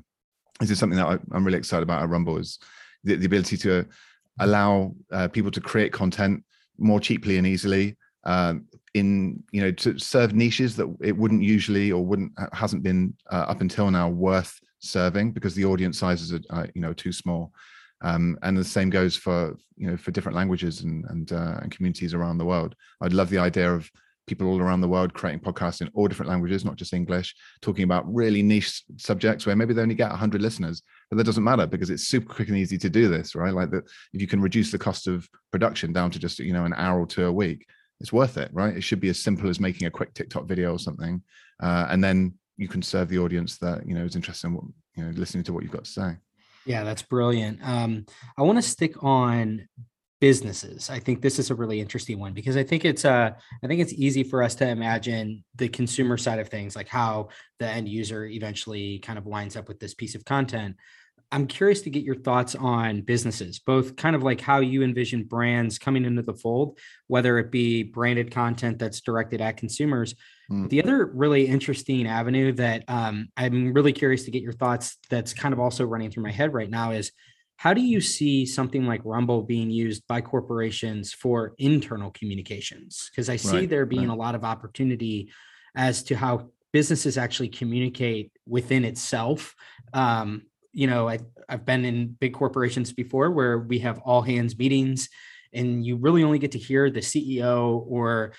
this 0.59 0.71
is 0.71 0.79
something 0.79 0.97
that 0.97 1.07
I, 1.07 1.35
am 1.35 1.45
really 1.45 1.57
excited 1.57 1.83
about 1.83 2.01
at 2.01 2.09
Rumble 2.09 2.37
is 2.37 2.59
the, 3.03 3.15
the 3.15 3.25
ability 3.25 3.57
to 3.57 3.85
allow 4.39 4.93
uh, 5.11 5.27
people 5.27 5.51
to 5.51 5.61
create 5.61 5.93
content 5.93 6.43
more 6.77 6.99
cheaply 6.99 7.37
and 7.37 7.45
easily 7.45 7.97
um, 8.23 8.65
in 8.93 9.41
you 9.51 9.61
know 9.61 9.71
to 9.71 9.97
serve 9.99 10.33
niches 10.33 10.75
that 10.75 10.93
it 11.01 11.15
wouldn't 11.15 11.43
usually 11.43 11.91
or 11.91 12.03
wouldn't 12.03 12.31
hasn't 12.53 12.83
been 12.83 13.13
uh, 13.31 13.45
up 13.47 13.61
until 13.61 13.89
now 13.91 14.09
worth 14.09 14.59
serving 14.79 15.31
because 15.31 15.55
the 15.55 15.65
audience 15.65 15.99
sizes 15.99 16.33
are 16.33 16.41
uh, 16.49 16.65
you 16.73 16.81
know 16.81 16.93
too 16.93 17.11
small 17.11 17.53
um, 18.01 18.37
and 18.43 18.57
the 18.57 18.63
same 18.63 18.89
goes 18.89 19.15
for 19.15 19.57
you 19.75 19.89
know 19.89 19.97
for 19.97 20.11
different 20.11 20.35
languages 20.35 20.81
and 20.81 21.05
and, 21.05 21.31
uh, 21.31 21.59
and 21.61 21.71
communities 21.71 22.13
around 22.13 22.37
the 22.37 22.45
world. 22.45 22.75
I'd 23.01 23.13
love 23.13 23.29
the 23.29 23.39
idea 23.39 23.71
of 23.71 23.89
people 24.29 24.47
all 24.47 24.61
around 24.61 24.79
the 24.79 24.87
world 24.87 25.11
creating 25.13 25.39
podcasts 25.39 25.81
in 25.81 25.89
all 25.95 26.07
different 26.07 26.29
languages 26.29 26.63
not 26.63 26.75
just 26.75 26.93
english 26.93 27.35
talking 27.61 27.83
about 27.83 28.05
really 28.13 28.43
niche 28.43 28.83
subjects 28.97 29.43
where 29.43 29.55
maybe 29.55 29.73
they 29.73 29.81
only 29.81 29.95
get 29.95 30.11
100 30.11 30.39
listeners. 30.39 30.83
But 31.09 31.17
that 31.17 31.23
doesn't 31.23 31.43
matter 31.43 31.65
because 31.65 31.89
it's 31.89 32.07
super 32.07 32.31
quick 32.31 32.47
and 32.47 32.57
easy 32.57 32.77
to 32.77 32.89
do 32.89 33.07
this 33.07 33.35
right? 33.35 33.53
Like 33.53 33.71
that 33.71 33.85
if 34.13 34.21
you 34.21 34.27
can 34.27 34.39
reduce 34.39 34.71
the 34.71 34.77
cost 34.77 35.07
of 35.07 35.27
production 35.51 35.91
down 35.91 36.11
to 36.11 36.19
just 36.19 36.39
you 36.39 36.53
know 36.53 36.65
an 36.65 36.75
hour 36.75 36.99
or 37.01 37.07
two 37.07 37.25
a 37.25 37.31
week 37.31 37.65
it's 37.99 38.13
worth 38.13 38.37
it 38.37 38.51
right? 38.53 38.77
It 38.77 38.81
should 38.81 39.01
be 39.01 39.09
as 39.09 39.19
simple 39.19 39.49
as 39.49 39.59
making 39.59 39.87
a 39.87 39.91
quick 39.91 40.13
tiktok 40.13 40.47
video 40.47 40.71
or 40.73 40.79
something. 40.79 41.23
Uh, 41.61 41.87
and 41.89 42.03
then 42.03 42.35
you 42.55 42.67
can 42.67 42.81
serve 42.81 43.09
the 43.09 43.19
audience 43.19 43.57
that 43.57 43.85
you 43.87 43.95
know 43.95 44.05
is 44.05 44.15
interested 44.15 44.47
in 44.47 44.53
what 44.53 44.65
you 44.95 45.03
know 45.03 45.11
listening 45.15 45.43
to 45.45 45.53
what 45.53 45.63
you've 45.63 45.71
got 45.71 45.85
to 45.85 45.91
say 45.91 46.15
yeah, 46.65 46.83
that's 46.83 47.01
brilliant. 47.01 47.59
Um, 47.63 48.05
I 48.37 48.43
want 48.43 48.57
to 48.57 48.61
stick 48.61 49.03
on 49.03 49.67
businesses. 50.21 50.89
I 50.89 50.99
think 50.99 51.21
this 51.21 51.39
is 51.39 51.49
a 51.49 51.55
really 51.55 51.79
interesting 51.79 52.19
one 52.19 52.33
because 52.33 52.57
I 52.57 52.63
think 52.63 52.83
it's 52.83 53.05
uh 53.05 53.31
I 53.63 53.67
think 53.67 53.79
it's 53.81 53.93
easy 53.93 54.23
for 54.23 54.43
us 54.43 54.55
to 54.55 54.67
imagine 54.67 55.43
the 55.55 55.69
consumer 55.69 56.17
side 56.17 56.39
of 56.39 56.49
things, 56.49 56.75
like 56.75 56.89
how 56.89 57.29
the 57.59 57.67
end 57.67 57.87
user 57.87 58.25
eventually 58.25 58.99
kind 58.99 59.17
of 59.17 59.25
winds 59.25 59.55
up 59.55 59.67
with 59.67 59.79
this 59.79 59.93
piece 59.93 60.15
of 60.15 60.25
content. 60.25 60.75
I'm 61.31 61.45
curious 61.45 61.81
to 61.81 61.89
get 61.89 62.03
your 62.03 62.15
thoughts 62.15 62.55
on 62.55 63.01
businesses, 63.01 63.59
both 63.59 63.95
kind 63.95 64.15
of 64.15 64.23
like 64.23 64.41
how 64.41 64.59
you 64.59 64.81
envision 64.81 65.25
brands 65.25 65.77
coming 65.77 66.05
into 66.05 66.23
the 66.23 66.33
fold, 66.33 66.79
whether 67.07 67.37
it 67.37 67.51
be 67.51 67.83
branded 67.83 68.31
content 68.31 68.79
that's 68.79 69.01
directed 69.01 69.39
at 69.39 69.57
consumers. 69.57 70.15
Mm. 70.51 70.69
The 70.69 70.81
other 70.81 71.05
really 71.05 71.45
interesting 71.45 72.07
avenue 72.07 72.53
that 72.53 72.83
um, 72.87 73.29
I'm 73.37 73.73
really 73.73 73.93
curious 73.93 74.23
to 74.23 74.31
get 74.31 74.41
your 74.41 74.53
thoughts 74.53 74.97
that's 75.09 75.33
kind 75.33 75.53
of 75.53 75.59
also 75.59 75.85
running 75.85 76.09
through 76.09 76.23
my 76.23 76.31
head 76.31 76.53
right 76.53 76.69
now 76.69 76.91
is 76.91 77.11
how 77.57 77.73
do 77.73 77.81
you 77.81 78.01
see 78.01 78.45
something 78.45 78.85
like 78.85 79.01
Rumble 79.03 79.43
being 79.43 79.69
used 79.69 80.07
by 80.07 80.21
corporations 80.21 81.13
for 81.13 81.53
internal 81.57 82.09
communications? 82.09 83.09
Because 83.11 83.29
I 83.29 83.35
see 83.35 83.57
right, 83.57 83.69
there 83.69 83.85
being 83.85 84.07
right. 84.07 84.15
a 84.15 84.19
lot 84.19 84.33
of 84.33 84.45
opportunity 84.45 85.29
as 85.75 86.01
to 86.03 86.15
how 86.15 86.51
businesses 86.71 87.17
actually 87.17 87.49
communicate 87.49 88.31
within 88.47 88.85
itself 88.85 89.55
um, 89.93 90.43
you 90.73 90.87
know, 90.87 91.09
I, 91.09 91.19
I've 91.47 91.65
been 91.65 91.85
in 91.85 92.09
big 92.19 92.33
corporations 92.33 92.93
before 92.93 93.31
where 93.31 93.59
we 93.59 93.79
have 93.79 93.99
all 93.99 94.21
hands 94.21 94.57
meetings 94.57 95.09
and 95.53 95.85
you 95.85 95.97
really 95.97 96.23
only 96.23 96.39
get 96.39 96.51
to 96.51 96.59
hear 96.59 96.89
the 96.89 96.99
CEO 96.99 97.83
or 97.87 98.33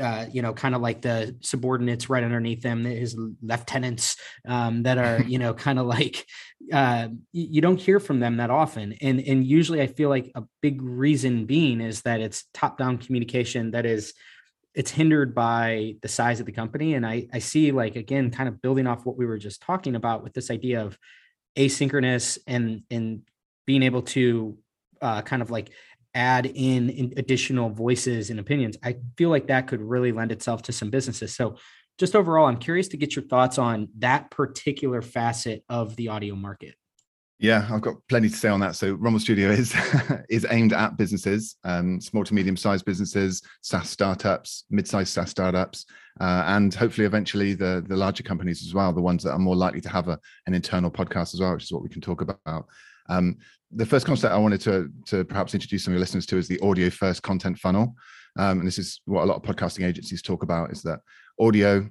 uh, 0.00 0.26
you 0.32 0.42
know, 0.42 0.52
kind 0.52 0.74
of 0.74 0.80
like 0.80 1.00
the 1.00 1.36
subordinates 1.40 2.10
right 2.10 2.24
underneath 2.24 2.60
them, 2.60 2.84
his 2.84 3.16
lieutenants 3.40 4.16
um, 4.46 4.82
that 4.82 4.98
are, 4.98 5.22
you 5.26 5.38
know, 5.38 5.54
kind 5.54 5.78
of 5.78 5.86
like 5.86 6.26
uh, 6.72 7.08
you 7.32 7.60
don't 7.60 7.80
hear 7.80 8.00
from 8.00 8.20
them 8.20 8.38
that 8.38 8.50
often. 8.50 8.94
And 9.00 9.20
and 9.20 9.44
usually, 9.44 9.80
I 9.80 9.86
feel 9.86 10.08
like 10.08 10.30
a 10.34 10.42
big 10.60 10.82
reason 10.82 11.46
being 11.46 11.80
is 11.80 12.02
that 12.02 12.20
it's 12.20 12.44
top 12.52 12.78
down 12.78 12.98
communication 12.98 13.70
that 13.72 13.86
is 13.86 14.12
it's 14.74 14.90
hindered 14.90 15.34
by 15.34 15.94
the 16.02 16.08
size 16.08 16.40
of 16.40 16.46
the 16.46 16.52
company. 16.52 16.94
And 16.94 17.06
I 17.06 17.28
I 17.32 17.38
see 17.38 17.70
like 17.70 17.96
again, 17.96 18.30
kind 18.30 18.48
of 18.48 18.60
building 18.60 18.86
off 18.86 19.06
what 19.06 19.16
we 19.16 19.26
were 19.26 19.38
just 19.38 19.62
talking 19.62 19.94
about 19.94 20.22
with 20.22 20.34
this 20.34 20.50
idea 20.50 20.82
of 20.82 20.98
asynchronous 21.56 22.38
and 22.46 22.82
and 22.90 23.22
being 23.66 23.82
able 23.82 24.02
to 24.02 24.56
uh, 25.02 25.22
kind 25.22 25.42
of 25.42 25.50
like 25.50 25.70
add 26.14 26.46
in, 26.46 26.88
in 26.88 27.12
additional 27.16 27.68
voices 27.68 28.30
and 28.30 28.40
opinions 28.40 28.76
i 28.82 28.96
feel 29.18 29.28
like 29.28 29.48
that 29.48 29.66
could 29.66 29.82
really 29.82 30.12
lend 30.12 30.32
itself 30.32 30.62
to 30.62 30.72
some 30.72 30.90
businesses. 30.90 31.34
So 31.34 31.56
just 31.98 32.14
overall 32.14 32.46
i'm 32.46 32.58
curious 32.58 32.88
to 32.88 32.96
get 32.96 33.16
your 33.16 33.24
thoughts 33.24 33.58
on 33.58 33.88
that 33.98 34.30
particular 34.30 35.02
facet 35.02 35.64
of 35.68 35.96
the 35.96 36.08
audio 36.08 36.34
market 36.34 36.74
yeah, 37.38 37.68
I've 37.70 37.82
got 37.82 37.96
plenty 38.08 38.30
to 38.30 38.36
say 38.36 38.48
on 38.48 38.60
that. 38.60 38.76
So 38.76 38.94
Rumble 38.94 39.20
Studio 39.20 39.50
is 39.50 39.74
is 40.30 40.46
aimed 40.50 40.72
at 40.72 40.96
businesses, 40.96 41.56
um, 41.64 42.00
small 42.00 42.24
to 42.24 42.34
medium 42.34 42.56
sized 42.56 42.86
businesses, 42.86 43.42
SaaS 43.62 43.90
startups, 43.90 44.64
mid 44.70 44.88
sized 44.88 45.12
SaaS 45.12 45.30
startups, 45.30 45.84
uh, 46.20 46.44
and 46.46 46.74
hopefully 46.74 47.06
eventually 47.06 47.52
the 47.52 47.84
the 47.86 47.96
larger 47.96 48.22
companies 48.22 48.62
as 48.66 48.72
well, 48.72 48.92
the 48.92 49.02
ones 49.02 49.22
that 49.22 49.32
are 49.32 49.38
more 49.38 49.56
likely 49.56 49.82
to 49.82 49.88
have 49.90 50.08
a, 50.08 50.18
an 50.46 50.54
internal 50.54 50.90
podcast 50.90 51.34
as 51.34 51.40
well, 51.40 51.52
which 51.52 51.64
is 51.64 51.72
what 51.72 51.82
we 51.82 51.90
can 51.90 52.00
talk 52.00 52.22
about. 52.22 52.66
Um, 53.08 53.36
the 53.70 53.86
first 53.86 54.06
concept 54.06 54.32
I 54.32 54.38
wanted 54.38 54.62
to 54.62 54.90
to 55.06 55.24
perhaps 55.24 55.52
introduce 55.52 55.84
some 55.84 55.92
of 55.92 55.96
your 55.96 56.00
listeners 56.00 56.26
to 56.26 56.38
is 56.38 56.48
the 56.48 56.60
audio 56.60 56.88
first 56.88 57.22
content 57.22 57.58
funnel, 57.58 57.94
um, 58.38 58.60
and 58.60 58.66
this 58.66 58.78
is 58.78 59.02
what 59.04 59.24
a 59.24 59.26
lot 59.26 59.36
of 59.36 59.42
podcasting 59.42 59.84
agencies 59.84 60.22
talk 60.22 60.42
about: 60.42 60.72
is 60.72 60.80
that 60.82 61.00
audio 61.38 61.86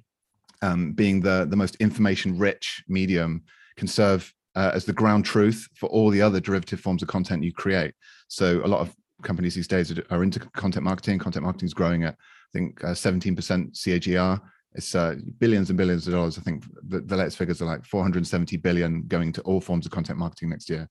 um, 0.64 0.94
being 0.94 1.22
the 1.22 1.46
the 1.48 1.56
most 1.56 1.76
information 1.76 2.40
rich 2.40 2.84
medium 2.88 3.44
can 3.78 3.88
serve 3.88 4.34
uh, 4.56 4.72
as 4.74 4.86
the 4.86 4.94
ground 4.94 5.26
truth 5.26 5.68
for 5.76 5.88
all 5.90 6.10
the 6.10 6.22
other 6.22 6.40
derivative 6.40 6.80
forms 6.80 7.02
of 7.02 7.08
content 7.08 7.44
you 7.44 7.54
create. 7.54 7.94
So 8.28 8.62
a 8.64 8.68
lot 8.68 8.82
of 8.82 8.96
companies 9.24 9.56
these 9.56 9.68
days 9.68 9.94
are, 10.10 10.24
into 10.24 10.40
content 10.40 10.84
marketing. 10.84 11.20
Content 11.20 11.44
marketing 11.44 11.68
is 11.68 11.74
growing 11.74 12.04
at, 12.04 12.14
I 12.14 12.58
think, 12.58 12.84
uh, 12.84 12.90
17% 12.90 13.36
CAGR. 13.36 14.42
It's 14.74 14.94
uh, 14.94 15.16
billions 15.40 15.70
and 15.70 15.78
billions 15.78 16.08
of 16.08 16.14
dollars. 16.14 16.38
I 16.38 16.42
think 16.42 16.64
the, 16.88 17.00
the, 17.00 17.16
latest 17.16 17.38
figures 17.38 17.62
are 17.62 17.66
like 17.66 17.86
470 17.86 18.58
billion 18.58 19.04
going 19.08 19.32
to 19.34 19.42
all 19.42 19.62
forms 19.62 19.86
of 19.86 19.92
content 19.92 20.20
marketing 20.20 20.50
next 20.50 20.70
year. 20.70 20.90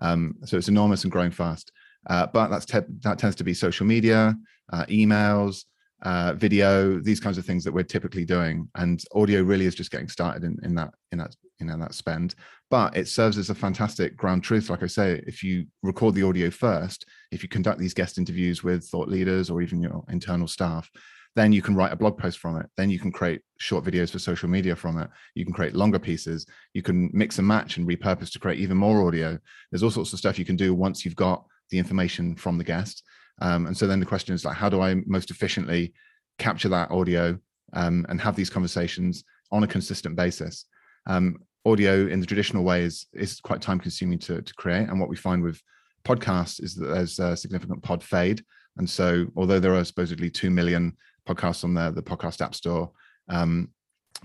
Um, 0.00 0.36
so 0.44 0.56
it's 0.56 0.68
enormous 0.68 1.02
and 1.02 1.12
growing 1.12 1.32
fast. 1.32 1.72
Uh, 2.08 2.26
but 2.26 2.48
that's 2.48 2.66
te- 2.66 2.80
that 3.00 3.18
tends 3.18 3.34
to 3.36 3.44
be 3.44 3.54
social 3.54 3.86
media, 3.86 4.36
uh, 4.72 4.84
emails, 4.86 5.64
uh, 6.02 6.34
video, 6.34 6.98
these 7.00 7.18
kinds 7.18 7.38
of 7.38 7.46
things 7.46 7.64
that 7.64 7.72
we're 7.72 7.82
typically 7.82 8.24
doing. 8.24 8.68
And 8.74 9.02
audio 9.14 9.42
really 9.42 9.66
is 9.66 9.74
just 9.74 9.90
getting 9.90 10.08
started 10.08 10.44
in, 10.44 10.58
in 10.62 10.74
that 10.74 10.94
in 11.12 11.18
that 11.18 11.34
you 11.58 11.66
know 11.66 11.78
that 11.78 11.94
spend. 11.94 12.34
But 12.74 12.96
it 12.96 13.06
serves 13.06 13.38
as 13.38 13.50
a 13.50 13.54
fantastic 13.54 14.16
ground 14.16 14.42
truth. 14.42 14.68
Like 14.68 14.82
I 14.82 14.88
say, 14.88 15.22
if 15.28 15.44
you 15.44 15.66
record 15.84 16.16
the 16.16 16.24
audio 16.24 16.50
first, 16.50 17.06
if 17.30 17.44
you 17.44 17.48
conduct 17.48 17.78
these 17.78 17.94
guest 17.94 18.18
interviews 18.18 18.64
with 18.64 18.84
thought 18.84 19.08
leaders 19.08 19.48
or 19.48 19.62
even 19.62 19.80
your 19.80 20.02
internal 20.08 20.48
staff, 20.48 20.90
then 21.36 21.52
you 21.52 21.62
can 21.62 21.76
write 21.76 21.92
a 21.92 21.96
blog 21.96 22.18
post 22.18 22.40
from 22.40 22.56
it. 22.56 22.66
Then 22.76 22.90
you 22.90 22.98
can 22.98 23.12
create 23.12 23.42
short 23.60 23.84
videos 23.84 24.10
for 24.10 24.18
social 24.18 24.48
media 24.48 24.74
from 24.74 24.98
it. 24.98 25.08
You 25.36 25.44
can 25.44 25.54
create 25.54 25.76
longer 25.76 26.00
pieces. 26.00 26.46
You 26.72 26.82
can 26.82 27.10
mix 27.12 27.38
and 27.38 27.46
match 27.46 27.76
and 27.76 27.86
repurpose 27.86 28.32
to 28.32 28.40
create 28.40 28.58
even 28.58 28.76
more 28.76 29.06
audio. 29.06 29.38
There's 29.70 29.84
all 29.84 29.92
sorts 29.92 30.12
of 30.12 30.18
stuff 30.18 30.36
you 30.36 30.44
can 30.44 30.56
do 30.56 30.74
once 30.74 31.04
you've 31.04 31.14
got 31.14 31.44
the 31.70 31.78
information 31.78 32.34
from 32.34 32.58
the 32.58 32.64
guest. 32.64 33.04
Um, 33.40 33.68
and 33.68 33.76
so 33.76 33.86
then 33.86 34.00
the 34.00 34.06
question 34.06 34.34
is 34.34 34.44
like, 34.44 34.56
how 34.56 34.68
do 34.68 34.80
I 34.80 34.96
most 35.06 35.30
efficiently 35.30 35.94
capture 36.40 36.70
that 36.70 36.90
audio 36.90 37.38
um, 37.72 38.04
and 38.08 38.20
have 38.20 38.34
these 38.34 38.50
conversations 38.50 39.22
on 39.52 39.62
a 39.62 39.68
consistent 39.68 40.16
basis? 40.16 40.64
Um, 41.06 41.36
audio 41.64 42.06
in 42.06 42.20
the 42.20 42.26
traditional 42.26 42.64
way 42.64 42.82
is, 42.82 43.06
is 43.12 43.40
quite 43.40 43.60
time 43.60 43.80
consuming 43.80 44.18
to, 44.20 44.42
to 44.42 44.54
create. 44.54 44.88
And 44.88 45.00
what 45.00 45.08
we 45.08 45.16
find 45.16 45.42
with 45.42 45.60
podcasts 46.04 46.62
is 46.62 46.74
that 46.74 46.86
there's 46.86 47.18
a 47.18 47.36
significant 47.36 47.82
pod 47.82 48.02
fade. 48.02 48.42
And 48.76 48.88
so, 48.88 49.26
although 49.36 49.60
there 49.60 49.74
are 49.74 49.84
supposedly 49.84 50.30
2 50.30 50.50
million 50.50 50.96
podcasts 51.26 51.64
on 51.64 51.74
the, 51.74 51.90
the 51.90 52.02
podcast 52.02 52.40
app 52.40 52.54
store, 52.54 52.90
um, 53.28 53.70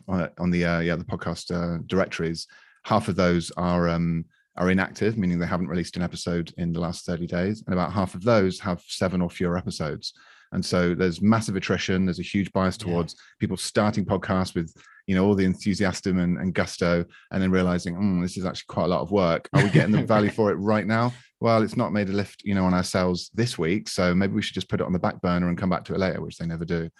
on, 0.07 0.29
on 0.37 0.51
the 0.51 0.65
uh, 0.65 0.79
yeah 0.79 0.95
the 0.95 1.03
podcast 1.03 1.51
uh, 1.51 1.81
directories, 1.85 2.47
half 2.83 3.07
of 3.07 3.15
those 3.15 3.51
are 3.51 3.89
um, 3.89 4.25
are 4.57 4.69
inactive, 4.69 5.17
meaning 5.17 5.39
they 5.39 5.45
haven't 5.45 5.67
released 5.67 5.95
an 5.95 6.03
episode 6.03 6.53
in 6.57 6.73
the 6.73 6.79
last 6.79 7.05
30 7.05 7.27
days, 7.27 7.63
and 7.65 7.73
about 7.73 7.93
half 7.93 8.15
of 8.15 8.23
those 8.23 8.59
have 8.59 8.81
seven 8.87 9.21
or 9.21 9.29
fewer 9.29 9.57
episodes. 9.57 10.13
And 10.51 10.65
so 10.65 10.95
there's 10.95 11.21
massive 11.21 11.55
attrition. 11.55 12.05
There's 12.05 12.19
a 12.19 12.23
huge 12.23 12.51
bias 12.53 12.75
towards 12.75 13.13
yeah. 13.13 13.19
people 13.39 13.57
starting 13.57 14.03
podcasts 14.03 14.55
with, 14.55 14.73
you 15.09 15.15
know, 15.15 15.25
all 15.25 15.33
the 15.33 15.43
enthusiasm 15.43 16.19
and, 16.19 16.37
and 16.37 16.53
gusto, 16.53 17.03
and 17.31 17.41
then 17.41 17.49
realizing, 17.49 17.95
mm, 17.95 18.21
this 18.21 18.37
is 18.37 18.45
actually 18.45 18.67
quite 18.67 18.83
a 18.83 18.89
lot 18.89 19.01
of 19.01 19.09
work. 19.09 19.49
Are 19.53 19.63
we 19.63 19.71
getting 19.71 19.91
the 19.91 20.03
value 20.15 20.29
for 20.29 20.51
it 20.51 20.55
right 20.57 20.85
now? 20.85 21.11
Well, 21.39 21.63
it's 21.63 21.75
not 21.75 21.91
made 21.91 22.09
a 22.09 22.13
lift, 22.13 22.43
you 22.43 22.53
know, 22.53 22.63
on 22.65 22.75
our 22.75 22.83
sales 22.83 23.31
this 23.33 23.57
week. 23.57 23.87
So 23.89 24.13
maybe 24.13 24.33
we 24.33 24.43
should 24.43 24.53
just 24.53 24.69
put 24.69 24.81
it 24.81 24.85
on 24.85 24.93
the 24.93 24.99
back 24.99 25.19
burner 25.19 25.49
and 25.49 25.57
come 25.57 25.71
back 25.71 25.83
to 25.85 25.95
it 25.95 25.99
later, 25.99 26.21
which 26.21 26.37
they 26.37 26.45
never 26.45 26.63
do 26.63 26.91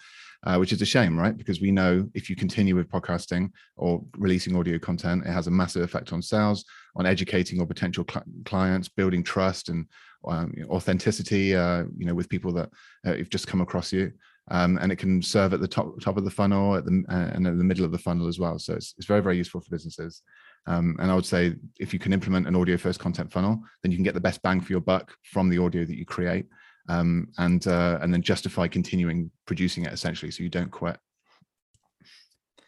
uh, 0.44 0.56
which 0.56 0.72
is 0.72 0.80
a 0.80 0.86
shame, 0.86 1.18
right? 1.18 1.36
Because 1.36 1.60
we 1.60 1.70
know 1.70 2.08
if 2.14 2.30
you 2.30 2.36
continue 2.36 2.74
with 2.74 2.88
podcasting 2.88 3.50
or 3.76 4.02
releasing 4.16 4.56
audio 4.56 4.78
content, 4.78 5.26
it 5.26 5.32
has 5.32 5.46
a 5.46 5.50
massive 5.50 5.82
effect 5.82 6.12
on 6.12 6.22
sales, 6.22 6.64
on 6.96 7.06
educating 7.06 7.58
your 7.58 7.66
potential 7.66 8.04
cl- 8.10 8.24
clients, 8.44 8.88
building 8.88 9.22
trust 9.22 9.68
and 9.68 9.86
um, 10.26 10.54
authenticity, 10.68 11.54
uh, 11.54 11.84
you 11.96 12.06
know, 12.06 12.14
with 12.14 12.28
people 12.28 12.52
that 12.52 12.70
uh, 13.06 13.16
have 13.16 13.28
just 13.28 13.46
come 13.46 13.60
across 13.60 13.92
you. 13.92 14.12
Um, 14.50 14.78
and 14.80 14.90
it 14.90 14.96
can 14.96 15.22
serve 15.22 15.54
at 15.54 15.60
the 15.60 15.68
top 15.68 16.00
top 16.00 16.16
of 16.16 16.24
the 16.24 16.30
funnel 16.30 16.74
at 16.74 16.84
the, 16.84 17.04
uh, 17.08 17.30
and 17.34 17.46
at 17.46 17.56
the 17.56 17.64
middle 17.64 17.84
of 17.84 17.92
the 17.92 17.98
funnel 17.98 18.26
as 18.26 18.38
well. 18.38 18.58
So 18.58 18.74
it's, 18.74 18.94
it's 18.98 19.06
very 19.06 19.20
very 19.20 19.36
useful 19.36 19.60
for 19.60 19.70
businesses. 19.70 20.22
Um, 20.66 20.96
and 21.00 21.10
I 21.10 21.14
would 21.14 21.26
say 21.26 21.54
if 21.78 21.92
you 21.92 21.98
can 21.98 22.12
implement 22.12 22.46
an 22.46 22.56
audio 22.56 22.76
first 22.76 23.00
content 23.00 23.32
funnel, 23.32 23.62
then 23.82 23.92
you 23.92 23.96
can 23.96 24.04
get 24.04 24.14
the 24.14 24.20
best 24.20 24.42
bang 24.42 24.60
for 24.60 24.72
your 24.72 24.80
buck 24.80 25.14
from 25.22 25.48
the 25.48 25.58
audio 25.58 25.84
that 25.84 25.96
you 25.96 26.04
create 26.04 26.46
um, 26.88 27.28
and 27.38 27.66
uh, 27.66 27.98
and 28.02 28.12
then 28.12 28.22
justify 28.22 28.66
continuing 28.66 29.30
producing 29.46 29.84
it 29.84 29.92
essentially, 29.92 30.30
so 30.30 30.42
you 30.42 30.48
don't 30.48 30.70
quit. 30.70 30.98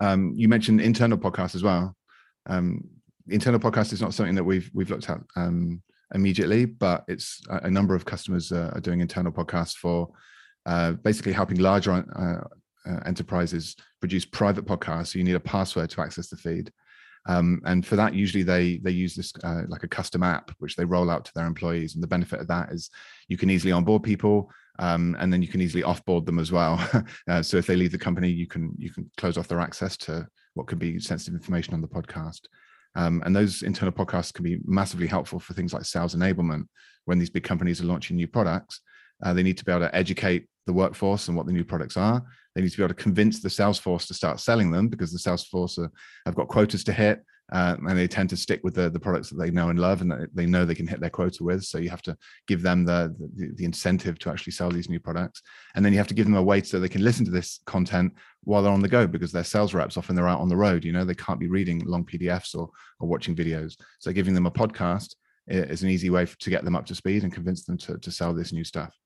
Um, 0.01 0.33
you 0.37 0.49
mentioned 0.49 0.81
internal 0.81 1.19
podcasts 1.19 1.55
as 1.55 1.63
well. 1.63 1.97
Um, 2.47 2.89
internal 3.29 3.61
podcast 3.61 3.93
is 3.93 4.01
not 4.01 4.15
something 4.15 4.35
that 4.35 4.45
we've 4.45 4.71
we've 4.73 4.91
looked 4.91 5.11
at 5.11 5.21
um, 5.37 5.83
immediately, 6.15 6.65
but 6.65 7.05
it's 7.09 7.41
a, 7.51 7.67
a 7.67 7.71
number 7.71 7.95
of 7.95 8.05
customers 8.05 8.53
uh, 8.53 8.71
are 8.75 8.81
doing 8.81 9.01
internal 9.01 9.33
podcasts 9.33 9.77
for 9.77 10.09
uh, 10.67 10.93
basically 10.93 11.33
helping 11.33 11.59
larger 11.59 11.93
uh, 11.93 12.89
uh, 12.89 13.01
enterprises 13.07 13.77
produce 14.01 14.25
private 14.25 14.65
podcasts. 14.65 15.09
So 15.09 15.19
you 15.19 15.25
need 15.25 15.35
a 15.35 15.41
password 15.41 15.91
to 15.91 16.01
access 16.01 16.29
the 16.29 16.37
feed. 16.37 16.73
Um, 17.29 17.61
and 17.65 17.87
for 17.87 17.97
that, 17.97 18.15
usually 18.15 18.43
they 18.43 18.79
they 18.79 18.91
use 18.91 19.15
this 19.15 19.33
uh, 19.45 19.63
like 19.69 19.85
a 19.85 19.89
custom 19.89 20.23
app 20.23 20.51
which 20.59 20.75
they 20.75 20.85
roll 20.85 21.09
out 21.09 21.25
to 21.25 21.33
their 21.35 21.47
employees. 21.47 21.95
And 21.95 22.03
the 22.03 22.09
benefit 22.09 22.41
of 22.41 22.49
that 22.49 22.73
is 22.73 22.91
you 23.29 23.37
can 23.37 23.51
easily 23.51 23.73
onboard 23.73 24.03
people, 24.03 24.51
um, 24.81 25.17
and 25.21 25.33
then 25.33 25.41
you 25.41 25.49
can 25.49 25.61
easily 25.61 25.85
offboard 25.85 26.27
them 26.27 26.41
as 26.41 26.51
well. 26.51 26.85
uh, 27.29 27.43
so 27.43 27.57
if 27.57 27.67
they 27.67 27.77
leave 27.77 27.93
the 27.93 27.99
company, 27.99 28.29
you 28.29 28.47
can 28.47 28.75
you 28.77 28.91
can 28.91 29.09
close 29.17 29.39
off 29.39 29.49
their 29.49 29.61
access 29.61 29.97
to 29.99 30.27
what 30.55 30.67
could 30.67 30.79
be 30.81 30.99
sensitive 30.99 31.35
information 31.35 31.75
on 31.75 31.81
the 31.81 31.89
podcast. 31.89 32.41
Um, 32.95 33.23
and 33.25 33.35
those 33.35 33.63
internal 33.63 33.93
podcasts 33.93 34.35
can 34.35 34.45
be 34.45 34.59
massively 34.65 35.07
helpful 35.07 35.39
for 35.39 35.55
things 35.55 35.73
like 35.73 35.85
sales 35.85 36.15
enablement. 36.15 36.65
When 37.05 37.19
these 37.19 37.31
big 37.31 37.45
companies 37.45 37.81
are 37.81 37.87
launching 37.87 38.17
new 38.17 38.29
products, 38.29 38.81
uh, 39.23 39.33
they 39.33 39.43
need 39.43 39.59
to 39.59 39.65
be 39.65 39.73
able 39.73 39.81
to 39.83 39.95
educate 39.95 40.47
the 40.67 40.73
workforce 40.73 41.29
and 41.29 41.37
what 41.37 41.47
the 41.47 41.53
new 41.53 41.65
products 41.65 41.97
are. 41.97 42.23
They 42.55 42.63
need 42.63 42.71
to 42.71 42.77
be 42.77 42.83
able 42.83 42.95
to 42.95 43.03
convince 43.03 43.41
the 43.41 43.51
sales 43.51 43.79
force 43.79 44.07
to 44.07 44.15
start 44.15 44.41
selling 44.41 44.71
them 44.71 44.89
because 44.89 45.13
the 45.13 45.19
sales 45.19 45.45
force 45.45 45.79
have 46.27 46.35
got 46.35 46.49
quotas 46.49 46.85
to 46.85 46.93
hit 46.93 47.25
uh, 47.53 47.77
and 47.87 47.99
they 47.99 48.09
tend 48.09 48.31
to 48.31 48.37
stick 48.37 48.61
with 48.63 48.75
the, 48.75 48.89
the 48.89 48.99
products 48.99 49.29
that 49.29 49.37
they 49.37 49.51
know 49.51 49.69
and 49.69 49.79
love 49.79 50.01
and 50.01 50.11
that 50.11 50.35
they 50.35 50.47
know 50.47 50.65
they 50.65 50.75
can 50.75 50.87
hit 50.87 51.01
their 51.01 51.11
quota 51.11 51.45
with. 51.45 51.63
So 51.65 51.79
you 51.79 51.91
have 51.91 52.03
to 52.03 52.17
give 52.47 52.63
them 52.63 52.85
the, 52.85 53.15
the, 53.37 53.53
the 53.57 53.65
incentive 53.65 54.19
to 54.21 54.31
actually 54.31 54.53
sell 54.53 54.71
these 54.71 54.89
new 54.89 54.99
products. 54.99 55.43
And 55.75 55.85
then 55.85 55.93
you 55.93 55.99
have 55.99 56.09
to 56.09 56.15
give 56.15 56.25
them 56.25 56.37
a 56.37 56.43
way 56.43 56.63
so 56.63 56.81
they 56.81 56.89
can 56.89 57.05
listen 57.05 57.27
to 57.27 57.31
this 57.31 57.61
content 57.67 58.15
while 58.45 58.63
they're 58.63 58.73
on 58.73 58.81
the 58.81 58.89
go 58.89 59.07
because 59.07 59.33
their 59.33 59.45
sales 59.45 59.75
reps 59.75 59.99
often 59.99 60.17
they're 60.17 60.29
out 60.29 60.41
on 60.41 60.49
the 60.49 60.57
road, 60.57 60.85
you 60.85 60.93
know, 60.93 61.05
they 61.05 61.15
can't 61.15 61.41
be 61.41 61.49
reading 61.49 61.83
long 61.85 62.05
PDFs 62.05 62.55
or, 62.55 62.71
or 63.01 63.09
watching 63.09 63.37
videos. 63.37 63.77
So 63.99 64.13
giving 64.13 64.35
them 64.35 64.47
a 64.47 64.51
podcast 64.51 65.15
is 65.47 65.83
an 65.83 65.91
easy 65.91 66.09
way 66.09 66.25
to 66.25 66.51
get 66.51 66.65
them 66.65 66.77
up 66.77 66.87
to 66.87 66.95
speed 66.95 67.23
and 67.23 67.33
convince 67.33 67.65
them 67.65 67.77
to, 67.77 67.99
to 67.99 68.11
sell 68.11 68.33
this 68.33 68.53
new 68.53 68.65
stuff. 68.65 68.97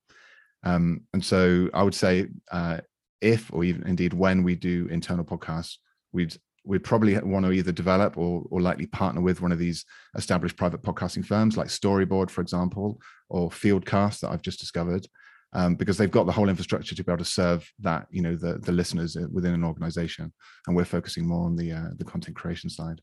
Um, 0.66 1.02
and 1.12 1.24
so 1.24 1.70
I 1.72 1.82
would 1.84 1.94
say 1.94 2.26
uh, 2.50 2.78
if 3.20 3.52
or 3.54 3.62
even 3.64 3.86
indeed 3.86 4.12
when 4.12 4.42
we 4.42 4.54
do 4.56 4.88
internal 4.90 5.24
podcasts, 5.24 5.74
we'd 6.12 6.36
we'd 6.64 6.82
probably 6.90 7.16
want 7.18 7.46
to 7.46 7.52
either 7.52 7.70
develop 7.70 8.18
or, 8.18 8.44
or 8.50 8.60
likely 8.60 8.86
partner 8.86 9.20
with 9.20 9.40
one 9.40 9.52
of 9.52 9.58
these 9.58 9.84
established 10.16 10.56
private 10.56 10.82
podcasting 10.82 11.24
firms 11.24 11.56
like 11.56 11.68
Storyboard, 11.68 12.28
for 12.28 12.40
example, 12.40 13.00
or 13.28 13.48
Fieldcast 13.48 14.20
that 14.20 14.32
I've 14.32 14.42
just 14.42 14.58
discovered, 14.58 15.06
um, 15.52 15.76
because 15.76 15.96
they've 15.96 16.10
got 16.10 16.26
the 16.26 16.32
whole 16.32 16.48
infrastructure 16.48 16.96
to 16.96 17.04
be 17.04 17.12
able 17.12 17.24
to 17.24 17.30
serve 17.30 17.60
that, 17.78 18.08
you 18.10 18.20
know, 18.20 18.34
the, 18.34 18.58
the 18.58 18.72
listeners 18.72 19.16
within 19.32 19.54
an 19.54 19.62
organization. 19.62 20.32
And 20.66 20.74
we're 20.74 20.84
focusing 20.96 21.24
more 21.28 21.44
on 21.46 21.54
the 21.54 21.70
uh, 21.70 21.90
the 21.98 22.04
content 22.12 22.36
creation 22.36 22.68
side. 22.68 23.00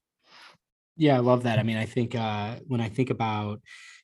Yeah, 0.98 1.16
I 1.16 1.20
love 1.20 1.44
that. 1.44 1.58
I 1.58 1.64
mean, 1.64 1.78
I 1.78 1.86
think 1.86 2.16
uh, 2.16 2.56
when 2.68 2.82
I 2.82 2.90
think 2.90 3.10
about, 3.10 3.62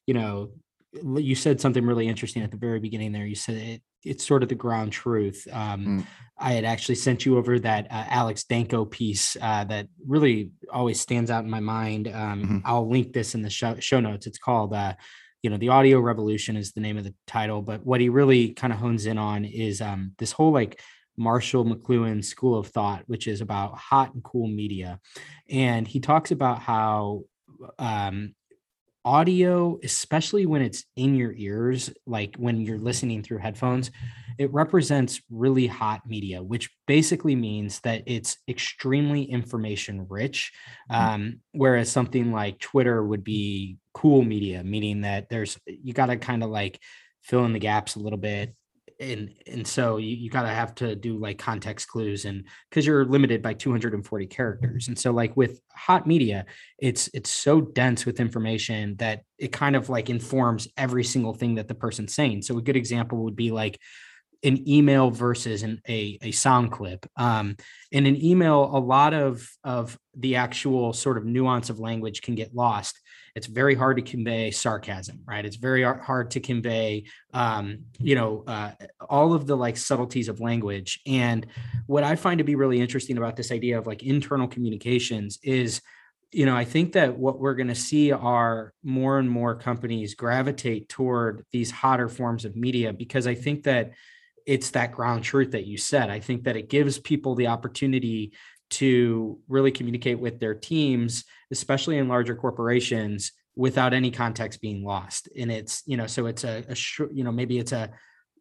you 0.07 0.13
know, 0.13 0.51
you 0.93 1.35
said 1.35 1.61
something 1.61 1.85
really 1.85 2.07
interesting 2.07 2.43
at 2.43 2.51
the 2.51 2.57
very 2.57 2.79
beginning 2.79 3.11
there. 3.11 3.25
You 3.25 3.35
said 3.35 3.55
it, 3.55 3.81
it's 4.03 4.25
sort 4.25 4.43
of 4.43 4.49
the 4.49 4.55
ground 4.55 4.91
truth. 4.91 5.47
Um, 5.51 5.85
mm. 5.85 6.05
I 6.37 6.53
had 6.53 6.65
actually 6.65 6.95
sent 6.95 7.25
you 7.25 7.37
over 7.37 7.59
that 7.59 7.87
uh, 7.91 8.05
Alex 8.07 8.45
Danco 8.49 8.89
piece 8.89 9.35
uh, 9.41 9.65
that 9.65 9.87
really 10.07 10.51
always 10.71 10.99
stands 10.99 11.29
out 11.29 11.43
in 11.43 11.49
my 11.49 11.59
mind. 11.59 12.07
Um, 12.07 12.43
mm-hmm. 12.43 12.57
I'll 12.65 12.89
link 12.89 13.13
this 13.13 13.35
in 13.35 13.41
the 13.41 13.49
show, 13.49 13.75
show 13.79 13.99
notes. 13.99 14.25
It's 14.25 14.37
called, 14.37 14.73
uh, 14.73 14.93
you 15.43 15.49
know, 15.49 15.57
the 15.57 15.69
audio 15.69 15.99
revolution 15.99 16.55
is 16.55 16.71
the 16.71 16.81
name 16.81 16.97
of 16.97 17.03
the 17.03 17.13
title. 17.27 17.61
But 17.61 17.85
what 17.85 18.01
he 18.01 18.09
really 18.09 18.53
kind 18.53 18.71
of 18.71 18.79
hones 18.79 19.05
in 19.05 19.17
on 19.17 19.45
is 19.45 19.81
um, 19.81 20.13
this 20.17 20.31
whole 20.31 20.51
like 20.51 20.81
Marshall 21.17 21.65
McLuhan 21.65 22.23
school 22.23 22.57
of 22.57 22.67
thought, 22.67 23.03
which 23.07 23.27
is 23.27 23.41
about 23.41 23.77
hot 23.77 24.13
and 24.13 24.23
cool 24.23 24.47
media. 24.47 24.99
And 25.49 25.85
he 25.85 25.99
talks 25.99 26.31
about 26.31 26.59
how 26.59 27.23
um, 27.77 28.33
audio, 29.09 29.79
especially 29.83 30.45
when 30.45 30.61
it's 30.61 30.85
in 30.95 31.15
your 31.15 31.33
ears, 31.33 31.89
like 32.05 32.35
when 32.35 32.61
you're 32.61 32.77
listening 32.77 33.23
through 33.23 33.39
headphones, 33.39 33.89
it 34.37 34.53
represents 34.53 35.19
really 35.31 35.65
hot 35.65 36.01
media, 36.05 36.43
which 36.43 36.69
basically 36.85 37.35
means 37.35 37.79
that 37.79 38.03
it's 38.05 38.37
extremely 38.47 39.23
information 39.23 40.05
rich. 40.07 40.51
Mm-hmm. 40.91 41.01
Um, 41.01 41.39
whereas 41.53 41.91
something 41.91 42.31
like 42.31 42.59
Twitter 42.59 43.03
would 43.03 43.23
be 43.23 43.77
cool 43.95 44.23
media, 44.23 44.63
meaning 44.63 45.01
that 45.01 45.27
there's, 45.27 45.57
you 45.65 45.91
got 45.91 46.05
to 46.05 46.17
kind 46.17 46.43
of 46.43 46.51
like 46.51 46.79
fill 47.23 47.45
in 47.45 47.53
the 47.53 47.57
gaps 47.57 47.95
a 47.95 47.99
little 47.99 48.19
bit 48.19 48.53
and 48.99 49.33
and 49.47 49.65
so 49.65 49.97
you, 49.97 50.15
you 50.15 50.29
gotta 50.29 50.49
have 50.49 50.75
to 50.75 50.95
do 50.95 51.17
like 51.17 51.37
context 51.37 51.87
clues 51.87 52.25
and 52.25 52.43
because 52.69 52.85
you're 52.85 53.05
limited 53.05 53.41
by 53.41 53.53
240 53.53 54.27
characters 54.27 54.87
and 54.87 54.99
so 54.99 55.11
like 55.11 55.35
with 55.37 55.61
hot 55.73 56.05
media 56.05 56.45
it's 56.77 57.09
it's 57.13 57.29
so 57.29 57.61
dense 57.61 58.05
with 58.05 58.19
information 58.19 58.95
that 58.97 59.21
it 59.37 59.51
kind 59.51 59.75
of 59.75 59.89
like 59.89 60.09
informs 60.09 60.67
every 60.77 61.03
single 61.03 61.33
thing 61.33 61.55
that 61.55 61.67
the 61.67 61.75
person's 61.75 62.13
saying 62.13 62.41
so 62.41 62.57
a 62.57 62.61
good 62.61 62.75
example 62.75 63.23
would 63.23 63.35
be 63.35 63.51
like 63.51 63.79
an 64.43 64.67
email 64.69 65.09
versus 65.09 65.63
an, 65.63 65.81
a, 65.87 66.17
a 66.21 66.31
sound 66.31 66.71
clip. 66.71 67.05
Um, 67.17 67.57
in 67.91 68.05
an 68.05 68.23
email, 68.23 68.63
a 68.73 68.79
lot 68.79 69.13
of, 69.13 69.47
of 69.63 69.97
the 70.15 70.37
actual 70.37 70.93
sort 70.93 71.17
of 71.17 71.25
nuance 71.25 71.69
of 71.69 71.79
language 71.79 72.21
can 72.21 72.35
get 72.35 72.55
lost. 72.55 72.99
It's 73.35 73.47
very 73.47 73.75
hard 73.75 73.97
to 73.97 74.03
convey 74.03 74.51
sarcasm, 74.51 75.21
right? 75.25 75.45
It's 75.45 75.55
very 75.55 75.83
hard 75.83 76.31
to 76.31 76.39
convey, 76.39 77.05
um, 77.33 77.79
you 77.99 78.15
know, 78.15 78.43
uh, 78.47 78.71
all 79.09 79.33
of 79.33 79.47
the 79.47 79.55
like 79.55 79.77
subtleties 79.77 80.29
of 80.29 80.39
language. 80.39 80.99
And 81.05 81.45
what 81.87 82.03
I 82.03 82.15
find 82.15 82.39
to 82.39 82.43
be 82.43 82.55
really 82.55 82.79
interesting 82.79 83.17
about 83.17 83.35
this 83.35 83.51
idea 83.51 83.77
of 83.77 83.87
like 83.87 84.03
internal 84.03 84.47
communications 84.47 85.39
is, 85.43 85.81
you 86.31 86.45
know, 86.45 86.55
I 86.55 86.65
think 86.65 86.93
that 86.93 87.17
what 87.17 87.39
we're 87.39 87.55
going 87.55 87.67
to 87.67 87.75
see 87.75 88.11
are 88.11 88.73
more 88.83 89.17
and 89.17 89.29
more 89.29 89.55
companies 89.55 90.13
gravitate 90.13 90.87
toward 90.89 91.45
these 91.51 91.71
hotter 91.71 92.07
forms 92.07 92.45
of 92.45 92.55
media 92.55 92.93
because 92.93 93.25
I 93.25 93.35
think 93.35 93.63
that 93.63 93.91
it's 94.45 94.71
that 94.71 94.91
ground 94.91 95.23
truth 95.23 95.51
that 95.51 95.65
you 95.65 95.77
said. 95.77 96.09
I 96.09 96.19
think 96.19 96.43
that 96.43 96.55
it 96.55 96.69
gives 96.69 96.97
people 96.97 97.35
the 97.35 97.47
opportunity 97.47 98.33
to 98.71 99.39
really 99.47 99.71
communicate 99.71 100.19
with 100.19 100.39
their 100.39 100.53
teams, 100.53 101.25
especially 101.51 101.97
in 101.97 102.07
larger 102.07 102.35
corporations, 102.35 103.31
without 103.55 103.93
any 103.93 104.11
context 104.11 104.61
being 104.61 104.83
lost. 104.83 105.27
And 105.37 105.51
it's, 105.51 105.83
you 105.85 105.97
know, 105.97 106.07
so 106.07 106.27
it's 106.27 106.43
a, 106.43 106.63
a 106.69 106.75
you 107.11 107.23
know, 107.23 107.31
maybe 107.31 107.59
it's 107.59 107.71
a, 107.71 107.89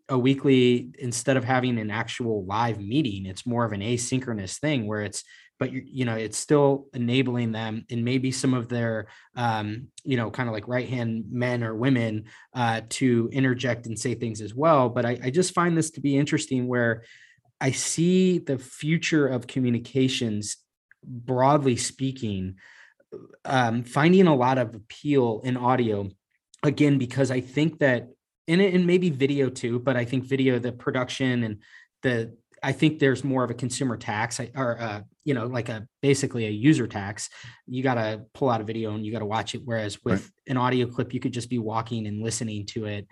a 0.09 0.19
weekly 0.19 0.91
instead 0.99 1.37
of 1.37 1.45
having 1.45 1.79
an 1.79 1.91
actual 1.91 2.45
live 2.45 2.81
meeting, 2.81 3.27
it's 3.27 3.47
more 3.47 3.65
of 3.65 3.73
an 3.73 3.81
asynchronous 3.81 4.59
thing 4.59 4.87
where 4.87 5.03
it's 5.03 5.25
but 5.59 5.73
you, 5.73 5.83
you 5.85 6.05
know 6.05 6.15
it's 6.15 6.39
still 6.39 6.87
enabling 6.95 7.53
them 7.53 7.85
and 7.91 8.05
maybe 8.05 8.31
some 8.31 8.55
of 8.55 8.69
their 8.69 9.09
um, 9.37 9.89
you 10.05 10.17
know 10.17 10.31
kind 10.31 10.49
of 10.49 10.53
like 10.53 10.69
right 10.69 10.89
hand 10.89 11.25
men 11.31 11.63
or 11.63 11.75
women 11.75 12.25
uh, 12.55 12.81
to 12.89 13.29
interject 13.33 13.87
and 13.87 13.99
say 13.99 14.15
things 14.15 14.41
as 14.41 14.55
well 14.55 14.89
but 14.89 15.05
I, 15.05 15.19
I 15.25 15.31
just 15.31 15.55
find 15.55 15.77
this 15.77 15.91
to 15.93 16.01
be 16.01 16.17
interesting 16.17 16.67
where 16.67 17.05
i 17.61 17.71
see 17.71 18.39
the 18.39 18.59
future 18.59 19.27
of 19.27 19.47
communications 19.47 20.57
broadly 21.05 21.77
speaking 21.77 22.57
um, 23.45 23.85
finding 23.85 24.27
a 24.27 24.35
lot 24.35 24.59
of 24.59 24.75
appeal 24.75 25.41
in 25.45 25.57
audio 25.57 26.09
again 26.63 26.99
because 26.99 27.31
i 27.31 27.41
think 27.41 27.79
that 27.79 28.09
in 28.47 28.61
it 28.61 28.75
and 28.75 28.87
maybe 28.87 29.11
video 29.11 29.49
too 29.49 29.79
but 29.79 29.97
i 29.97 30.05
think 30.05 30.25
video 30.25 30.59
the 30.59 30.73
production 30.73 31.45
and 31.45 31.59
the 32.03 32.33
I 32.63 32.73
think 32.73 32.99
there's 32.99 33.25
more 33.25 33.45
of 33.45 33.51
a 33.51 33.55
consumer 33.55 33.97
tax 33.97 34.41
or 34.55 34.81
uh, 34.81 35.01
you 35.25 35.35
know 35.35 35.47
like 35.47 35.69
a 35.69 35.87
basically 36.03 36.47
a 36.47 36.51
user 36.51 36.87
tax. 36.87 37.29
You 37.67 37.83
got 37.83 37.95
to 37.95 38.23
pull 38.35 38.51
out 38.51 38.61
a 38.61 38.65
video 38.65 38.95
and 38.95 39.05
you 39.05 39.13
got 39.13 39.21
to 39.21 39.27
watch 39.27 39.55
it. 39.55 39.63
Whereas 39.65 40.03
with 40.05 40.23
right. 40.23 40.31
an 40.49 40.57
audio 40.57 40.87
clip, 40.87 41.15
you 41.15 41.21
could 41.21 41.33
just 41.33 41.51
be 41.51 41.59
walking 41.59 42.07
and 42.07 42.23
listening 42.23 42.67
to 42.67 42.87
it. 42.87 43.07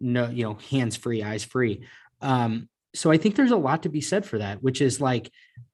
No, 0.00 0.28
you 0.28 0.44
know, 0.44 0.58
hands 0.70 0.96
free, 0.96 1.22
eyes 1.22 1.44
free. 1.44 1.86
Um, 2.20 2.68
so 2.94 3.10
I 3.10 3.16
think 3.16 3.36
there's 3.36 3.50
a 3.52 3.56
lot 3.56 3.84
to 3.84 3.88
be 3.88 4.00
said 4.00 4.26
for 4.26 4.38
that, 4.38 4.62
which 4.62 4.80
is 4.80 5.00
like 5.00 5.30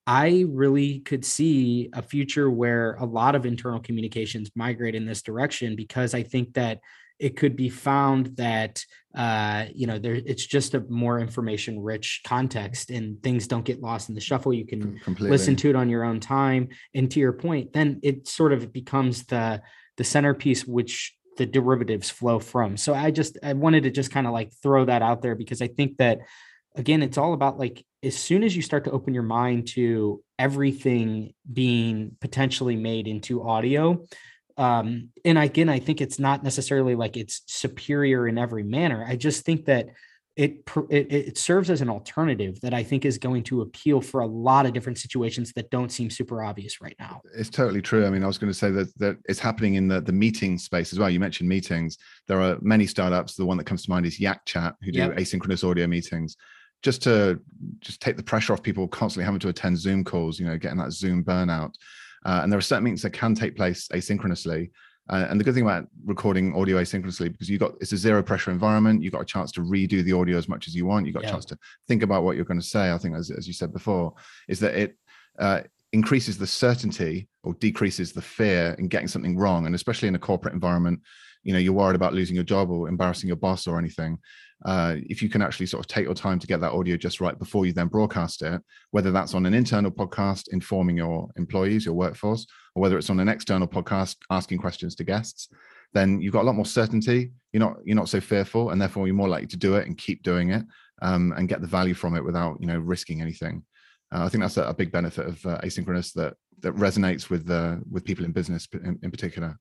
I 0.06 0.44
really 0.48 1.00
could 1.00 1.24
see 1.24 1.90
a 1.92 2.02
future 2.02 2.50
where 2.50 2.94
a 2.94 3.04
lot 3.04 3.34
of 3.34 3.44
internal 3.44 3.80
communications 3.80 4.50
migrate 4.54 4.94
in 4.94 5.06
this 5.06 5.22
direction 5.22 5.76
because 5.76 6.14
I 6.14 6.22
think 6.22 6.54
that 6.54 6.80
it 7.18 7.36
could 7.36 7.56
be 7.56 7.68
found 7.68 8.36
that 8.36 8.84
uh, 9.16 9.64
you 9.74 9.88
know 9.88 9.98
there 9.98 10.14
it's 10.14 10.46
just 10.46 10.74
a 10.74 10.80
more 10.88 11.18
information 11.18 11.80
rich 11.80 12.20
context 12.24 12.90
and 12.90 13.20
things 13.22 13.48
don't 13.48 13.64
get 13.64 13.82
lost 13.82 14.08
in 14.08 14.14
the 14.14 14.20
shuffle. 14.20 14.52
You 14.52 14.66
can 14.66 15.00
Completely. 15.00 15.30
listen 15.30 15.56
to 15.56 15.70
it 15.70 15.76
on 15.76 15.88
your 15.88 16.04
own 16.04 16.20
time. 16.20 16.68
And 16.94 17.10
to 17.10 17.18
your 17.18 17.32
point 17.32 17.72
then 17.72 17.98
it 18.02 18.28
sort 18.28 18.52
of 18.52 18.72
becomes 18.72 19.24
the 19.24 19.60
the 19.96 20.04
centerpiece 20.04 20.64
which 20.64 21.16
the 21.36 21.46
derivatives 21.46 22.10
flow 22.10 22.38
from. 22.38 22.76
So 22.76 22.94
i 22.94 23.10
just 23.10 23.36
i 23.42 23.52
wanted 23.52 23.82
to 23.82 23.90
just 23.90 24.12
kind 24.12 24.28
of 24.28 24.32
like 24.32 24.52
throw 24.62 24.84
that 24.84 25.02
out 25.02 25.22
there 25.22 25.34
because 25.34 25.60
i 25.60 25.66
think 25.68 25.96
that 25.98 26.20
again 26.76 27.02
it's 27.02 27.18
all 27.18 27.32
about 27.32 27.58
like 27.58 27.84
as 28.02 28.16
soon 28.16 28.44
as 28.44 28.54
you 28.54 28.62
start 28.62 28.84
to 28.84 28.90
open 28.90 29.14
your 29.14 29.22
mind 29.22 29.66
to 29.66 30.22
everything 30.38 31.32
being 31.52 32.16
potentially 32.20 32.76
made 32.76 33.08
into 33.08 33.42
audio 33.42 34.04
um, 34.58 35.10
and 35.24 35.38
again, 35.38 35.68
I 35.68 35.78
think 35.78 36.00
it's 36.00 36.18
not 36.18 36.42
necessarily 36.42 36.96
like 36.96 37.16
it's 37.16 37.42
superior 37.46 38.26
in 38.26 38.36
every 38.36 38.64
manner. 38.64 39.06
I 39.08 39.14
just 39.14 39.44
think 39.44 39.66
that 39.66 39.90
it, 40.34 40.62
it 40.90 41.12
it 41.12 41.38
serves 41.38 41.70
as 41.70 41.80
an 41.80 41.88
alternative 41.88 42.60
that 42.60 42.74
I 42.74 42.84
think 42.84 43.04
is 43.04 43.18
going 43.18 43.42
to 43.44 43.62
appeal 43.62 44.00
for 44.00 44.20
a 44.20 44.26
lot 44.26 44.66
of 44.66 44.72
different 44.72 44.98
situations 44.98 45.52
that 45.54 45.70
don't 45.70 45.90
seem 45.90 46.10
super 46.10 46.42
obvious 46.44 46.80
right 46.80 46.94
now. 46.98 47.22
It's 47.36 47.50
totally 47.50 47.82
true. 47.82 48.06
I 48.06 48.10
mean, 48.10 48.22
I 48.22 48.28
was 48.28 48.38
going 48.38 48.52
to 48.52 48.58
say 48.58 48.70
that 48.72 48.96
that 48.98 49.16
it's 49.28 49.40
happening 49.40 49.74
in 49.74 49.88
the 49.88 50.00
the 50.00 50.12
meeting 50.12 50.58
space 50.58 50.92
as 50.92 50.98
well. 50.98 51.10
You 51.10 51.20
mentioned 51.20 51.48
meetings. 51.48 51.96
There 52.26 52.40
are 52.40 52.58
many 52.60 52.86
startups. 52.86 53.34
The 53.34 53.46
one 53.46 53.58
that 53.58 53.64
comes 53.64 53.84
to 53.84 53.90
mind 53.90 54.06
is 54.06 54.20
Yac 54.20 54.44
Chat, 54.44 54.74
who 54.82 54.92
do 54.92 54.98
yep. 54.98 55.16
asynchronous 55.16 55.68
audio 55.68 55.86
meetings, 55.86 56.36
just 56.82 57.02
to 57.02 57.40
just 57.80 58.00
take 58.00 58.16
the 58.16 58.22
pressure 58.22 58.52
off 58.52 58.62
people 58.62 58.88
constantly 58.88 59.24
having 59.24 59.40
to 59.40 59.48
attend 59.48 59.78
Zoom 59.78 60.04
calls. 60.04 60.38
You 60.38 60.46
know, 60.46 60.58
getting 60.58 60.78
that 60.78 60.92
Zoom 60.92 61.24
burnout. 61.24 61.74
Uh, 62.24 62.40
and 62.42 62.50
there 62.50 62.58
are 62.58 62.62
certain 62.62 62.84
meetings 62.84 63.02
that 63.02 63.12
can 63.12 63.34
take 63.34 63.56
place 63.56 63.88
asynchronously 63.88 64.70
uh, 65.10 65.26
and 65.30 65.40
the 65.40 65.44
good 65.44 65.54
thing 65.54 65.62
about 65.62 65.88
recording 66.04 66.54
audio 66.54 66.76
asynchronously, 66.76 67.32
because 67.32 67.48
you 67.48 67.58
got 67.58 67.72
it's 67.80 67.92
a 67.92 67.96
zero 67.96 68.22
pressure 68.22 68.50
environment, 68.50 69.02
you've 69.02 69.12
got 69.12 69.22
a 69.22 69.26
chance 69.26 69.50
to 69.52 69.62
redo 69.62 70.04
the 70.04 70.12
audio 70.12 70.36
as 70.36 70.48
much 70.48 70.68
as 70.68 70.74
you 70.74 70.84
want. 70.84 71.06
You've 71.06 71.14
got 71.14 71.22
yeah. 71.22 71.30
a 71.30 71.32
chance 71.32 71.44
to 71.46 71.58
think 71.86 72.02
about 72.02 72.24
what 72.24 72.36
you're 72.36 72.44
going 72.44 72.60
to 72.60 72.66
say. 72.66 72.92
I 72.92 72.98
think, 72.98 73.16
as, 73.16 73.30
as 73.30 73.46
you 73.46 73.54
said 73.54 73.72
before, 73.72 74.12
is 74.48 74.60
that 74.60 74.74
it 74.74 74.98
uh, 75.38 75.62
increases 75.92 76.36
the 76.36 76.46
certainty 76.46 77.26
or 77.42 77.54
decreases 77.54 78.12
the 78.12 78.20
fear 78.20 78.76
in 78.78 78.88
getting 78.88 79.08
something 79.08 79.38
wrong. 79.38 79.64
And 79.64 79.74
especially 79.74 80.08
in 80.08 80.14
a 80.14 80.18
corporate 80.18 80.52
environment, 80.52 81.00
you 81.42 81.54
know, 81.54 81.58
you're 81.58 81.72
worried 81.72 81.96
about 81.96 82.12
losing 82.12 82.34
your 82.34 82.44
job 82.44 82.70
or 82.70 82.86
embarrassing 82.86 83.28
your 83.28 83.36
boss 83.36 83.66
or 83.66 83.78
anything. 83.78 84.18
Uh, 84.64 84.96
if 85.08 85.22
you 85.22 85.28
can 85.28 85.40
actually 85.40 85.66
sort 85.66 85.84
of 85.84 85.86
take 85.86 86.04
your 86.04 86.14
time 86.14 86.38
to 86.38 86.46
get 86.46 86.60
that 86.60 86.72
audio 86.72 86.96
just 86.96 87.20
right 87.20 87.38
before 87.38 87.64
you 87.64 87.72
then 87.72 87.86
broadcast 87.86 88.42
it, 88.42 88.60
whether 88.90 89.12
that's 89.12 89.34
on 89.34 89.46
an 89.46 89.54
internal 89.54 89.90
podcast 89.90 90.48
informing 90.50 90.96
your 90.96 91.28
employees, 91.36 91.84
your 91.84 91.94
workforce, 91.94 92.46
or 92.74 92.82
whether 92.82 92.98
it's 92.98 93.10
on 93.10 93.20
an 93.20 93.28
external 93.28 93.68
podcast 93.68 94.16
asking 94.30 94.58
questions 94.58 94.94
to 94.96 95.04
guests, 95.04 95.48
then 95.94 96.20
you've 96.20 96.32
got 96.32 96.42
a 96.42 96.46
lot 96.46 96.56
more 96.56 96.66
certainty. 96.66 97.30
You're 97.52 97.60
not 97.60 97.76
you're 97.84 97.96
not 97.96 98.08
so 98.08 98.20
fearful, 98.20 98.70
and 98.70 98.80
therefore 98.80 99.06
you're 99.06 99.16
more 99.16 99.28
likely 99.28 99.46
to 99.48 99.56
do 99.56 99.76
it 99.76 99.86
and 99.86 99.96
keep 99.96 100.22
doing 100.22 100.50
it 100.50 100.64
um, 101.02 101.32
and 101.36 101.48
get 101.48 101.60
the 101.60 101.66
value 101.66 101.94
from 101.94 102.16
it 102.16 102.24
without 102.24 102.56
you 102.60 102.66
know 102.66 102.78
risking 102.78 103.20
anything. 103.20 103.64
Uh, 104.12 104.24
I 104.24 104.28
think 104.28 104.42
that's 104.42 104.56
a, 104.56 104.64
a 104.64 104.74
big 104.74 104.90
benefit 104.90 105.26
of 105.26 105.44
uh, 105.46 105.60
asynchronous 105.60 106.12
that 106.14 106.34
that 106.60 106.74
resonates 106.74 107.30
with 107.30 107.48
uh, 107.50 107.76
with 107.90 108.04
people 108.04 108.24
in 108.24 108.32
business 108.32 108.66
in, 108.72 108.98
in 109.02 109.10
particular 109.10 109.56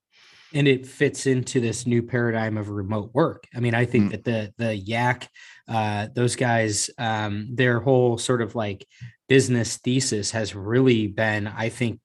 and 0.53 0.67
it 0.67 0.87
fits 0.87 1.27
into 1.27 1.59
this 1.59 1.85
new 1.85 2.01
paradigm 2.01 2.57
of 2.57 2.69
remote 2.69 3.11
work. 3.13 3.45
I 3.55 3.59
mean, 3.59 3.73
I 3.73 3.85
think 3.85 4.07
mm. 4.07 4.11
that 4.11 4.23
the 4.23 4.53
the 4.57 4.75
Yac, 4.75 5.29
uh, 5.67 6.07
those 6.13 6.35
guys, 6.35 6.89
um, 6.97 7.49
their 7.53 7.79
whole 7.79 8.17
sort 8.17 8.41
of 8.41 8.55
like 8.55 8.87
business 9.27 9.77
thesis 9.77 10.31
has 10.31 10.55
really 10.55 11.07
been, 11.07 11.47
I 11.47 11.69
think, 11.69 11.99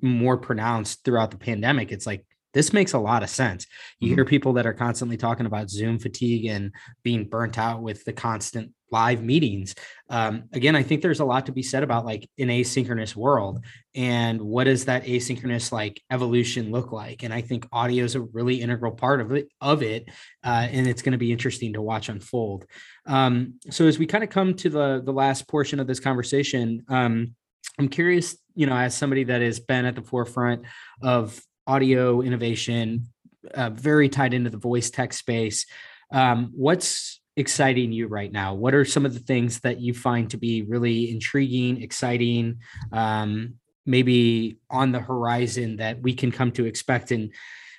more 0.00 0.36
pronounced 0.36 1.04
throughout 1.04 1.30
the 1.30 1.38
pandemic. 1.38 1.92
It's 1.92 2.06
like 2.06 2.26
this 2.54 2.72
makes 2.72 2.92
a 2.92 2.98
lot 2.98 3.22
of 3.22 3.28
sense. 3.28 3.66
You 3.98 4.08
mm-hmm. 4.08 4.14
hear 4.14 4.24
people 4.24 4.54
that 4.54 4.66
are 4.66 4.72
constantly 4.72 5.16
talking 5.16 5.46
about 5.46 5.68
Zoom 5.68 5.98
fatigue 5.98 6.46
and 6.46 6.72
being 7.02 7.28
burnt 7.28 7.58
out 7.58 7.82
with 7.82 8.04
the 8.04 8.12
constant 8.12 8.72
live 8.90 9.24
meetings. 9.24 9.74
Um, 10.08 10.44
again, 10.52 10.76
I 10.76 10.84
think 10.84 11.02
there's 11.02 11.18
a 11.18 11.24
lot 11.24 11.46
to 11.46 11.52
be 11.52 11.64
said 11.64 11.82
about 11.82 12.06
like 12.06 12.30
an 12.38 12.46
asynchronous 12.46 13.16
world 13.16 13.64
and 13.94 14.40
what 14.40 14.64
does 14.64 14.84
that 14.84 15.04
asynchronous 15.04 15.72
like 15.72 16.00
evolution 16.12 16.70
look 16.70 16.92
like? 16.92 17.24
And 17.24 17.34
I 17.34 17.40
think 17.40 17.66
audio 17.72 18.04
is 18.04 18.14
a 18.14 18.20
really 18.20 18.60
integral 18.60 18.92
part 18.92 19.20
of 19.20 19.32
it, 19.32 19.48
of 19.60 19.82
it, 19.82 20.08
uh, 20.44 20.68
and 20.70 20.86
it's 20.86 21.02
going 21.02 21.12
to 21.12 21.18
be 21.18 21.32
interesting 21.32 21.72
to 21.72 21.82
watch 21.82 22.08
unfold. 22.08 22.66
Um, 23.06 23.54
so 23.68 23.86
as 23.86 23.98
we 23.98 24.06
kind 24.06 24.22
of 24.22 24.30
come 24.30 24.54
to 24.54 24.70
the 24.70 25.02
the 25.04 25.12
last 25.12 25.48
portion 25.48 25.80
of 25.80 25.88
this 25.88 26.00
conversation, 26.00 26.84
um, 26.88 27.34
I'm 27.78 27.88
curious, 27.88 28.36
you 28.54 28.66
know, 28.66 28.76
as 28.76 28.94
somebody 28.94 29.24
that 29.24 29.42
has 29.42 29.58
been 29.58 29.84
at 29.86 29.96
the 29.96 30.02
forefront 30.02 30.62
of 31.02 31.40
audio 31.66 32.20
innovation, 32.20 33.06
uh, 33.52 33.70
very 33.70 34.08
tied 34.08 34.34
into 34.34 34.50
the 34.50 34.58
voice 34.58 34.90
tech 34.90 35.12
space. 35.12 35.66
Um, 36.10 36.52
what's 36.54 37.20
exciting 37.36 37.92
you 37.92 38.06
right 38.06 38.30
now? 38.30 38.54
What 38.54 38.74
are 38.74 38.84
some 38.84 39.04
of 39.04 39.14
the 39.14 39.20
things 39.20 39.60
that 39.60 39.80
you 39.80 39.94
find 39.94 40.30
to 40.30 40.36
be 40.36 40.62
really 40.62 41.10
intriguing, 41.10 41.82
exciting, 41.82 42.60
um, 42.92 43.54
maybe 43.86 44.58
on 44.70 44.92
the 44.92 45.00
horizon 45.00 45.76
that 45.76 46.00
we 46.00 46.14
can 46.14 46.30
come 46.30 46.52
to 46.52 46.64
expect 46.64 47.10
and 47.10 47.32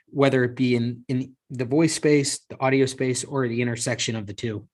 whether 0.07 0.43
it 0.43 0.55
be 0.55 0.75
in 0.75 1.03
in 1.07 1.35
the 1.49 1.65
voice 1.65 1.93
space, 1.93 2.39
the 2.49 2.59
audio 2.59 2.85
space, 2.85 3.23
or 3.23 3.47
the 3.47 3.61
intersection 3.61 4.15
of 4.15 4.27
the 4.27 4.33
two? 4.33 4.67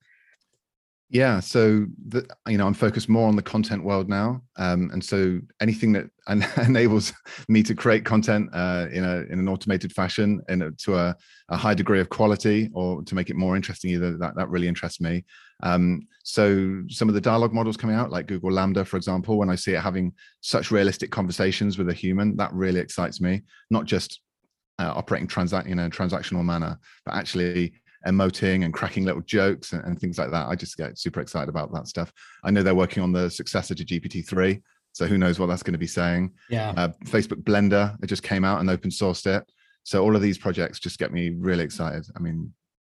Yeah, 1.12 1.40
so 1.40 1.84
the, 2.08 2.26
you 2.48 2.56
know, 2.56 2.66
I'm 2.66 2.72
focused 2.72 3.10
more 3.10 3.28
on 3.28 3.36
the 3.36 3.42
content 3.42 3.84
world 3.84 4.08
now, 4.08 4.40
um, 4.56 4.88
and 4.94 5.04
so 5.04 5.40
anything 5.60 5.92
that 5.92 6.06
enables 6.66 7.12
me 7.48 7.62
to 7.64 7.74
create 7.74 8.06
content 8.06 8.48
uh, 8.54 8.86
in 8.90 9.04
a 9.04 9.16
in 9.30 9.38
an 9.38 9.46
automated 9.46 9.92
fashion 9.92 10.40
and 10.48 10.78
to 10.78 10.96
a, 10.96 11.14
a, 11.50 11.56
high 11.58 11.74
degree 11.74 12.00
of 12.00 12.08
quality, 12.08 12.70
or 12.72 13.02
to 13.02 13.14
make 13.14 13.28
it 13.28 13.36
more 13.36 13.56
interesting, 13.56 13.90
either 13.90 14.16
that 14.16 14.36
that 14.36 14.48
really 14.48 14.66
interests 14.66 15.02
me. 15.02 15.22
Um, 15.62 16.08
so 16.24 16.82
some 16.88 17.10
of 17.10 17.14
the 17.14 17.20
dialogue 17.20 17.52
models 17.52 17.76
coming 17.76 17.94
out, 17.94 18.10
like 18.10 18.26
Google 18.26 18.50
LaMDA, 18.50 18.86
for 18.86 18.96
example, 18.96 19.36
when 19.36 19.50
I 19.50 19.54
see 19.54 19.74
it 19.74 19.82
having 19.82 20.14
such 20.40 20.70
realistic 20.70 21.10
conversations 21.10 21.76
with 21.76 21.90
a 21.90 21.94
human, 21.94 22.38
that 22.38 22.54
really 22.54 22.80
excites 22.80 23.20
me. 23.20 23.42
Not 23.68 23.84
just 23.84 24.18
uh, 24.78 24.94
operating 24.96 25.28
transact 25.28 25.68
in 25.68 25.78
a 25.78 25.90
transactional 25.90 26.42
manner, 26.42 26.78
but 27.04 27.14
actually 27.14 27.74
emoting 28.06 28.64
and 28.64 28.74
cracking 28.74 29.04
little 29.04 29.22
jokes 29.22 29.72
and, 29.72 29.84
and, 29.84 30.00
things 30.00 30.18
like 30.18 30.30
that. 30.30 30.48
I 30.48 30.54
just 30.54 30.76
get 30.76 30.98
super 30.98 31.20
excited 31.20 31.48
about 31.48 31.72
that 31.72 31.88
stuff. 31.88 32.12
I 32.44 32.50
know 32.50 32.62
they're 32.62 32.74
working 32.74 33.02
on 33.02 33.12
the 33.12 33.30
successor 33.30 33.74
to 33.74 33.84
GPT-3. 33.84 34.60
So 34.92 35.06
who 35.06 35.18
knows 35.18 35.38
what 35.38 35.46
that's 35.46 35.62
going 35.62 35.72
to 35.72 35.78
be 35.78 35.86
saying. 35.86 36.32
Yeah. 36.50 36.74
Uh, 36.76 36.88
Facebook 37.06 37.42
Blender, 37.42 37.96
it 38.02 38.06
just 38.06 38.22
came 38.22 38.44
out 38.44 38.60
and 38.60 38.68
open 38.68 38.90
sourced 38.90 39.26
it. 39.26 39.50
So 39.84 40.02
all 40.02 40.14
of 40.14 40.22
these 40.22 40.38
projects 40.38 40.78
just 40.78 40.98
get 40.98 41.12
me 41.12 41.30
really 41.30 41.64
excited. 41.64 42.06
I 42.14 42.20
mean, 42.20 42.52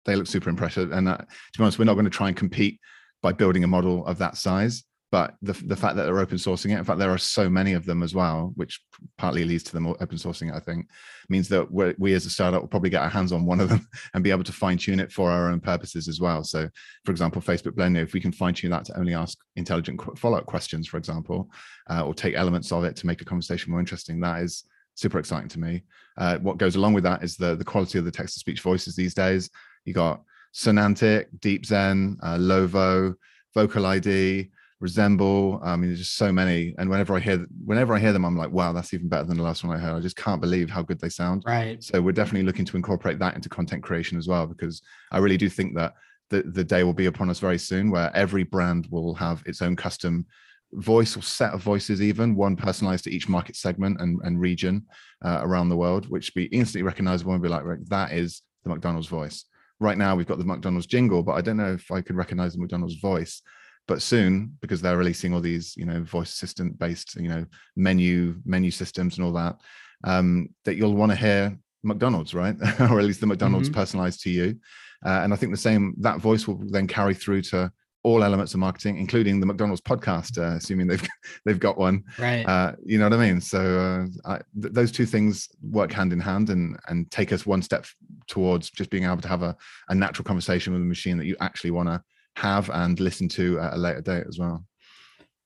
they 0.05 0.17
look 0.17 0.27
super 0.27 0.51
impressive. 0.51 0.93
And 0.93 1.09
uh, 1.09 1.19
to 1.19 1.25
be 1.59 1.63
honest, 1.63 1.79
we're 1.79 1.85
not 1.85 1.95
going 1.95 2.05
to 2.05 2.11
try 2.11 2.29
and 2.29 2.37
compete 2.37 2.81
by 3.23 3.33
building 3.33 3.65
a 3.65 3.69
model 3.69 4.05
of 4.07 4.19
that 4.19 4.37
size 4.37 4.85
but 5.13 5.35
the, 5.43 5.53
the 5.67 5.77
fact 5.77 5.97
that 5.97 6.05
they're 6.05 6.19
open 6.19 6.39
sourcing 6.39 6.73
it 6.73 6.79
in 6.79 6.85
fact 6.85 6.99
there 6.99 7.11
are 7.11 7.19
so 7.19 7.49
many 7.49 7.73
of 7.73 7.85
them 7.85 8.03
as 8.03 8.15
well 8.15 8.53
which 8.57 8.81
partly 9.19 9.45
leads 9.45 9.63
to 9.63 9.73
them 9.73 9.87
open 9.87 10.19
sourcing 10.19 10.49
it 10.49 10.57
i 10.57 10.61
think 10.61 10.87
means 11.29 11.49
that 11.49 11.71
we 11.99 12.15
as 12.15 12.27
a 12.27 12.31
startup 12.31 12.61
will 12.61 12.69
probably 12.69 12.91
get 12.91 13.03
our 13.03 13.09
hands 13.09 13.33
on 13.33 13.45
one 13.45 13.61
of 13.61 13.69
them 13.69 13.87
and 14.15 14.25
be 14.25 14.31
able 14.31 14.45
to 14.45 14.53
fine 14.53 14.79
tune 14.79 15.01
it 15.01 15.13
for 15.13 15.31
our 15.31 15.51
own 15.51 15.61
purposes 15.61 16.09
as 16.09 16.21
well. 16.21 16.45
So 16.45 16.69
for 17.05 17.13
example 17.13 17.41
facebook 17.41 17.73
blender 17.73 18.03
if 18.03 18.13
we 18.13 18.21
can 18.21 18.33
fine 18.33 18.55
tune 18.55 18.71
that 18.71 18.85
to 18.87 18.99
only 18.99 19.15
ask 19.15 19.39
intelligent 19.57 20.01
follow-up 20.19 20.47
questions 20.47 20.89
for 20.89 20.97
example 20.97 21.51
uh, 21.91 22.05
or 22.05 22.15
take 22.15 22.35
elements 22.35 22.73
of 22.73 22.85
it 22.85 22.97
to 22.97 23.07
make 23.07 23.21
a 23.21 23.25
conversation 23.25 23.71
more 23.71 23.81
interesting 23.81 24.21
that 24.21 24.43
is 24.43 24.65
super 24.95 25.19
exciting 25.19 25.49
to 25.49 25.59
me. 25.59 25.83
Uh, 26.17 26.39
what 26.39 26.59
goes 26.59 26.77
along 26.77 26.93
with 26.93 27.05
that 27.05 27.23
is 27.25 27.37
the 27.37 27.57
the 27.57 27.65
quality 27.65 27.99
of 27.99 28.05
the 28.05 28.11
text 28.11 28.35
to 28.35 28.41
speech 28.41 28.61
voices 28.61 28.95
these 28.95 29.15
days. 29.15 29.51
You 29.85 29.93
got 29.93 30.23
sonantic 30.55 31.27
deepzen 31.41 32.17
uh, 32.23 32.39
lovo 32.39 33.15
VocaliD 33.57 34.51
resemble. 34.81 35.61
I 35.63 35.77
mean, 35.77 35.91
there's 35.91 36.01
just 36.01 36.17
so 36.17 36.33
many. 36.33 36.75
And 36.79 36.91
whenever 36.91 37.15
I 37.15 37.21
hear 37.21 37.47
whenever 37.65 37.95
I 37.95 37.99
hear 37.99 38.13
them, 38.13 38.25
I'm 38.25 38.37
like, 38.37 38.51
wow, 38.51 38.73
that's 38.73 38.93
even 38.95 39.09
better 39.09 39.25
than 39.25 39.37
the 39.37 39.43
last 39.43 39.65
one 39.65 39.77
I 39.77 39.81
heard. 39.81 39.97
I 39.97 40.01
just 40.01 40.17
can't 40.17 40.41
believe 40.41 40.71
how 40.71 40.83
good 40.83 41.01
they 41.01 41.09
sound. 41.09 41.43
Right. 41.47 41.83
So 41.83 42.01
we're 42.01 42.13
definitely 42.13 42.47
looking 42.47 42.65
to 42.67 42.77
incorporate 42.77 43.19
that 43.21 43.35
into 43.35 43.49
content 43.49 43.83
creation 43.83 44.19
as 44.19 44.29
well, 44.29 44.47
because 44.47 44.83
I 45.11 45.19
really 45.19 45.37
do 45.37 45.49
think 45.49 45.75
that 45.77 45.95
the, 46.31 46.43
the 46.43 46.65
day 46.65 46.85
will 46.85 46.95
be 46.95 47.07
upon 47.07 47.31
us 47.31 47.39
very 47.39 47.59
soon 47.59 47.91
where 47.91 48.11
every 48.15 48.43
brand 48.43 48.89
will 48.91 49.15
have 49.15 49.43
its 49.47 49.63
own 49.63 49.77
custom 49.77 50.27
voice 50.73 51.17
or 51.17 51.23
set 51.23 51.53
of 51.53 51.63
voices 51.63 52.03
even 52.03 52.35
one 52.35 52.57
personalized 52.57 53.05
to 53.05 53.11
each 53.11 53.29
market 53.29 53.55
segment 53.55 54.01
and, 54.01 54.21
and 54.25 54.41
region 54.41 54.85
uh, 55.25 55.41
around 55.43 55.69
the 55.69 55.77
world 55.77 56.09
which 56.09 56.35
be 56.35 56.47
instantly 56.47 56.83
recognizable 56.83 57.33
and 57.33 57.43
be 57.43 57.49
like 57.49 57.63
right, 57.63 57.89
that 57.89 58.13
is 58.13 58.43
the 58.65 58.71
mcdonald's 58.71 59.07
voice 59.07 59.45
right 59.79 59.99
now 59.99 60.17
we've 60.17 60.27
got 60.27 60.39
the 60.39 60.45
mcdonald's 60.45 60.87
jingle 60.87 61.23
but 61.23 61.35
i 61.35 61.41
don't 61.41 61.57
know 61.57 61.75
if 61.75 61.91
i 61.93 62.01
could 62.01 62.17
recognize 62.17 62.55
the 62.55 62.61
mcdonald's 62.61 62.97
voice 62.97 63.43
but 63.87 64.03
soon 64.03 64.57
because 64.61 64.81
they're 64.81 64.97
releasing 64.97 65.35
all 65.35 65.41
these 65.41 65.77
you 65.77 65.85
know 65.85 66.03
voice 66.03 66.33
assistant 66.33 66.79
based 66.79 67.17
you 67.17 67.29
know 67.29 67.45
menu 67.77 68.37
menu 68.45 68.71
systems 68.71 69.17
and 69.17 69.27
all 69.27 69.33
that 69.33 69.57
um, 70.05 70.49
that 70.65 70.77
you'll 70.77 70.95
want 70.95 71.11
to 71.11 71.17
hear 71.17 71.57
mcdonald's 71.83 72.35
right? 72.35 72.57
Or 72.81 72.99
at 72.99 73.05
least 73.05 73.21
the 73.21 73.27
mcdonald's 73.27 73.69
mm-hmm. 73.69 73.81
personalized 73.81 74.23
to 74.23 74.31
you. 74.31 74.59
Uh, 75.05 75.21
and 75.23 75.33
i 75.33 75.37
think 75.37 75.53
the 75.53 75.59
same 75.59 75.95
that 75.99 76.19
voice 76.19 76.47
will 76.47 76.61
then 76.69 76.87
carry 76.87 77.15
through 77.15 77.43
to 77.43 77.71
all 78.03 78.23
elements 78.23 78.53
of 78.53 78.61
marketing 78.61 78.99
including 78.99 79.41
the 79.41 79.47
mcdonald's 79.47 79.81
podcast 79.81 80.39
uh, 80.39 80.57
assuming 80.57 80.87
they've 80.87 81.07
they've 81.45 81.61
got 81.61 81.77
one. 81.77 82.05
Right. 82.19 82.45
Uh, 82.45 82.73
you 82.85 82.99
know 82.99 83.09
what 83.09 83.19
i 83.19 83.27
mean? 83.27 83.41
So 83.41 83.61
uh, 83.79 84.31
I, 84.31 84.41
th- 84.61 84.75
those 84.75 84.93
two 84.93 85.07
things 85.07 85.49
work 85.63 85.93
hand 85.93 86.13
in 86.13 86.21
hand 86.21 86.49
and 86.51 86.79
and 86.89 87.11
take 87.11 87.33
us 87.33 87.45
one 87.45 87.63
step 87.63 87.87
towards 88.27 88.71
just 88.71 88.91
being 88.91 89.05
able 89.05 89.19
to 89.19 89.29
have 89.29 89.43
a, 89.43 89.57
a 89.91 89.95
natural 89.95 90.25
conversation 90.25 90.73
with 90.73 90.83
a 90.83 90.87
machine 90.87 91.19
that 91.19 91.27
you 91.27 91.37
actually 91.41 91.71
want 91.71 91.89
to 91.89 92.03
have 92.37 92.71
and 92.71 92.99
listen 93.01 93.29
to 93.31 93.59
at 93.61 93.75
a 93.75 93.77
later 93.77 94.01
date 94.01 94.25
as 94.29 94.39
well. 94.39 94.65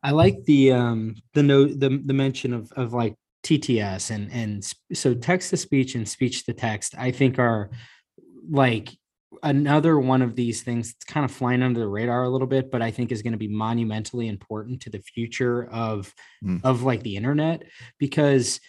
I 0.03 0.13
like 0.13 0.45
the 0.45 0.73
um 0.73 1.17
the 1.35 1.43
note 1.43 1.81
the 1.81 2.03
the 2.05 2.15
mention 2.15 2.53
of 2.53 2.71
of 2.73 2.93
like 2.93 3.15
TTS 3.45 4.11
and 4.11 4.31
and 4.33 4.73
so 4.93 5.15
text 5.15 5.51
to 5.51 5.57
speech 5.57 5.95
and 5.95 6.09
speech 6.09 6.45
to 6.47 6.53
text 6.53 6.95
I 6.97 7.11
think 7.11 7.39
are 7.39 7.71
like 8.49 8.91
another 9.43 9.99
one 9.99 10.23
of 10.23 10.35
these 10.35 10.63
things 10.63 10.93
that's 10.93 11.05
kind 11.05 11.25
of 11.25 11.31
flying 11.31 11.63
under 11.63 11.81
the 11.81 11.89
radar 11.89 12.25
a 12.25 12.29
little 12.29 12.47
bit 12.47 12.71
but 12.71 12.83
I 12.83 12.91
think 12.91 13.13
is 13.13 13.23
going 13.23 13.33
to 13.33 13.39
be 13.39 13.49
monumentally 13.49 14.29
important 14.29 14.83
to 14.83 14.91
the 14.91 15.01
future 15.01 15.69
of 15.71 16.13
mm. 16.45 16.61
of 16.65 16.83
like 16.83 17.03
the 17.03 17.17
internet 17.17 17.63
because 17.99 18.61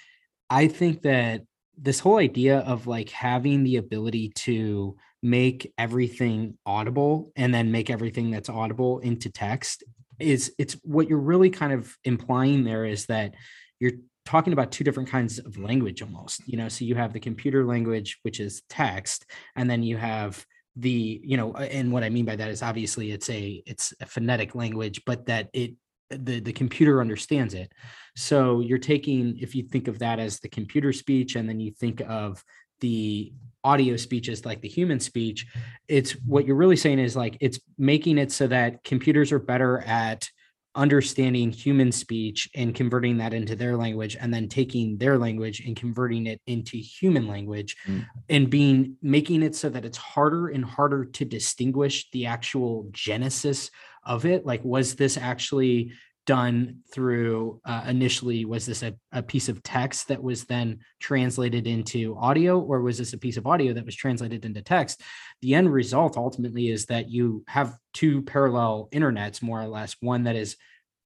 I 0.50 0.68
think 0.68 1.04
that 1.04 1.42
this 1.78 2.00
whole 2.00 2.18
idea 2.18 2.60
of 2.60 2.88
like 2.88 3.10
having 3.10 3.64
the 3.64 3.78
ability 3.78 4.30
to 4.36 4.98
make 5.22 5.74
everything 5.78 6.58
audible 6.66 7.32
and 7.36 7.54
then 7.54 7.72
make 7.72 7.90
everything 7.90 8.32
that's 8.32 8.50
audible 8.50 9.00
into 9.00 9.30
text 9.30 9.84
is 10.20 10.54
it's 10.58 10.74
what 10.84 11.08
you're 11.08 11.18
really 11.18 11.50
kind 11.50 11.74
of 11.74 11.96
implying 12.04 12.64
there 12.64 12.86
is 12.86 13.06
that 13.08 13.36
you're 13.80 13.94
talking 14.26 14.54
about 14.54 14.72
two 14.72 14.84
different 14.84 15.10
kinds 15.10 15.40
of 15.40 15.58
language 15.58 16.02
almost 16.02 16.42
you 16.48 16.58
know? 16.58 16.70
So 16.70 16.86
you 16.86 16.96
have 16.96 17.14
the 17.14 17.20
computer 17.20 17.66
language 17.66 18.20
which 18.24 18.40
is 18.40 18.62
text 18.70 19.26
and 19.56 19.70
then 19.70 19.84
you 19.84 19.98
have 19.98 20.46
the 20.76 21.20
you 21.24 21.36
know 21.36 21.52
and 21.54 21.92
what 21.92 22.04
i 22.04 22.10
mean 22.10 22.26
by 22.26 22.36
that 22.36 22.50
is 22.50 22.62
obviously 22.62 23.12
it's 23.12 23.30
a 23.30 23.62
it's 23.66 23.92
a 24.02 24.06
phonetic 24.06 24.56
language 24.56 25.02
but 25.06 25.26
that 25.26 25.50
it 25.52 25.74
the 26.10 26.40
the 26.40 26.54
computer 26.54 27.02
understands 27.02 27.54
it. 27.54 27.72
So 28.16 28.60
you're 28.62 28.78
taking 28.78 29.38
if 29.40 29.56
you 29.56 29.64
think 29.64 29.88
of 29.88 30.00
that 30.00 30.20
as 30.20 30.40
the 30.40 30.50
computer 30.50 30.92
speech 30.92 31.36
and 31.36 31.48
then 31.48 31.60
you 31.60 31.72
think 31.72 32.02
of 32.02 32.44
the 32.82 33.34
audio 33.64 33.98
speech 33.98 34.30
as 34.30 34.46
like 34.46 34.62
the 34.62 34.70
human 34.70 35.00
speech 35.00 35.46
it's 35.90 36.12
what 36.26 36.46
you're 36.46 36.56
really 36.56 36.78
saying 36.78 36.98
is 36.98 37.16
like 37.16 37.36
it's 37.42 37.60
making 37.78 38.18
it 38.18 38.32
so 38.32 38.48
that 38.48 38.84
computers 38.86 39.34
are 39.34 39.40
better 39.40 39.82
at 39.82 40.30
understanding 40.76 41.52
human 41.52 41.92
speech 41.92 42.48
and 42.56 42.76
converting 42.76 43.18
that 43.18 43.34
into 43.34 43.56
their 43.56 43.76
language 43.76 44.16
and 44.20 44.34
then 44.34 44.48
taking 44.48 44.98
their 44.98 45.18
language 45.18 45.62
and 45.62 45.76
converting 45.76 46.28
it 46.28 46.40
into 46.46 46.78
human 46.78 47.28
language 47.28 47.76
mm. 47.88 48.06
and 48.30 48.50
being 48.50 48.96
making 49.02 49.42
it 49.42 49.56
so 49.56 49.68
that 49.68 49.84
it's 49.84 49.98
harder 49.98 50.48
and 50.48 50.64
harder 50.64 51.04
to 51.04 51.26
distinguish 51.26 52.10
the 52.12 52.28
actual 52.28 52.88
genesis 52.92 53.72
of 54.06 54.26
it 54.26 54.46
like 54.46 54.64
was 54.64 54.96
this 54.96 55.18
actually 55.18 55.92
done 56.30 56.78
through 56.94 57.60
uh, 57.66 57.84
initially 57.88 58.46
was 58.46 58.68
this 58.68 58.84
a, 58.84 58.94
a 59.12 59.24
piece 59.24 59.50
of 59.50 59.64
text 59.64 60.10
that 60.10 60.22
was 60.22 60.44
then 60.44 60.78
translated 61.00 61.66
into 61.66 62.16
audio 62.20 62.60
or 62.60 62.82
was 62.82 63.00
this 63.00 63.14
a 63.14 63.18
piece 63.18 63.36
of 63.36 63.48
audio 63.48 63.74
that 63.74 63.84
was 63.84 63.96
translated 63.96 64.46
into 64.46 64.62
text? 64.62 65.02
The 65.42 65.56
end 65.56 65.74
result 65.74 66.18
ultimately 66.18 66.70
is 66.70 66.86
that 66.86 67.10
you 67.10 67.44
have 67.48 67.76
two 67.96 68.22
parallel 68.22 68.90
internets 68.92 69.42
more 69.42 69.60
or 69.60 69.68
less 69.68 69.96
one 70.02 70.26
that 70.26 70.36
is 70.36 70.56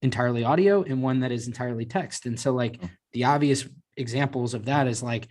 entirely 0.02 0.44
audio 0.44 0.84
and 0.84 1.02
one 1.02 1.22
that 1.22 1.32
is 1.32 1.48
entirely 1.48 1.86
text. 1.86 2.26
And 2.26 2.38
so 2.38 2.52
like 2.52 2.82
hmm. 2.82 2.88
the 3.14 3.24
obvious 3.24 3.66
examples 3.96 4.54
of 4.54 4.66
that 4.66 4.88
is 4.88 5.02
like 5.02 5.30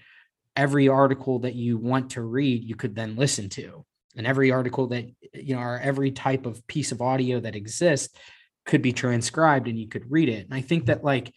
every 0.57 0.89
article 0.89 1.41
that 1.41 1.55
you 1.55 1.77
want 1.77 2.13
to 2.13 2.23
read 2.23 2.65
you 2.65 2.77
could 2.77 2.95
then 2.95 3.15
listen 3.15 3.51
to. 3.51 3.85
And 4.17 4.27
every 4.27 4.53
article 4.53 4.87
that 4.87 5.05
you 5.35 5.55
know 5.55 5.61
or 5.61 5.79
every 5.79 6.13
type 6.13 6.47
of 6.47 6.67
piece 6.67 6.93
of 6.93 7.03
audio 7.03 7.41
that 7.41 7.57
exists 7.57 8.17
could 8.65 8.83
be 8.83 8.93
transcribed 8.93 9.69
and 9.69 9.79
you 9.79 9.89
could 9.89 10.11
read 10.11 10.29
it 10.29 10.45
and 10.47 10.55
i 10.55 10.61
think 10.61 10.87
that 10.87 11.05
like 11.05 11.33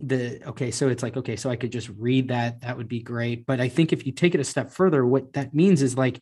the 0.00 0.42
okay 0.46 0.70
so 0.70 0.88
it's 0.88 1.02
like 1.02 1.16
okay 1.16 1.36
so 1.36 1.50
i 1.50 1.56
could 1.56 1.72
just 1.72 1.90
read 1.98 2.28
that 2.28 2.60
that 2.62 2.76
would 2.76 2.88
be 2.88 3.00
great 3.00 3.44
but 3.46 3.60
i 3.60 3.68
think 3.68 3.92
if 3.92 4.06
you 4.06 4.12
take 4.12 4.34
it 4.34 4.40
a 4.40 4.44
step 4.44 4.70
further 4.70 5.04
what 5.04 5.32
that 5.34 5.52
means 5.52 5.82
is 5.82 5.96
like 5.96 6.20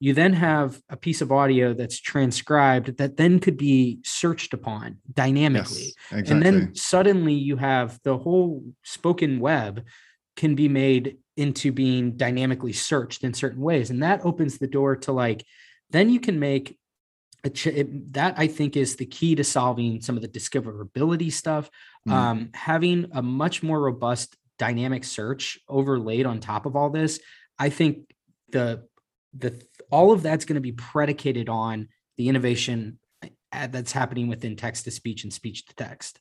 you 0.00 0.14
then 0.14 0.32
have 0.32 0.80
a 0.88 0.96
piece 0.96 1.20
of 1.20 1.32
audio 1.32 1.74
that's 1.74 1.98
transcribed 1.98 2.96
that 2.98 3.16
then 3.16 3.40
could 3.40 3.56
be 3.56 3.98
searched 4.04 4.54
upon 4.54 4.98
dynamically. 5.12 5.92
Yes, 6.10 6.20
exactly. 6.20 6.32
And 6.32 6.42
then 6.42 6.74
suddenly 6.74 7.34
you 7.34 7.56
have 7.56 7.98
the 8.04 8.16
whole 8.16 8.62
spoken 8.84 9.40
web 9.40 9.84
can 10.36 10.54
be 10.54 10.68
made 10.68 11.16
into 11.36 11.72
being 11.72 12.16
dynamically 12.16 12.72
searched 12.72 13.24
in 13.24 13.34
certain 13.34 13.60
ways. 13.60 13.90
And 13.90 14.02
that 14.02 14.24
opens 14.24 14.58
the 14.58 14.68
door 14.68 14.96
to 14.96 15.12
like, 15.12 15.44
then 15.90 16.10
you 16.10 16.20
can 16.20 16.38
make 16.38 16.78
it, 17.44 18.12
that 18.12 18.34
I 18.36 18.46
think 18.46 18.76
is 18.76 18.96
the 18.96 19.06
key 19.06 19.34
to 19.36 19.44
solving 19.44 20.00
some 20.00 20.16
of 20.16 20.22
the 20.22 20.28
discoverability 20.28 21.32
stuff. 21.32 21.70
Mm. 22.08 22.12
Um, 22.12 22.50
having 22.54 23.10
a 23.12 23.22
much 23.22 23.62
more 23.62 23.80
robust 23.80 24.36
dynamic 24.58 25.04
search 25.04 25.58
overlaid 25.68 26.26
on 26.26 26.40
top 26.40 26.66
of 26.66 26.74
all 26.74 26.90
this, 26.90 27.20
I 27.58 27.70
think 27.70 28.12
the 28.50 28.86
the 29.36 29.60
all 29.90 30.12
of 30.12 30.22
that's 30.22 30.44
going 30.44 30.54
to 30.54 30.60
be 30.60 30.72
predicated 30.72 31.48
on 31.48 31.88
the 32.16 32.28
innovation 32.28 32.98
uh, 33.52 33.66
that's 33.68 33.92
happening 33.92 34.28
within 34.28 34.56
text 34.56 34.84
to 34.84 34.90
speech 34.90 35.22
and 35.22 35.32
speech 35.32 35.66
to 35.66 35.74
text 35.74 36.20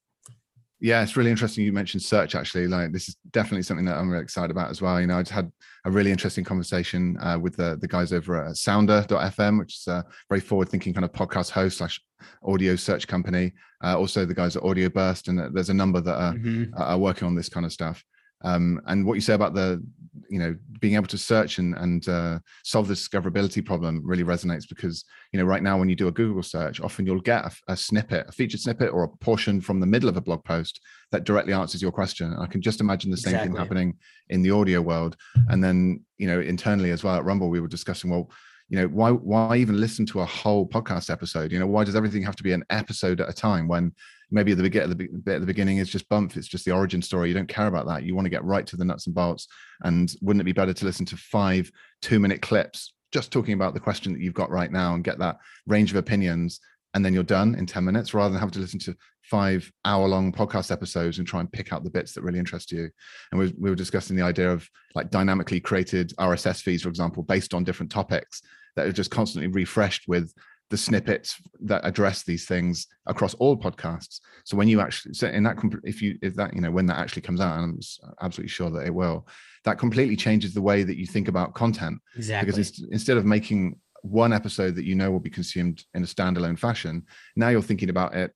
yeah 0.80 1.02
it's 1.02 1.18
really 1.18 1.32
interesting 1.32 1.64
you 1.64 1.72
mentioned 1.72 2.02
search 2.02 2.36
actually 2.36 2.68
like 2.68 2.92
this 2.92 3.10
is 3.10 3.16
definitely 3.32 3.64
something 3.64 3.86
that 3.86 3.98
i'm 3.98 4.10
really 4.10 4.24
excited 4.24 4.52
about 4.52 4.70
as 4.70 4.82
well 4.82 5.00
you 5.02 5.08
know 5.08 5.18
i 5.18 5.22
just 5.22 5.32
had 5.32 5.52
a 5.86 5.92
really 5.92 6.12
interesting 6.12 6.44
conversation 6.44 7.18
uh, 7.22 7.38
with 7.40 7.56
the, 7.56 7.78
the 7.82 7.88
guys 7.88 8.14
over 8.14 8.46
at 8.46 8.56
sounder.fm 8.58 9.58
which 9.58 9.76
is 9.76 9.88
a 9.88 10.06
very 10.30 10.42
forward 10.42 10.70
thinking 10.70 10.94
kind 10.94 11.06
of 11.06 11.12
podcast 11.12 11.50
host 11.50 11.78
slash 11.78 12.00
audio 12.44 12.76
search 12.76 13.08
company 13.08 13.54
uh, 13.84 13.98
also 13.98 14.26
the 14.26 14.34
guys 14.34 14.56
at 14.56 14.64
Audioburst 14.64 15.28
and 15.28 15.56
there's 15.56 15.70
a 15.70 15.74
number 15.74 16.02
that 16.02 16.16
are, 16.16 16.34
mm-hmm. 16.34 16.74
are 16.76 16.98
working 16.98 17.28
on 17.28 17.36
this 17.36 17.50
kind 17.50 17.66
of 17.66 17.72
stuff 17.72 18.04
um, 18.42 18.80
and 18.86 19.06
what 19.06 19.16
you 19.16 19.22
say 19.22 19.34
about 19.34 19.54
the 19.54 19.84
you 20.30 20.40
know 20.40 20.56
being 20.80 20.96
able 20.96 21.08
to 21.08 21.18
search 21.18 21.58
and 21.60 21.76
and 21.76 22.08
uh, 22.10 22.40
solve 22.64 22.88
the 22.88 22.94
discoverability 22.94 23.64
problem 23.64 24.02
really 24.04 24.24
resonates 24.24 24.68
because 24.68 25.06
you 25.32 25.40
know 25.40 25.46
right 25.46 25.64
now 25.64 25.78
when 25.78 25.90
you 25.90 25.96
do 25.96 26.08
a 26.08 26.12
google 26.12 26.44
search 26.44 26.82
often 26.82 27.06
you'll 27.06 27.22
get 27.22 27.46
a, 27.46 27.52
a, 27.74 27.78
snippet 27.78 28.26
a 28.28 28.32
featured 28.32 28.60
snippet 28.60 28.92
or 28.92 29.04
a 29.04 29.08
portion 29.08 29.62
from 29.62 29.80
the 29.80 29.86
middle 29.86 30.10
of 30.10 30.18
a 30.18 30.22
blog 30.22 30.44
post 30.44 30.82
that 31.12 31.24
directly 31.24 31.54
answers 31.54 31.82
your 31.82 31.92
question. 31.92 32.36
I 32.38 32.48
can 32.48 32.62
just 32.62 32.82
imagine 32.82 33.12
the 33.12 33.18
same 33.18 33.34
exactly. 33.34 33.50
thing 33.50 33.58
happening 33.58 33.98
in 34.30 34.42
the 34.42 34.52
audio 34.52 34.82
world. 34.82 35.16
And 35.50 35.64
then 35.64 36.04
you 36.18 36.28
know 36.28 36.40
internally 36.40 36.92
as 36.92 37.04
well 37.04 37.16
at 37.16 37.24
rumble 37.24 37.50
we 37.50 37.60
were 37.60 37.68
discussing 37.68 38.10
well 38.10 38.30
you 38.70 38.78
know 38.78 38.88
why 38.88 39.12
why 39.12 39.56
even 39.56 39.80
listen 39.80 40.06
to 40.08 40.20
a 40.20 40.26
whole 40.26 40.68
podcast 40.68 41.10
episode? 41.10 41.52
You 41.52 41.60
know 41.60 41.68
why 41.68 41.86
does 41.86 41.96
everything 41.96 42.24
have 42.24 42.36
to 42.36 42.44
be 42.44 42.52
an 42.52 42.66
episode 42.70 43.22
at 43.22 43.30
a 43.30 43.34
time 43.34 43.68
when 43.68 43.94
maybe 44.30 44.52
at 44.52 44.58
the, 44.58 44.82
at 44.82 44.90
the 44.90 44.96
bit 44.96 45.36
at 45.36 45.42
the 45.42 45.48
beginning 45.48 45.78
is 45.78 45.90
just 45.90 46.10
bump 46.10 46.36
it's 46.36 46.48
just 46.48 46.66
the 46.66 46.72
origin 46.72 47.02
story. 47.02 47.30
You 47.30 47.34
don't 47.34 47.48
care 47.48 47.68
about 47.68 47.88
that. 47.88 48.04
You 48.04 48.16
want 48.16 48.26
to 48.26 48.32
get 48.32 48.44
right 48.44 48.66
to 48.68 48.78
the 48.78 48.86
nuts 48.86 49.08
and 49.08 49.16
bolts. 49.16 49.48
And 49.84 50.14
wouldn't 50.22 50.42
it 50.42 50.46
be 50.46 50.54
better 50.54 50.74
to 50.74 50.86
listen 50.86 51.06
to 51.08 51.18
five 51.18 51.72
two 52.02 52.20
minute 52.20 52.42
clips 52.42 52.94
just 53.12 53.32
talking 53.32 53.54
about 53.54 53.74
the 53.74 53.80
question 53.80 54.14
that 54.14 54.22
you've 54.22 54.34
got 54.34 54.50
right 54.50 54.72
now 54.72 54.94
and 54.94 55.04
get 55.04 55.18
that 55.20 55.38
range 55.66 55.92
of 55.92 55.98
opinions 55.98 56.60
and 56.94 57.06
then 57.06 57.14
you're 57.14 57.24
done 57.24 57.56
in 57.56 57.66
10 57.66 57.86
minutes 57.86 58.14
rather 58.14 58.34
than 58.34 58.42
have 58.42 58.52
to 58.52 58.60
listen 58.60 58.80
to 58.80 58.96
five 59.22 59.72
hour 59.86 60.08
long 60.08 60.32
podcast 60.32 60.72
episodes 60.72 61.20
and 61.20 61.28
try 61.28 61.40
and 61.40 61.52
pick 61.52 61.72
out 61.72 61.84
the 61.84 61.90
bits 61.90 62.14
that 62.14 62.24
really 62.24 62.40
interest 62.40 62.72
you? 62.72 62.90
And 63.32 63.40
we, 63.40 63.54
we 63.58 63.70
were 63.70 63.76
discussing 63.76 64.16
the 64.16 64.24
idea 64.24 64.52
of 64.52 64.68
like 64.96 65.10
dynamically 65.10 65.60
created 65.60 66.14
rss 66.20 66.62
feeds 66.62 66.84
for 66.84 66.90
example 66.90 67.24
based 67.24 67.54
on 67.54 67.64
different 67.64 67.92
topics 67.92 68.42
that 68.76 68.88
are 68.88 68.92
just 68.92 69.12
constantly 69.12 69.48
refreshed 69.48 70.08
with 70.08 70.34
the 70.70 70.78
snippets 70.78 71.42
that 71.62 71.86
address 71.86 72.24
these 72.24 72.46
things 72.46 72.88
across 73.06 73.34
all 73.36 73.56
podcasts. 73.56 74.20
So 74.44 74.58
when 74.58 74.68
you 74.68 74.82
actually, 74.82 75.14
so 75.14 75.28
in 75.28 75.44
that, 75.44 75.58
if 75.84 76.02
you, 76.02 76.18
if 76.22 76.36
that, 76.36 76.54
you 76.54 76.62
know, 76.62 76.72
when 76.72 76.86
that 76.88 76.98
actually 76.98 77.22
comes 77.22 77.40
out, 77.40 77.58
and 77.58 77.64
I'm 77.64 78.12
absolutely 78.22 78.50
sure 78.50 78.70
that 78.72 78.86
it 78.86 78.94
will, 78.94 79.28
that 79.64 79.80
completely 79.80 80.16
changes 80.16 80.54
the 80.54 80.62
way 80.62 80.84
that 80.84 80.98
you 80.98 81.06
think 81.06 81.28
about 81.28 81.54
content. 81.54 82.00
Exactly. 82.16 82.46
Because 82.46 82.84
instead 82.92 83.18
of 83.18 83.26
making 83.26 83.80
one 84.02 84.34
episode 84.34 84.76
that 84.76 84.86
you 84.86 84.96
know 84.96 85.10
will 85.10 85.20
be 85.20 85.30
consumed 85.30 85.84
in 85.94 86.04
a 86.04 86.08
standalone 86.08 86.60
fashion, 86.60 87.04
now 87.36 87.50
you're 87.50 87.62
thinking 87.62 87.90
about 87.90 88.14
it 88.14 88.34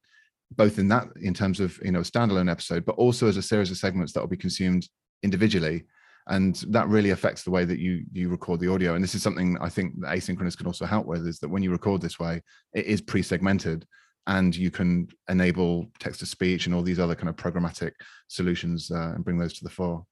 both 0.51 0.79
in 0.79 0.87
that, 0.89 1.07
in 1.21 1.33
terms 1.33 1.59
of, 1.59 1.79
you 1.83 1.91
know, 1.91 2.01
a 2.01 2.03
standalone 2.03 2.51
episode, 2.51 2.85
but 2.85 2.95
also 2.95 3.27
as 3.27 3.37
a 3.37 3.41
series 3.41 3.71
of 3.71 3.77
segments 3.77 4.13
that 4.13 4.19
will 4.19 4.27
be 4.27 4.37
consumed 4.37 4.87
individually 5.23 5.85
and 6.31 6.55
that 6.69 6.87
really 6.87 7.09
affects 7.09 7.43
the 7.43 7.51
way 7.51 7.65
that 7.65 7.77
you 7.77 8.03
you 8.13 8.29
record 8.29 8.61
the 8.61 8.71
audio. 8.71 8.95
And 8.95 9.03
this 9.03 9.13
is 9.13 9.21
something 9.21 9.57
i 9.61 9.69
think 9.69 9.99
asynchronous 9.99 10.57
can 10.57 10.65
also 10.65 10.85
help 10.85 11.05
with 11.05 11.27
is 11.27 11.39
that 11.39 11.49
when 11.49 11.61
you 11.61 11.71
record 11.71 12.01
this 12.01 12.19
way 12.19 12.41
it 12.73 12.85
is 12.85 13.01
pre-segmented 13.01 13.85
and 14.27 14.55
you 14.55 14.71
can 14.71 15.07
enable 15.29 15.87
text 15.99 16.19
to 16.21 16.25
speech 16.25 16.65
and 16.65 16.73
all 16.73 16.83
these 16.83 16.99
other 16.99 17.15
kind 17.15 17.29
of 17.29 17.35
programmatic 17.35 17.91
solutions 18.27 18.89
uh, 18.91 19.11
and 19.15 19.25
bring 19.25 19.37
those 19.37 19.53
to 19.53 19.63
the 19.63 19.69
fore. 19.69 20.05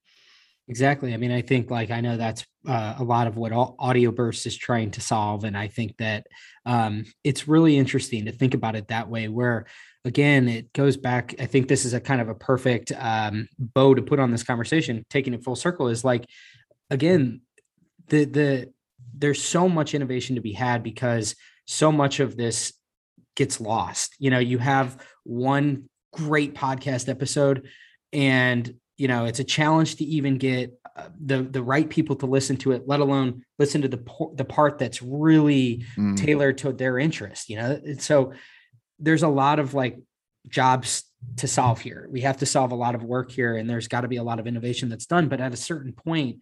Exactly. 0.67 1.13
I 1.13 1.17
mean 1.17 1.31
i 1.31 1.41
think 1.41 1.71
like 1.71 1.89
i 1.89 2.01
know 2.01 2.17
that's 2.17 2.45
uh, 2.67 2.95
a 2.99 3.03
lot 3.03 3.27
of 3.27 3.37
what 3.37 3.53
Audioburst 3.53 4.45
is 4.45 4.57
trying 4.57 4.91
to 4.91 5.01
solve 5.01 5.45
and 5.45 5.57
i 5.57 5.67
think 5.67 5.95
that 5.97 6.27
um, 6.65 7.05
it's 7.23 7.47
really 7.47 7.77
interesting 7.77 8.25
to 8.25 8.33
think 8.33 8.53
about 8.53 8.75
it 8.75 8.89
that 8.89 9.09
way 9.09 9.29
where 9.29 9.65
again, 10.05 10.47
it 10.47 10.71
goes 10.73 10.97
back. 10.97 11.35
I 11.39 11.45
think 11.45 11.67
this 11.67 11.85
is 11.85 11.93
a 11.93 11.99
kind 11.99 12.21
of 12.21 12.29
a 12.29 12.35
perfect 12.35 12.91
um, 12.97 13.47
bow 13.57 13.93
to 13.93 14.01
put 14.01 14.19
on 14.19 14.31
this 14.31 14.43
conversation, 14.43 15.03
taking 15.09 15.33
it 15.33 15.43
full 15.43 15.55
circle 15.55 15.87
is 15.87 16.03
like, 16.03 16.25
again, 16.89 17.41
the, 18.07 18.25
the, 18.25 18.73
there's 19.13 19.41
so 19.41 19.67
much 19.67 19.93
innovation 19.93 20.35
to 20.35 20.41
be 20.41 20.53
had 20.53 20.83
because 20.83 21.35
so 21.65 21.91
much 21.91 22.19
of 22.19 22.37
this 22.37 22.73
gets 23.35 23.59
lost. 23.61 24.15
You 24.19 24.31
know, 24.31 24.39
you 24.39 24.57
have 24.57 25.05
one 25.23 25.89
great 26.11 26.55
podcast 26.55 27.09
episode 27.09 27.67
and 28.11 28.73
you 28.97 29.07
know 29.07 29.25
it's 29.25 29.39
a 29.39 29.43
challenge 29.43 29.95
to 29.95 30.03
even 30.03 30.37
get 30.37 30.73
uh, 30.95 31.09
the 31.19 31.43
the 31.43 31.61
right 31.61 31.89
people 31.89 32.15
to 32.15 32.25
listen 32.25 32.57
to 32.57 32.71
it 32.71 32.87
let 32.87 32.99
alone 32.99 33.43
listen 33.59 33.81
to 33.81 33.87
the 33.87 34.03
the 34.35 34.45
part 34.45 34.77
that's 34.77 35.01
really 35.01 35.85
mm. 35.97 36.17
tailored 36.17 36.57
to 36.57 36.73
their 36.73 36.97
interest 36.97 37.49
you 37.49 37.55
know 37.55 37.79
so 37.99 38.33
there's 38.99 39.23
a 39.23 39.27
lot 39.27 39.59
of 39.59 39.73
like 39.73 39.99
jobs 40.47 41.03
to 41.37 41.47
solve 41.47 41.81
here. 41.81 42.07
We 42.09 42.21
have 42.21 42.37
to 42.37 42.45
solve 42.45 42.71
a 42.71 42.75
lot 42.75 42.95
of 42.95 43.03
work 43.03 43.31
here, 43.31 43.55
and 43.55 43.69
there's 43.69 43.87
got 43.87 44.01
to 44.01 44.07
be 44.07 44.17
a 44.17 44.23
lot 44.23 44.39
of 44.39 44.47
innovation 44.47 44.89
that's 44.89 45.05
done. 45.05 45.27
But 45.27 45.41
at 45.41 45.53
a 45.53 45.57
certain 45.57 45.93
point, 45.93 46.39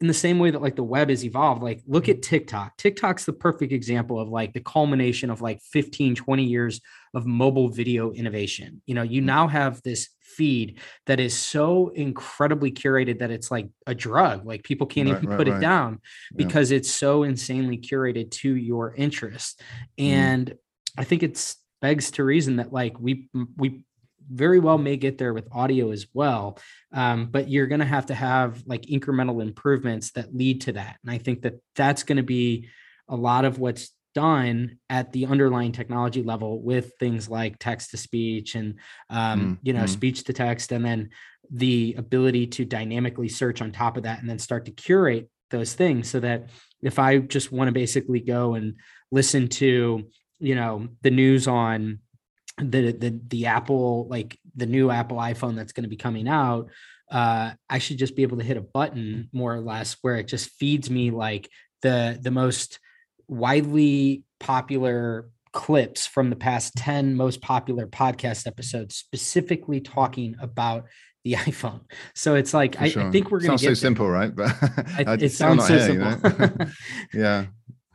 in 0.00 0.06
the 0.06 0.14
same 0.14 0.38
way 0.38 0.50
that 0.50 0.62
like 0.62 0.76
the 0.76 0.82
web 0.82 1.08
has 1.08 1.24
evolved 1.24 1.62
like 1.62 1.82
look 1.86 2.08
at 2.08 2.22
tiktok 2.22 2.76
tiktok's 2.76 3.24
the 3.24 3.32
perfect 3.32 3.72
example 3.72 4.20
of 4.20 4.28
like 4.28 4.52
the 4.52 4.60
culmination 4.60 5.30
of 5.30 5.40
like 5.40 5.60
15 5.62 6.14
20 6.14 6.44
years 6.44 6.80
of 7.14 7.26
mobile 7.26 7.68
video 7.68 8.12
innovation 8.12 8.82
you 8.86 8.94
know 8.94 9.02
you 9.02 9.22
mm. 9.22 9.26
now 9.26 9.48
have 9.48 9.82
this 9.82 10.08
feed 10.20 10.80
that 11.06 11.18
is 11.18 11.34
so 11.36 11.88
incredibly 11.88 12.70
curated 12.70 13.20
that 13.20 13.30
it's 13.30 13.50
like 13.50 13.68
a 13.86 13.94
drug 13.94 14.44
like 14.44 14.62
people 14.64 14.86
can't 14.86 15.08
right, 15.08 15.16
even 15.16 15.30
right, 15.30 15.38
put 15.38 15.48
right. 15.48 15.56
it 15.56 15.60
down 15.60 16.00
because 16.34 16.70
yeah. 16.70 16.76
it's 16.76 16.90
so 16.90 17.22
insanely 17.22 17.78
curated 17.78 18.30
to 18.30 18.54
your 18.54 18.94
interest 18.96 19.62
mm. 19.98 20.04
and 20.04 20.50
mm. 20.50 20.56
i 20.98 21.04
think 21.04 21.22
it's 21.22 21.56
begs 21.80 22.10
to 22.12 22.24
reason 22.24 22.56
that 22.56 22.72
like 22.72 22.98
we 22.98 23.28
we 23.56 23.82
very 24.28 24.58
well 24.58 24.78
may 24.78 24.96
get 24.96 25.18
there 25.18 25.32
with 25.32 25.48
audio 25.52 25.92
as 25.92 26.06
well 26.12 26.58
um, 26.92 27.26
but 27.26 27.48
you're 27.48 27.68
going 27.68 27.80
to 27.80 27.86
have 27.86 28.06
to 28.06 28.14
have 28.14 28.62
like 28.66 28.82
incremental 28.82 29.40
improvements 29.40 30.10
that 30.12 30.34
lead 30.34 30.60
to 30.62 30.72
that 30.72 30.96
and 31.02 31.10
i 31.10 31.18
think 31.18 31.42
that 31.42 31.54
that's 31.74 32.02
going 32.02 32.16
to 32.16 32.22
be 32.22 32.68
a 33.08 33.16
lot 33.16 33.44
of 33.44 33.58
what's 33.58 33.92
done 34.16 34.78
at 34.88 35.12
the 35.12 35.26
underlying 35.26 35.72
technology 35.72 36.22
level 36.22 36.62
with 36.62 36.92
things 36.98 37.28
like 37.28 37.58
text 37.58 37.90
to 37.90 37.98
speech 37.98 38.54
and 38.54 38.76
um, 39.10 39.40
mm, 39.40 39.58
you 39.62 39.74
know 39.74 39.82
mm. 39.82 39.88
speech 39.88 40.24
to 40.24 40.32
text 40.32 40.72
and 40.72 40.84
then 40.84 41.10
the 41.50 41.94
ability 41.98 42.46
to 42.46 42.64
dynamically 42.64 43.28
search 43.28 43.60
on 43.60 43.70
top 43.70 43.98
of 43.98 44.04
that 44.04 44.18
and 44.20 44.28
then 44.28 44.38
start 44.38 44.64
to 44.64 44.70
curate 44.70 45.28
those 45.50 45.74
things 45.74 46.08
so 46.08 46.18
that 46.18 46.48
if 46.82 46.98
i 46.98 47.18
just 47.18 47.52
want 47.52 47.68
to 47.68 47.72
basically 47.72 48.20
go 48.20 48.54
and 48.54 48.76
listen 49.12 49.48
to 49.48 50.08
you 50.38 50.54
know 50.54 50.88
the 51.02 51.10
news 51.10 51.48
on 51.48 52.00
the 52.58 52.92
the 52.92 53.20
the 53.28 53.46
Apple 53.46 54.06
like 54.08 54.38
the 54.54 54.66
new 54.66 54.90
Apple 54.90 55.18
iPhone 55.18 55.54
that's 55.54 55.72
going 55.72 55.84
to 55.84 55.90
be 55.90 55.96
coming 55.96 56.28
out, 56.28 56.70
uh, 57.10 57.52
I 57.68 57.78
should 57.78 57.98
just 57.98 58.16
be 58.16 58.22
able 58.22 58.38
to 58.38 58.44
hit 58.44 58.56
a 58.56 58.62
button 58.62 59.28
more 59.32 59.54
or 59.54 59.60
less 59.60 59.96
where 60.02 60.16
it 60.16 60.28
just 60.28 60.50
feeds 60.50 60.90
me 60.90 61.10
like 61.10 61.48
the 61.82 62.18
the 62.20 62.30
most 62.30 62.78
widely 63.28 64.22
popular 64.40 65.28
clips 65.52 66.06
from 66.06 66.28
the 66.28 66.36
past 66.36 66.74
10 66.76 67.16
most 67.16 67.40
popular 67.40 67.86
podcast 67.86 68.46
episodes 68.46 68.94
specifically 68.94 69.80
talking 69.80 70.36
about 70.38 70.84
the 71.24 71.32
iPhone. 71.34 71.80
So 72.14 72.34
it's 72.34 72.52
like 72.52 72.80
I, 72.80 72.88
sure. 72.88 73.08
I, 73.08 73.10
think 73.10 73.30
we're 73.30 73.40
going 73.40 73.56
to 73.56 73.62
get 73.62 73.70
so 73.70 73.74
simple, 73.74 74.08
right? 74.08 74.34
But 74.34 74.54
I, 74.62 75.16
it 75.20 75.30
sounds 75.30 75.66
so 75.66 75.74
here, 75.74 75.86
simple. 75.86 76.30
You 76.30 76.38
know? 76.38 76.70
yeah, 77.14 77.46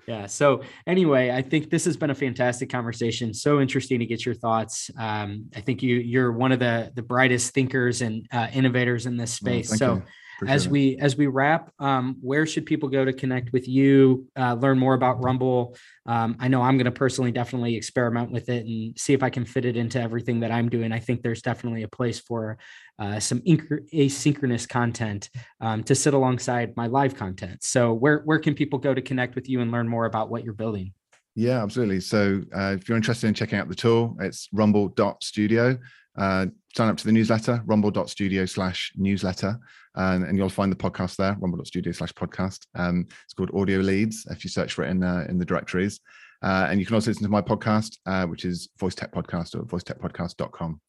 yeah. 0.07 0.25
So 0.25 0.63
anyway, 0.87 1.31
I 1.31 1.41
think 1.41 1.69
this 1.69 1.85
has 1.85 1.97
been 1.97 2.09
a 2.09 2.15
fantastic 2.15 2.69
conversation. 2.69 3.33
So 3.33 3.59
interesting 3.59 3.99
to 3.99 4.05
get 4.05 4.25
your 4.25 4.35
thoughts. 4.35 4.89
Um, 4.97 5.49
I 5.55 5.61
think 5.61 5.83
you 5.83 5.95
you're 5.97 6.31
one 6.31 6.51
of 6.51 6.59
the 6.59 6.91
the 6.95 7.03
brightest 7.03 7.53
thinkers 7.53 8.01
and 8.01 8.27
uh, 8.31 8.47
innovators 8.53 9.05
in 9.05 9.17
this 9.17 9.33
space. 9.33 9.77
So. 9.77 9.95
You 9.95 10.03
as 10.47 10.67
we 10.67 10.97
as 10.97 11.15
we 11.15 11.27
wrap 11.27 11.71
um, 11.79 12.17
where 12.21 12.45
should 12.45 12.65
people 12.65 12.89
go 12.89 13.05
to 13.05 13.13
connect 13.13 13.53
with 13.53 13.67
you 13.67 14.27
uh, 14.37 14.53
learn 14.55 14.79
more 14.79 14.93
about 14.93 15.23
rumble? 15.23 15.75
Um, 16.05 16.35
i 16.39 16.47
know 16.47 16.61
i'm 16.61 16.77
going 16.77 16.85
to 16.85 16.91
personally 16.91 17.31
definitely 17.31 17.75
experiment 17.75 18.31
with 18.31 18.49
it 18.49 18.65
and 18.65 18.97
see 18.97 19.13
if 19.13 19.21
i 19.21 19.29
can 19.29 19.45
fit 19.45 19.65
it 19.65 19.77
into 19.77 20.01
everything 20.01 20.39
that 20.39 20.51
i'm 20.51 20.69
doing. 20.69 20.91
I 20.91 20.99
think 20.99 21.21
there's 21.21 21.41
definitely 21.41 21.83
a 21.83 21.87
place 21.87 22.19
for 22.19 22.57
uh, 22.99 23.19
some 23.19 23.39
inc- 23.41 23.89
asynchronous 23.93 24.67
content 24.67 25.29
um, 25.59 25.83
to 25.83 25.95
sit 25.95 26.13
alongside 26.13 26.75
my 26.75 26.87
live 26.87 27.15
content. 27.15 27.63
So 27.63 27.93
where 27.93 28.19
where 28.19 28.39
can 28.39 28.53
people 28.53 28.79
go 28.79 28.93
to 28.93 29.01
connect 29.01 29.35
with 29.35 29.49
you 29.49 29.61
and 29.61 29.71
learn 29.71 29.87
more 29.87 30.05
about 30.05 30.29
what 30.29 30.43
you're 30.43 30.53
building? 30.53 30.93
Yeah 31.35 31.63
absolutely. 31.63 32.01
So 32.01 32.41
uh, 32.55 32.75
if 32.77 32.89
you're 32.89 32.97
interested 32.97 33.27
in 33.27 33.33
checking 33.33 33.57
out 33.57 33.69
the 33.69 33.75
tool 33.75 34.17
it's 34.19 34.47
rumble.studio 34.51 35.77
uh, 36.18 36.47
sign 36.76 36.89
up 36.89 36.97
to 36.97 37.05
the 37.05 37.12
newsletter, 37.12 37.62
rumble.studio 37.66 38.45
slash 38.45 38.91
newsletter, 38.95 39.57
and, 39.95 40.24
and, 40.24 40.38
you'll 40.38 40.49
find 40.49 40.72
the 40.72 40.76
podcast 40.76 41.16
there, 41.16 41.38
rumble.studio 41.39 41.91
slash 41.91 42.14
podcast. 42.14 42.66
Um, 42.76 43.07
it's 43.24 43.34
called 43.34 43.51
Audio 43.53 43.80
Leads 43.80 44.26
if 44.30 44.43
you 44.43 44.49
search 44.49 44.74
for 44.74 44.84
it 44.84 44.89
in, 44.89 45.03
uh, 45.03 45.26
in 45.30 45.38
the 45.38 45.45
directories. 45.45 45.99
Uh, 46.43 46.68
and 46.70 46.80
you 46.80 46.86
can 46.86 46.95
also 46.95 47.12
listen 47.12 47.24
to 47.24 47.30
my 47.30 47.41
podcast, 47.41 47.97
uh, 48.05 48.26
which 48.26 48.45
is 48.45 48.70
Voice 48.80 48.95
Tech 48.95 49.12
Podcast 49.12 49.55
or 49.55 49.64
voicetechpodcast.com. 49.64 50.82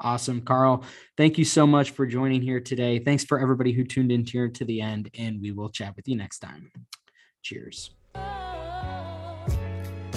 Awesome. 0.00 0.40
Carl, 0.40 0.84
thank 1.16 1.38
you 1.38 1.44
so 1.44 1.66
much 1.66 1.90
for 1.90 2.06
joining 2.06 2.42
here 2.42 2.60
today. 2.60 2.98
Thanks 2.98 3.24
for 3.24 3.38
everybody 3.38 3.72
who 3.72 3.84
tuned 3.84 4.10
in 4.10 4.26
here 4.26 4.48
to 4.48 4.64
the 4.64 4.80
end, 4.80 5.10
and 5.16 5.40
we 5.40 5.52
will 5.52 5.70
chat 5.70 5.94
with 5.94 6.08
you 6.08 6.16
next 6.16 6.40
time. 6.40 6.72
Cheers. 7.42 7.93